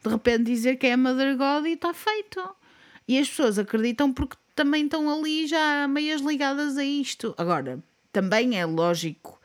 de 0.04 0.10
repente 0.10 0.46
dizer 0.46 0.78
que 0.78 0.88
é 0.88 0.94
a 0.94 0.98
Mother 0.98 1.38
God 1.38 1.68
e 1.68 1.74
está 1.74 1.94
feito. 1.94 2.44
E 3.08 3.16
as 3.20 3.30
pessoas 3.30 3.60
acreditam 3.60 4.12
porque 4.12 4.36
também 4.56 4.86
estão 4.86 5.08
ali 5.08 5.46
já 5.46 5.88
meias 5.88 6.20
ligadas 6.20 6.78
a 6.78 6.84
isto. 6.84 7.36
Agora, 7.38 7.80
também 8.12 8.60
é 8.60 8.66
lógico. 8.66 9.40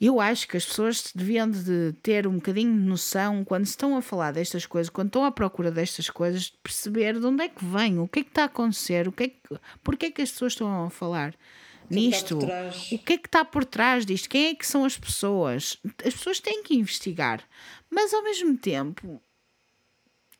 Eu 0.00 0.20
acho 0.20 0.48
que 0.48 0.56
as 0.56 0.66
pessoas 0.66 1.12
deviam 1.14 1.48
de 1.48 1.94
ter 2.02 2.26
um 2.26 2.34
bocadinho 2.34 2.72
de 2.72 2.84
noção 2.84 3.44
quando 3.44 3.64
estão 3.64 3.96
a 3.96 4.02
falar 4.02 4.32
destas 4.32 4.66
coisas, 4.66 4.90
quando 4.90 5.06
estão 5.06 5.24
à 5.24 5.30
procura 5.30 5.70
destas 5.70 6.10
coisas, 6.10 6.46
de 6.46 6.54
perceber 6.60 7.20
de 7.20 7.24
onde 7.24 7.44
é 7.44 7.48
que 7.48 7.64
vem, 7.64 8.00
o 8.00 8.08
que 8.08 8.18
é 8.18 8.22
que 8.24 8.30
está 8.30 8.42
a 8.42 8.46
acontecer, 8.46 9.06
o 9.06 9.12
que 9.12 9.22
é 9.22 9.28
que, 9.28 9.60
porque 9.84 10.06
é 10.06 10.10
que 10.10 10.22
as 10.22 10.32
pessoas 10.32 10.54
estão 10.54 10.86
a 10.86 10.90
falar 10.90 11.32
nisto? 11.90 12.38
O 12.90 12.98
que 12.98 13.14
é 13.14 13.18
que 13.18 13.26
está 13.26 13.44
por 13.44 13.64
trás 13.64 14.04
disto? 14.06 14.28
Quem 14.28 14.48
é 14.48 14.54
que 14.54 14.66
são 14.66 14.84
as 14.84 14.96
pessoas? 14.96 15.78
As 16.04 16.14
pessoas 16.14 16.40
têm 16.40 16.62
que 16.62 16.74
investigar, 16.74 17.42
mas 17.90 18.12
ao 18.14 18.22
mesmo 18.22 18.56
tempo, 18.56 19.20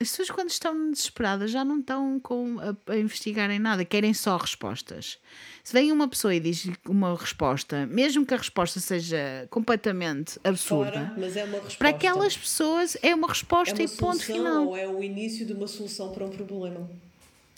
as 0.02 0.10
pessoas 0.10 0.30
quando 0.30 0.50
estão 0.50 0.90
desesperadas 0.90 1.50
já 1.50 1.64
não 1.64 1.78
estão 1.78 2.18
com, 2.20 2.58
a, 2.58 2.92
a 2.92 2.98
investigar 2.98 3.50
em 3.50 3.58
nada, 3.58 3.84
querem 3.84 4.12
só 4.12 4.36
respostas. 4.36 5.18
Se 5.62 5.72
vem 5.72 5.92
uma 5.92 6.08
pessoa 6.08 6.34
e 6.34 6.40
diz 6.40 6.68
uma 6.86 7.16
resposta, 7.16 7.86
mesmo 7.86 8.26
que 8.26 8.34
a 8.34 8.36
resposta 8.36 8.80
seja 8.80 9.46
completamente 9.48 10.40
absurda, 10.42 11.12
Fora, 11.14 11.24
é 11.70 11.76
para 11.76 11.88
aquelas 11.90 12.36
pessoas 12.36 12.96
é 13.00 13.14
uma 13.14 13.28
resposta 13.28 13.80
é 13.80 13.86
uma 13.86 13.94
e 13.94 13.96
ponto 13.96 14.24
final. 14.24 14.66
Ou 14.66 14.76
é 14.76 14.88
o 14.88 15.02
início 15.02 15.46
de 15.46 15.52
uma 15.52 15.68
solução 15.68 16.10
para 16.10 16.24
um 16.24 16.30
problema. 16.30 16.90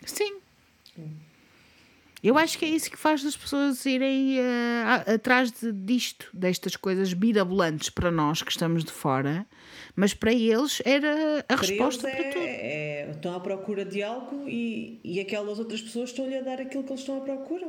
Sim. 0.05 0.37
Hum. 0.99 1.34
Eu 2.25 2.39
acho 2.39 2.59
que 2.59 2.65
é 2.65 2.69
isso 2.69 2.91
que 2.91 2.97
faz 2.97 3.23
as 3.23 3.37
pessoas 3.37 3.85
irem 3.85 4.39
uh, 4.39 5.15
atrás 5.15 5.53
de, 5.53 5.71
disto, 5.71 6.27
destas 6.33 6.75
coisas 6.75 7.13
mirabolantes 7.13 7.91
para 7.91 8.11
nós 8.11 8.43
que 8.43 8.51
estamos 8.51 8.83
de 8.83 8.91
fora, 8.91 9.47
mas 9.95 10.15
para 10.15 10.33
eles 10.33 10.81
era 10.87 11.41
a 11.41 11.43
para 11.43 11.57
resposta 11.57 12.09
é, 12.09 12.11
para 12.11 12.33
tudo. 12.33 12.45
É, 12.47 13.11
estão 13.11 13.35
à 13.35 13.41
procura 13.41 13.85
de 13.85 14.03
algo 14.03 14.49
e, 14.49 14.99
e 15.05 15.21
aquelas 15.21 15.59
outras 15.59 15.83
pessoas 15.83 16.09
estão-lhe 16.09 16.39
a 16.39 16.41
dar 16.41 16.63
aquilo 16.63 16.83
que 16.83 16.89
eles 16.89 17.01
estão 17.01 17.19
à 17.19 17.21
procura. 17.21 17.67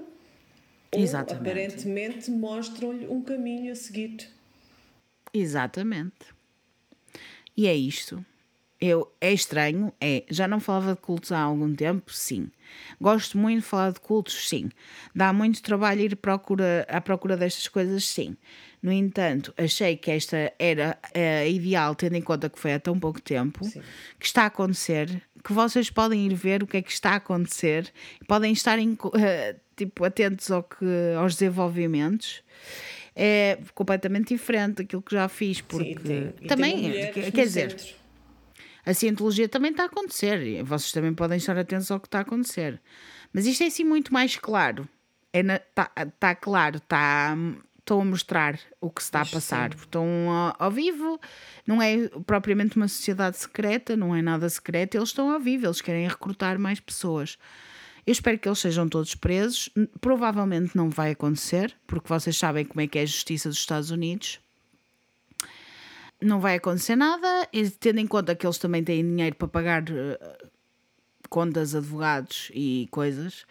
Ou, 0.93 1.01
Exatamente. 1.01 1.49
aparentemente 1.49 2.31
mostram-lhe 2.31 3.07
um 3.07 3.21
caminho 3.21 3.73
a 3.73 3.75
seguir. 3.75 4.25
Exatamente. 5.33 6.33
E 7.57 7.67
é 7.67 7.75
isto. 7.75 8.25
Eu, 8.85 9.11
é 9.19 9.33
estranho, 9.33 9.91
é. 9.99 10.23
Já 10.29 10.47
não 10.47 10.59
falava 10.59 10.93
de 10.93 11.01
cultos 11.01 11.31
há 11.31 11.39
algum 11.39 11.73
tempo? 11.73 12.13
Sim. 12.13 12.51
Gosto 13.01 13.35
muito 13.35 13.61
de 13.61 13.65
falar 13.65 13.91
de 13.91 13.99
cultos? 13.99 14.47
Sim. 14.47 14.69
Dá 15.13 15.33
muito 15.33 15.59
trabalho 15.63 16.01
ir 16.01 16.15
procura, 16.15 16.85
à 16.87 17.01
procura 17.01 17.35
destas 17.35 17.67
coisas? 17.67 18.07
Sim. 18.07 18.37
No 18.83 18.91
entanto, 18.91 19.51
achei 19.57 19.97
que 19.97 20.11
esta 20.11 20.53
era 20.59 20.99
a 21.15 21.47
ideal, 21.47 21.95
tendo 21.95 22.15
em 22.15 22.21
conta 22.21 22.47
que 22.47 22.59
foi 22.59 22.73
há 22.73 22.79
tão 22.79 22.99
pouco 22.99 23.19
tempo, 23.19 23.65
Sim. 23.65 23.81
que 24.19 24.25
está 24.27 24.43
a 24.43 24.45
acontecer, 24.45 25.19
que 25.43 25.51
vocês 25.51 25.89
podem 25.89 26.27
ir 26.27 26.35
ver 26.35 26.61
o 26.61 26.67
que 26.67 26.77
é 26.77 26.81
que 26.83 26.91
está 26.91 27.13
a 27.13 27.15
acontecer, 27.15 27.91
podem 28.27 28.53
estar 28.53 28.77
em, 28.77 28.91
uh, 28.91 29.59
tipo, 29.75 30.05
atentos 30.05 30.51
ao 30.51 30.61
que, 30.61 30.85
aos 31.17 31.33
desenvolvimentos 31.33 32.43
é 33.15 33.57
completamente 33.73 34.35
diferente 34.35 34.83
daquilo 34.83 35.01
que 35.01 35.15
já 35.15 35.27
fiz, 35.27 35.61
porque 35.61 35.95
Sim, 35.95 36.31
tem, 36.35 36.47
também, 36.47 36.91
quer 37.11 37.45
dizer, 37.45 37.71
centro 37.71 38.04
a 38.85 38.93
cientologia 38.93 39.49
também 39.49 39.71
está 39.71 39.83
a 39.83 39.87
acontecer. 39.87 40.63
Vocês 40.63 40.91
também 40.91 41.13
podem 41.13 41.37
estar 41.37 41.57
atentos 41.57 41.89
ao 41.89 41.99
que 41.99 42.07
está 42.07 42.19
a 42.19 42.21
acontecer. 42.21 42.79
Mas 43.33 43.45
isto 43.45 43.63
é 43.63 43.67
assim 43.67 43.83
muito 43.83 44.13
mais 44.13 44.35
claro. 44.37 44.87
Está 45.33 45.53
é 45.53 45.59
tá, 46.05 46.11
tá 46.19 46.35
claro, 46.35 46.77
está 46.77 47.35
estão 47.85 48.01
a 48.01 48.05
mostrar 48.05 48.59
o 48.81 48.89
que 48.89 49.01
se 49.01 49.07
está 49.07 49.21
a 49.21 49.25
passar. 49.25 49.73
Estão 49.75 50.07
ao 50.57 50.71
vivo, 50.71 51.19
não 51.67 51.81
é 51.81 52.07
propriamente 52.25 52.77
uma 52.77 52.87
sociedade 52.87 53.37
secreta, 53.37 53.95
não 53.95 54.15
é 54.15 54.21
nada 54.21 54.49
secreto, 54.49 54.95
eles 54.95 55.09
estão 55.09 55.29
ao 55.31 55.39
vivo, 55.39 55.67
eles 55.67 55.81
querem 55.81 56.07
recrutar 56.07 56.57
mais 56.57 56.79
pessoas. 56.79 57.37
Eu 58.05 58.11
espero 58.11 58.37
que 58.37 58.47
eles 58.47 58.59
sejam 58.59 58.87
todos 58.87 59.15
presos. 59.15 59.69
Provavelmente 59.99 60.75
não 60.75 60.89
vai 60.89 61.11
acontecer, 61.11 61.75
porque 61.87 62.09
vocês 62.09 62.37
sabem 62.37 62.65
como 62.65 62.81
é 62.81 62.87
que 62.87 62.99
é 62.99 63.03
a 63.03 63.05
justiça 63.05 63.49
dos 63.49 63.57
Estados 63.57 63.91
Unidos 63.91 64.39
não 66.21 66.39
vai 66.39 66.55
acontecer 66.55 66.95
nada, 66.95 67.47
e 67.51 67.69
tendo 67.69 67.99
em 67.99 68.07
conta 68.07 68.35
que 68.35 68.45
eles 68.45 68.57
também 68.57 68.83
têm 68.83 69.03
dinheiro 69.03 69.35
para 69.35 69.47
pagar 69.47 69.83
uh, 69.83 70.49
contas, 71.29 71.75
advogados 71.75 72.51
e 72.53 72.87
coisas, 72.91 73.45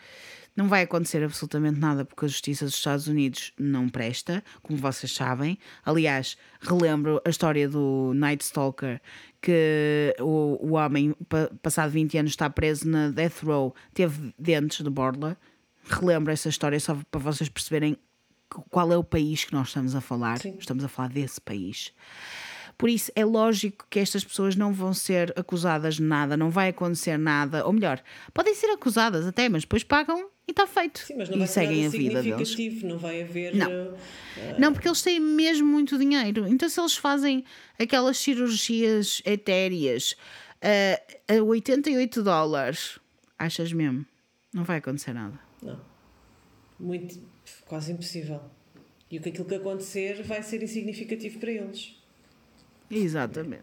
não 0.56 0.68
vai 0.68 0.82
acontecer 0.82 1.22
absolutamente 1.22 1.80
nada 1.80 2.04
porque 2.04 2.24
a 2.24 2.28
justiça 2.28 2.64
dos 2.64 2.74
Estados 2.74 3.08
Unidos 3.08 3.52
não 3.58 3.88
presta, 3.88 4.42
como 4.62 4.78
vocês 4.78 5.12
sabem. 5.12 5.58
Aliás, 5.84 6.36
relembro 6.60 7.20
a 7.24 7.30
história 7.30 7.68
do 7.68 8.12
Night 8.14 8.44
Stalker, 8.44 9.00
que 9.42 10.14
o, 10.20 10.58
o 10.60 10.72
homem, 10.74 11.14
passado 11.60 11.90
20 11.90 12.18
anos, 12.18 12.32
está 12.32 12.48
preso 12.48 12.88
na 12.88 13.10
death 13.10 13.42
row, 13.42 13.74
teve 13.92 14.32
dentes 14.38 14.82
de 14.82 14.90
borla. 14.90 15.36
Relembro 15.86 16.32
essa 16.32 16.48
história 16.48 16.78
só 16.78 16.96
para 17.10 17.20
vocês 17.20 17.48
perceberem 17.48 17.98
qual 18.70 18.92
é 18.92 18.96
o 18.96 19.04
país 19.04 19.44
que 19.44 19.52
nós 19.52 19.68
estamos 19.68 19.94
a 19.94 20.00
falar. 20.00 20.38
Sim. 20.38 20.56
Estamos 20.58 20.84
a 20.84 20.88
falar 20.88 21.08
desse 21.08 21.40
país. 21.40 21.92
Por 22.76 22.88
isso, 22.88 23.10
é 23.14 23.24
lógico 23.24 23.86
que 23.88 23.98
estas 23.98 24.24
pessoas 24.24 24.56
não 24.56 24.72
vão 24.72 24.92
ser 24.92 25.32
acusadas 25.38 25.96
de 25.96 26.02
nada, 26.02 26.36
não 26.36 26.50
vai 26.50 26.70
acontecer 26.70 27.16
nada. 27.16 27.64
Ou 27.66 27.72
melhor, 27.72 28.02
podem 28.32 28.54
ser 28.54 28.66
acusadas 28.70 29.26
até, 29.26 29.48
mas 29.48 29.62
depois 29.62 29.84
pagam 29.84 30.28
e 30.46 30.50
está 30.50 30.66
feito. 30.66 31.00
Sim, 31.00 31.14
mas 31.16 31.28
não 31.28 31.36
e 31.36 31.38
vai 31.38 31.46
ser 31.46 31.52
seguem 31.66 31.86
a 31.86 31.88
vida 31.88 32.22
deles. 32.22 32.48
significativo, 32.48 32.86
não 32.86 32.98
vai 32.98 33.22
haver. 33.22 33.54
Não. 33.54 33.70
uh, 33.70 33.96
Não, 34.58 34.72
porque 34.72 34.88
eles 34.88 35.02
têm 35.02 35.20
mesmo 35.20 35.66
muito 35.66 35.96
dinheiro. 35.98 36.46
Então, 36.46 36.68
se 36.68 36.80
eles 36.80 36.96
fazem 36.96 37.44
aquelas 37.78 38.18
cirurgias 38.18 39.22
etéreas 39.24 40.16
a, 41.28 41.34
a 41.34 41.42
88 41.42 42.22
dólares, 42.22 42.98
achas 43.38 43.72
mesmo? 43.72 44.04
Não 44.52 44.64
vai 44.64 44.78
acontecer 44.78 45.12
nada. 45.12 45.38
Não. 45.62 45.80
Muito, 46.78 47.18
quase 47.66 47.92
impossível. 47.92 48.40
E 49.10 49.18
o 49.18 49.22
que 49.22 49.28
aquilo 49.28 49.44
que 49.44 49.54
acontecer 49.54 50.22
vai 50.22 50.42
ser 50.42 50.62
insignificativo 50.62 51.38
para 51.38 51.50
eles. 51.52 51.96
Exatamente. 52.94 53.62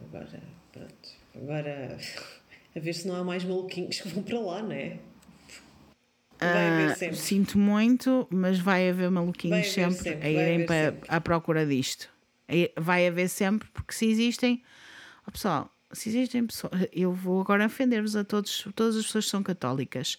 Agora, 0.00 0.42
pronto. 0.72 1.08
Agora, 1.34 1.98
a 2.74 2.80
ver 2.80 2.92
se 2.92 3.06
não 3.08 3.16
há 3.16 3.24
mais 3.24 3.44
maluquinhos 3.44 4.00
que 4.00 4.08
vão 4.08 4.22
para 4.22 4.38
lá, 4.40 4.62
não 4.62 4.72
é? 4.72 4.98
Sempre. 6.96 7.16
sinto 7.16 7.56
muito, 7.56 8.26
mas 8.28 8.58
vai 8.58 8.88
haver 8.90 9.08
maluquinhos 9.10 9.70
sempre, 9.70 9.94
sempre, 9.94 10.26
a 10.26 10.30
irem 10.30 10.66
para 10.66 10.90
sempre. 10.90 11.08
à 11.08 11.20
procura 11.20 11.64
disto. 11.64 12.08
Vai 12.76 13.06
haver 13.06 13.28
sempre, 13.28 13.68
porque 13.72 13.94
se 13.94 14.06
existem. 14.06 14.62
Ó, 15.26 15.30
pessoal, 15.30 15.70
se 15.92 16.08
existem 16.08 16.44
pessoas. 16.46 16.72
Eu 16.92 17.12
vou 17.12 17.40
agora 17.40 17.64
ofender-vos 17.64 18.16
a 18.16 18.24
todos, 18.24 18.66
todas 18.74 18.96
as 18.96 19.06
pessoas 19.06 19.26
que 19.26 19.30
são 19.30 19.42
católicas. 19.42 20.18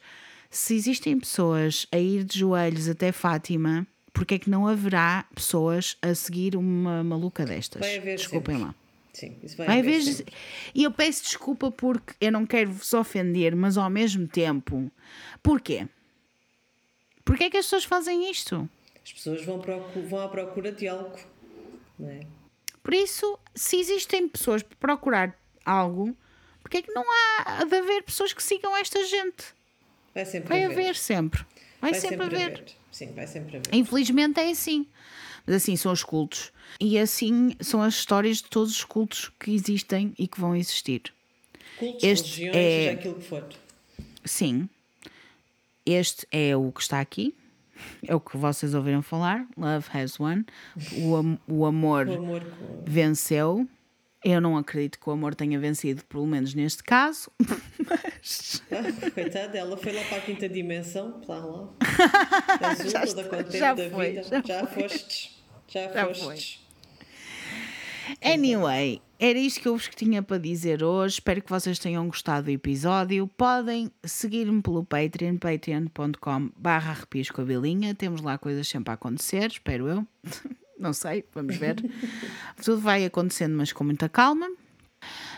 Se 0.49 0.75
existem 0.75 1.19
pessoas 1.19 1.87
a 1.91 1.97
ir 1.97 2.23
de 2.23 2.39
joelhos 2.39 2.87
até 2.87 3.11
Fátima, 3.11 3.85
porque 4.13 4.35
é 4.35 4.39
que 4.39 4.49
não 4.49 4.67
haverá 4.67 5.25
pessoas 5.33 5.97
a 6.01 6.13
seguir 6.13 6.55
uma 6.55 7.03
maluca 7.03 7.45
destas? 7.45 7.79
Vai 7.81 7.97
haver 7.97 8.15
Desculpem 8.17 8.55
sempre. 8.57 8.67
lá. 8.67 8.75
Sim, 9.13 9.37
isso 9.43 9.57
vai, 9.57 9.67
Vai 9.67 9.79
haver. 9.79 10.01
haver- 10.01 10.13
sempre. 10.13 10.33
E 10.73 10.83
eu 10.83 10.91
peço 10.91 11.23
desculpa 11.23 11.69
porque 11.71 12.13
eu 12.21 12.31
não 12.31 12.45
quero 12.45 12.71
vos 12.71 12.93
ofender, 12.93 13.55
mas 13.55 13.77
ao 13.77 13.89
mesmo 13.89 14.27
tempo, 14.27 14.91
porquê? 15.41 15.87
Porquê 17.25 17.45
é 17.45 17.49
que 17.49 17.57
as 17.57 17.65
pessoas 17.65 17.83
fazem 17.83 18.29
isto? 18.29 18.67
As 19.03 19.11
pessoas 19.13 19.43
vão, 19.45 19.61
vão 20.09 20.19
à 20.19 20.27
procura 20.27 20.71
de 20.71 20.87
algo, 20.87 21.17
não 21.99 22.09
é? 22.09 22.21
Por 22.81 22.93
isso, 22.93 23.39
se 23.55 23.77
existem 23.77 24.27
pessoas 24.27 24.61
para 24.63 24.75
procurar 24.77 25.39
algo, 25.65 26.15
porquê 26.61 26.77
é 26.77 26.81
que 26.81 26.91
não 26.91 27.03
há 27.03 27.63
de 27.63 27.75
haver 27.75 28.03
pessoas 28.03 28.33
que 28.33 28.43
sigam 28.43 28.75
esta 28.75 29.05
gente? 29.05 29.53
Vai 30.13 30.25
sempre 30.25 30.49
Vai 30.49 30.63
haver. 30.65 30.73
haver 30.79 30.95
sempre. 30.95 31.45
Vai, 31.79 31.93
sempre, 31.93 32.23
haver. 32.25 32.65
Sim, 32.93 33.11
vai 33.13 33.27
sempre 33.27 33.57
haver. 33.57 33.73
Infelizmente 33.73 34.39
é 34.39 34.49
assim. 34.51 34.87
Mas 35.45 35.57
assim 35.57 35.75
são 35.75 35.91
os 35.91 36.03
cultos. 36.03 36.53
E 36.79 36.97
assim 36.97 37.53
são 37.59 37.81
as 37.81 37.95
histórias 37.95 38.37
de 38.37 38.43
todos 38.45 38.71
os 38.71 38.85
cultos 38.85 39.29
que 39.37 39.51
existem 39.51 40.13
e 40.17 40.25
que 40.27 40.39
vão 40.39 40.55
existir. 40.55 41.01
Cultos, 41.77 42.01
este 42.03 42.39
religiões, 42.43 42.55
é- 42.55 42.79
seja 42.79 42.91
aquilo 42.93 43.15
que 43.15 43.25
for. 43.25 43.49
Sim. 44.23 44.69
Este 45.85 46.25
é 46.31 46.55
o 46.55 46.71
que 46.71 46.81
está 46.81 47.01
aqui. 47.01 47.35
É 48.07 48.15
o 48.15 48.19
que 48.21 48.37
vocês 48.37 48.73
ouviram 48.73 49.01
falar. 49.01 49.45
Love 49.57 49.87
has 49.93 50.17
won. 50.19 50.43
O, 50.95 51.15
am- 51.17 51.37
o 51.47 51.65
amor 51.65 52.07
O 52.07 52.13
amor 52.13 52.41
com... 52.45 52.83
venceu. 52.87 53.67
Eu 54.23 54.39
não 54.39 54.55
acredito 54.55 54.97
que 54.99 55.09
o 55.09 55.11
amor 55.11 55.35
tenha 55.35 55.59
vencido, 55.59 56.05
pelo 56.05 56.25
menos 56.25 56.53
neste 56.53 56.81
caso. 56.83 57.29
Ah, 58.71 59.09
coitada, 59.11 59.57
ela 59.57 59.75
foi 59.75 59.91
lá 59.91 60.01
para 60.03 60.17
a 60.17 60.21
quinta 60.21 60.47
dimensão, 60.47 61.21
lá 61.27 61.39
lá. 61.45 61.69
Azul, 62.69 62.89
Já 62.89 63.05
toda 63.05 63.23
contente 63.25 63.57
já 63.57 63.73
da 63.73 63.89
foi, 63.89 64.11
vida. 64.11 64.23
já 64.23 64.41
Já, 64.41 64.67
fostes. 64.67 65.43
Já, 65.67 65.91
Já 65.91 66.13
fostes. 66.15 66.59
Anyway, 68.21 69.01
era 69.19 69.39
isto 69.39 69.61
que 69.61 69.67
eu 69.67 69.77
vos 69.77 69.87
tinha 69.95 70.21
para 70.21 70.37
dizer 70.37 70.83
hoje. 70.83 71.15
Espero 71.15 71.41
que 71.41 71.49
vocês 71.49 71.79
tenham 71.79 72.05
gostado 72.07 72.45
do 72.45 72.51
episódio. 72.51 73.27
Podem 73.27 73.89
seguir-me 74.03 74.61
pelo 74.61 74.83
Patreon, 74.83 75.37
patreon.com 75.37 76.49
barra 76.57 76.91
arrepios 76.91 77.29
com 77.29 77.41
a 77.41 77.45
Bilinha. 77.45 77.95
Temos 77.95 78.21
lá 78.21 78.37
coisas 78.37 78.67
sempre 78.67 78.91
a 78.91 78.95
acontecer, 78.95 79.47
espero 79.51 79.87
eu. 79.87 80.07
Não 80.77 80.91
sei, 80.91 81.23
vamos 81.33 81.55
ver. 81.55 81.75
Tudo 82.61 82.81
vai 82.81 83.05
acontecendo, 83.05 83.55
mas 83.55 83.71
com 83.71 83.85
muita 83.85 84.09
calma. 84.09 84.49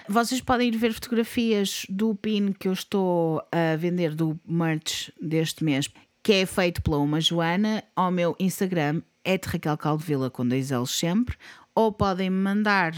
Vocês 0.08 0.40
podem 0.40 0.68
ir 0.68 0.78
ver 0.78 0.94
fotografias 0.94 1.84
do 1.90 2.14
pin 2.14 2.54
que 2.54 2.68
eu 2.68 2.74
estou 2.74 3.42
a 3.52 3.76
vender 3.76 4.14
do 4.14 4.40
merch 4.46 5.10
deste 5.20 5.64
mês, 5.64 5.90
que 6.22 6.34
é 6.34 6.46
feito 6.46 6.84
pela 6.84 7.00
uma 7.00 7.20
Joana, 7.20 7.84
ao 7.96 8.12
meu 8.12 8.36
Instagram, 8.40 9.02
é 9.24 9.36
de 9.38 9.48
Raquel 9.48 9.78
Caldevila 9.78 10.30
com 10.30 10.48
dois 10.48 10.70
L's 10.70 10.92
sempre, 10.92 11.36
ou 11.74 11.92
podem 11.92 12.30
me 12.30 12.38
mandar 12.38 12.94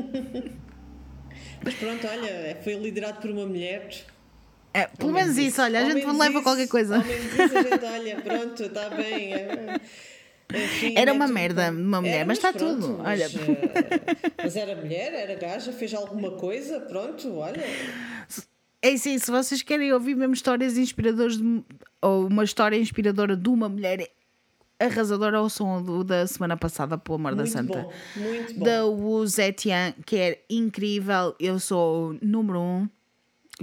Mas 1.63 1.73
pronto, 1.75 2.07
olha, 2.07 2.57
foi 2.63 2.75
liderado 2.75 3.19
por 3.21 3.29
uma 3.31 3.45
mulher. 3.45 3.89
É, 4.73 4.85
pelo 4.87 5.09
Ao 5.09 5.15
menos 5.15 5.37
isso, 5.37 5.61
olha, 5.61 5.79
a 5.79 5.85
gente 5.85 5.95
menos 6.05 6.17
leva 6.19 6.33
isso, 6.35 6.43
qualquer 6.43 6.67
coisa. 6.67 6.97
Ao 6.97 7.03
menos 7.03 7.33
isso 7.33 7.57
a 7.57 7.63
gente 7.63 7.85
olha, 7.85 8.21
pronto, 8.21 8.63
está 8.63 8.89
bem. 8.89 9.33
é, 9.33 9.79
enfim, 10.53 10.93
Era 10.95 11.11
é 11.11 11.13
uma 11.13 11.25
tudo 11.25 11.33
merda, 11.33 11.71
uma 11.71 12.01
mulher, 12.01 12.15
Era, 12.17 12.25
mas 12.25 12.37
está 12.37 12.53
pronto, 12.53 12.81
tudo, 12.81 12.97
Mas, 12.99 13.19
olha. 13.21 13.41
eh, 13.41 14.33
mas 14.43 14.55
era 14.55 14.75
mulher, 14.75 15.13
era 15.13 15.35
gaja, 15.35 15.71
fez 15.73 15.93
alguma 15.93 16.31
coisa, 16.31 16.79
pronto, 16.81 17.35
olha. 17.35 17.63
É 18.81 18.91
assim, 18.93 19.17
se 19.19 19.29
vocês 19.29 19.61
querem 19.61 19.91
ouvir 19.91 20.15
mesmo 20.15 20.33
histórias 20.33 20.77
inspiradoras 20.77 21.37
de- 21.37 21.63
ou 22.01 22.27
uma 22.27 22.43
história 22.45 22.77
inspiradora 22.77 23.35
de 23.35 23.49
uma 23.49 23.67
mulher 23.67 24.07
arrasadora, 24.79 25.41
ouçam 25.41 25.77
o 25.83 26.03
da 26.03 26.25
semana 26.27 26.55
passada, 26.57 26.97
pelo 26.97 27.15
amor 27.15 27.31
da 27.35 27.43
Muito 27.43 27.51
santa. 27.51 27.81
bom, 27.81 27.93
muito 28.15 28.53
bom. 28.55 28.65
Da 28.65 28.85
Wu 28.85 29.27
Zetian, 29.27 29.93
que 30.05 30.15
é 30.15 30.41
incrível. 30.49 31.35
Eu 31.39 31.59
sou 31.59 32.11
o 32.11 32.17
número 32.21 32.59
um 32.59 32.87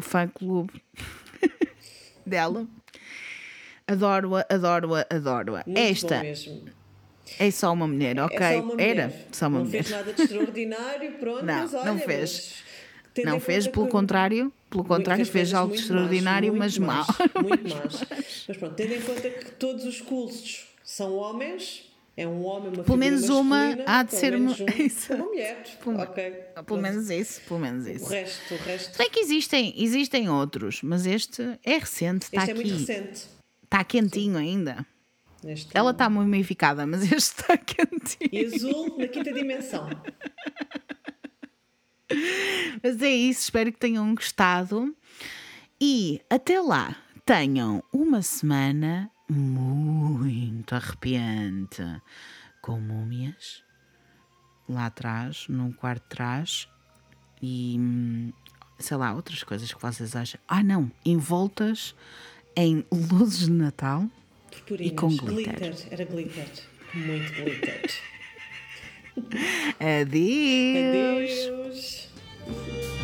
fã-clube 0.01 0.73
dela. 2.25 2.67
Adoro-a, 3.87 4.45
adoro-a, 4.53 5.07
adoro-a. 5.11 5.65
Esta 5.75 6.23
é 7.39 7.51
só 7.51 7.73
uma 7.73 7.87
mulher, 7.87 8.19
ok? 8.21 8.37
É 8.39 8.53
só 8.53 8.61
uma 8.61 8.73
mulher. 8.75 8.89
Era 8.97 9.13
só 9.33 9.47
uma 9.49 9.59
não 9.59 9.65
mulher. 9.67 9.85
fez 9.85 9.97
nada 9.97 10.13
de 10.13 10.23
extraordinário, 10.23 11.13
pronto, 11.19 11.45
Não, 11.45 11.55
mas 11.63 11.75
olha, 11.75 11.85
não 11.85 11.99
fez. 11.99 12.65
Não 13.25 13.41
fez, 13.41 13.67
pelo 13.67 13.87
que- 13.87 13.93
contrário, 13.93 14.53
pelo 14.69 14.85
contrário, 14.85 15.23
Muito- 15.23 15.33
fez 15.33 15.55
algo 15.55 15.75
extraordinário, 15.75 16.53
mas 16.55 16.77
mau. 16.77 16.99
más, 16.99 17.07
Muito 17.43 17.69
más. 17.75 18.05
Mas 18.47 18.57
pronto, 18.59 18.75
tendo 18.75 18.93
em 18.93 19.01
conta 19.01 19.31
que 19.31 19.53
todos 19.53 19.85
os 19.87 20.01
cultos 20.03 20.67
são 20.89 21.17
homens, 21.17 21.93
é 22.17 22.27
um 22.29 22.45
homem, 22.45 22.73
uma 22.73 22.85
Pelo 22.85 22.97
menos 22.97 23.29
uma 23.29 23.77
há 23.85 24.05
de 24.05 24.15
ser 24.15 24.37
uma- 24.37 24.53
um, 24.53 25.17
mulher. 25.27 25.63
Pelo- 25.83 25.99
ok. 26.01 26.31
Pelo 26.31 26.65
pronto. 26.65 26.81
menos 26.81 27.11
isso, 27.11 27.41
pelo 27.43 27.59
menos 27.61 27.85
O 27.87 27.91
isso. 27.91 28.07
resto, 28.07 28.55
o 28.55 28.57
resto. 28.59 28.93
Se 28.93 28.99
bem 28.99 29.11
que 29.11 29.19
existem, 29.19 29.75
existem 29.77 30.31
outros, 30.31 30.81
mas 30.83 31.05
este 31.05 31.43
é 31.65 31.77
recente, 31.79 32.23
está 32.27 32.39
Este 32.39 32.51
é 32.53 32.55
muito 32.55 32.73
aqui. 32.73 32.79
recente. 32.87 33.27
Está 33.65 33.83
quentinho 33.85 34.39
ainda. 34.39 34.87
Este 35.45 35.77
Ela 35.77 35.91
está 35.91 36.09
mumificada, 36.09 36.87
mas 36.87 37.03
este 37.13 37.17
está 37.41 37.57
quentinho. 37.59 38.31
E 38.33 38.47
azul 38.47 38.97
na 38.97 39.09
quinta 39.09 39.33
dimensão. 39.33 39.89
Mas 42.83 43.03
é 43.03 43.11
isso, 43.11 43.41
espero 43.43 43.73
que 43.73 43.79
tenham 43.79 44.15
gostado. 44.15 44.95
E 45.81 46.21
até 46.31 46.61
lá, 46.61 46.97
tenham 47.25 47.83
uma 47.93 48.23
semana 48.23 49.11
muito 49.29 50.75
arrepiante 50.75 51.83
com 52.61 52.81
múmias 52.81 53.63
lá 54.69 54.87
atrás, 54.87 55.47
num 55.49 55.73
quarto 55.73 56.03
de 56.03 56.09
trás 56.09 56.69
e 57.41 57.77
hum, 57.79 58.33
sei 58.79 58.97
lá, 58.97 59.15
outras 59.15 59.43
coisas 59.43 59.73
que 59.73 59.81
vocês 59.81 60.15
acham. 60.17 60.41
Ah, 60.47 60.63
não, 60.63 60.91
envoltas 61.05 61.95
em 62.57 62.85
luzes 62.91 63.47
de 63.47 63.53
Natal. 63.53 64.09
Purpurinas. 64.51 64.99
com 64.99 65.09
glitter. 65.09 65.59
glitter. 65.59 65.89
Era 65.91 66.05
glitter. 66.05 66.49
Muito 66.95 67.33
glitter. 67.33 68.03
Adeus. 70.01 71.49
Adeus. 71.49 72.96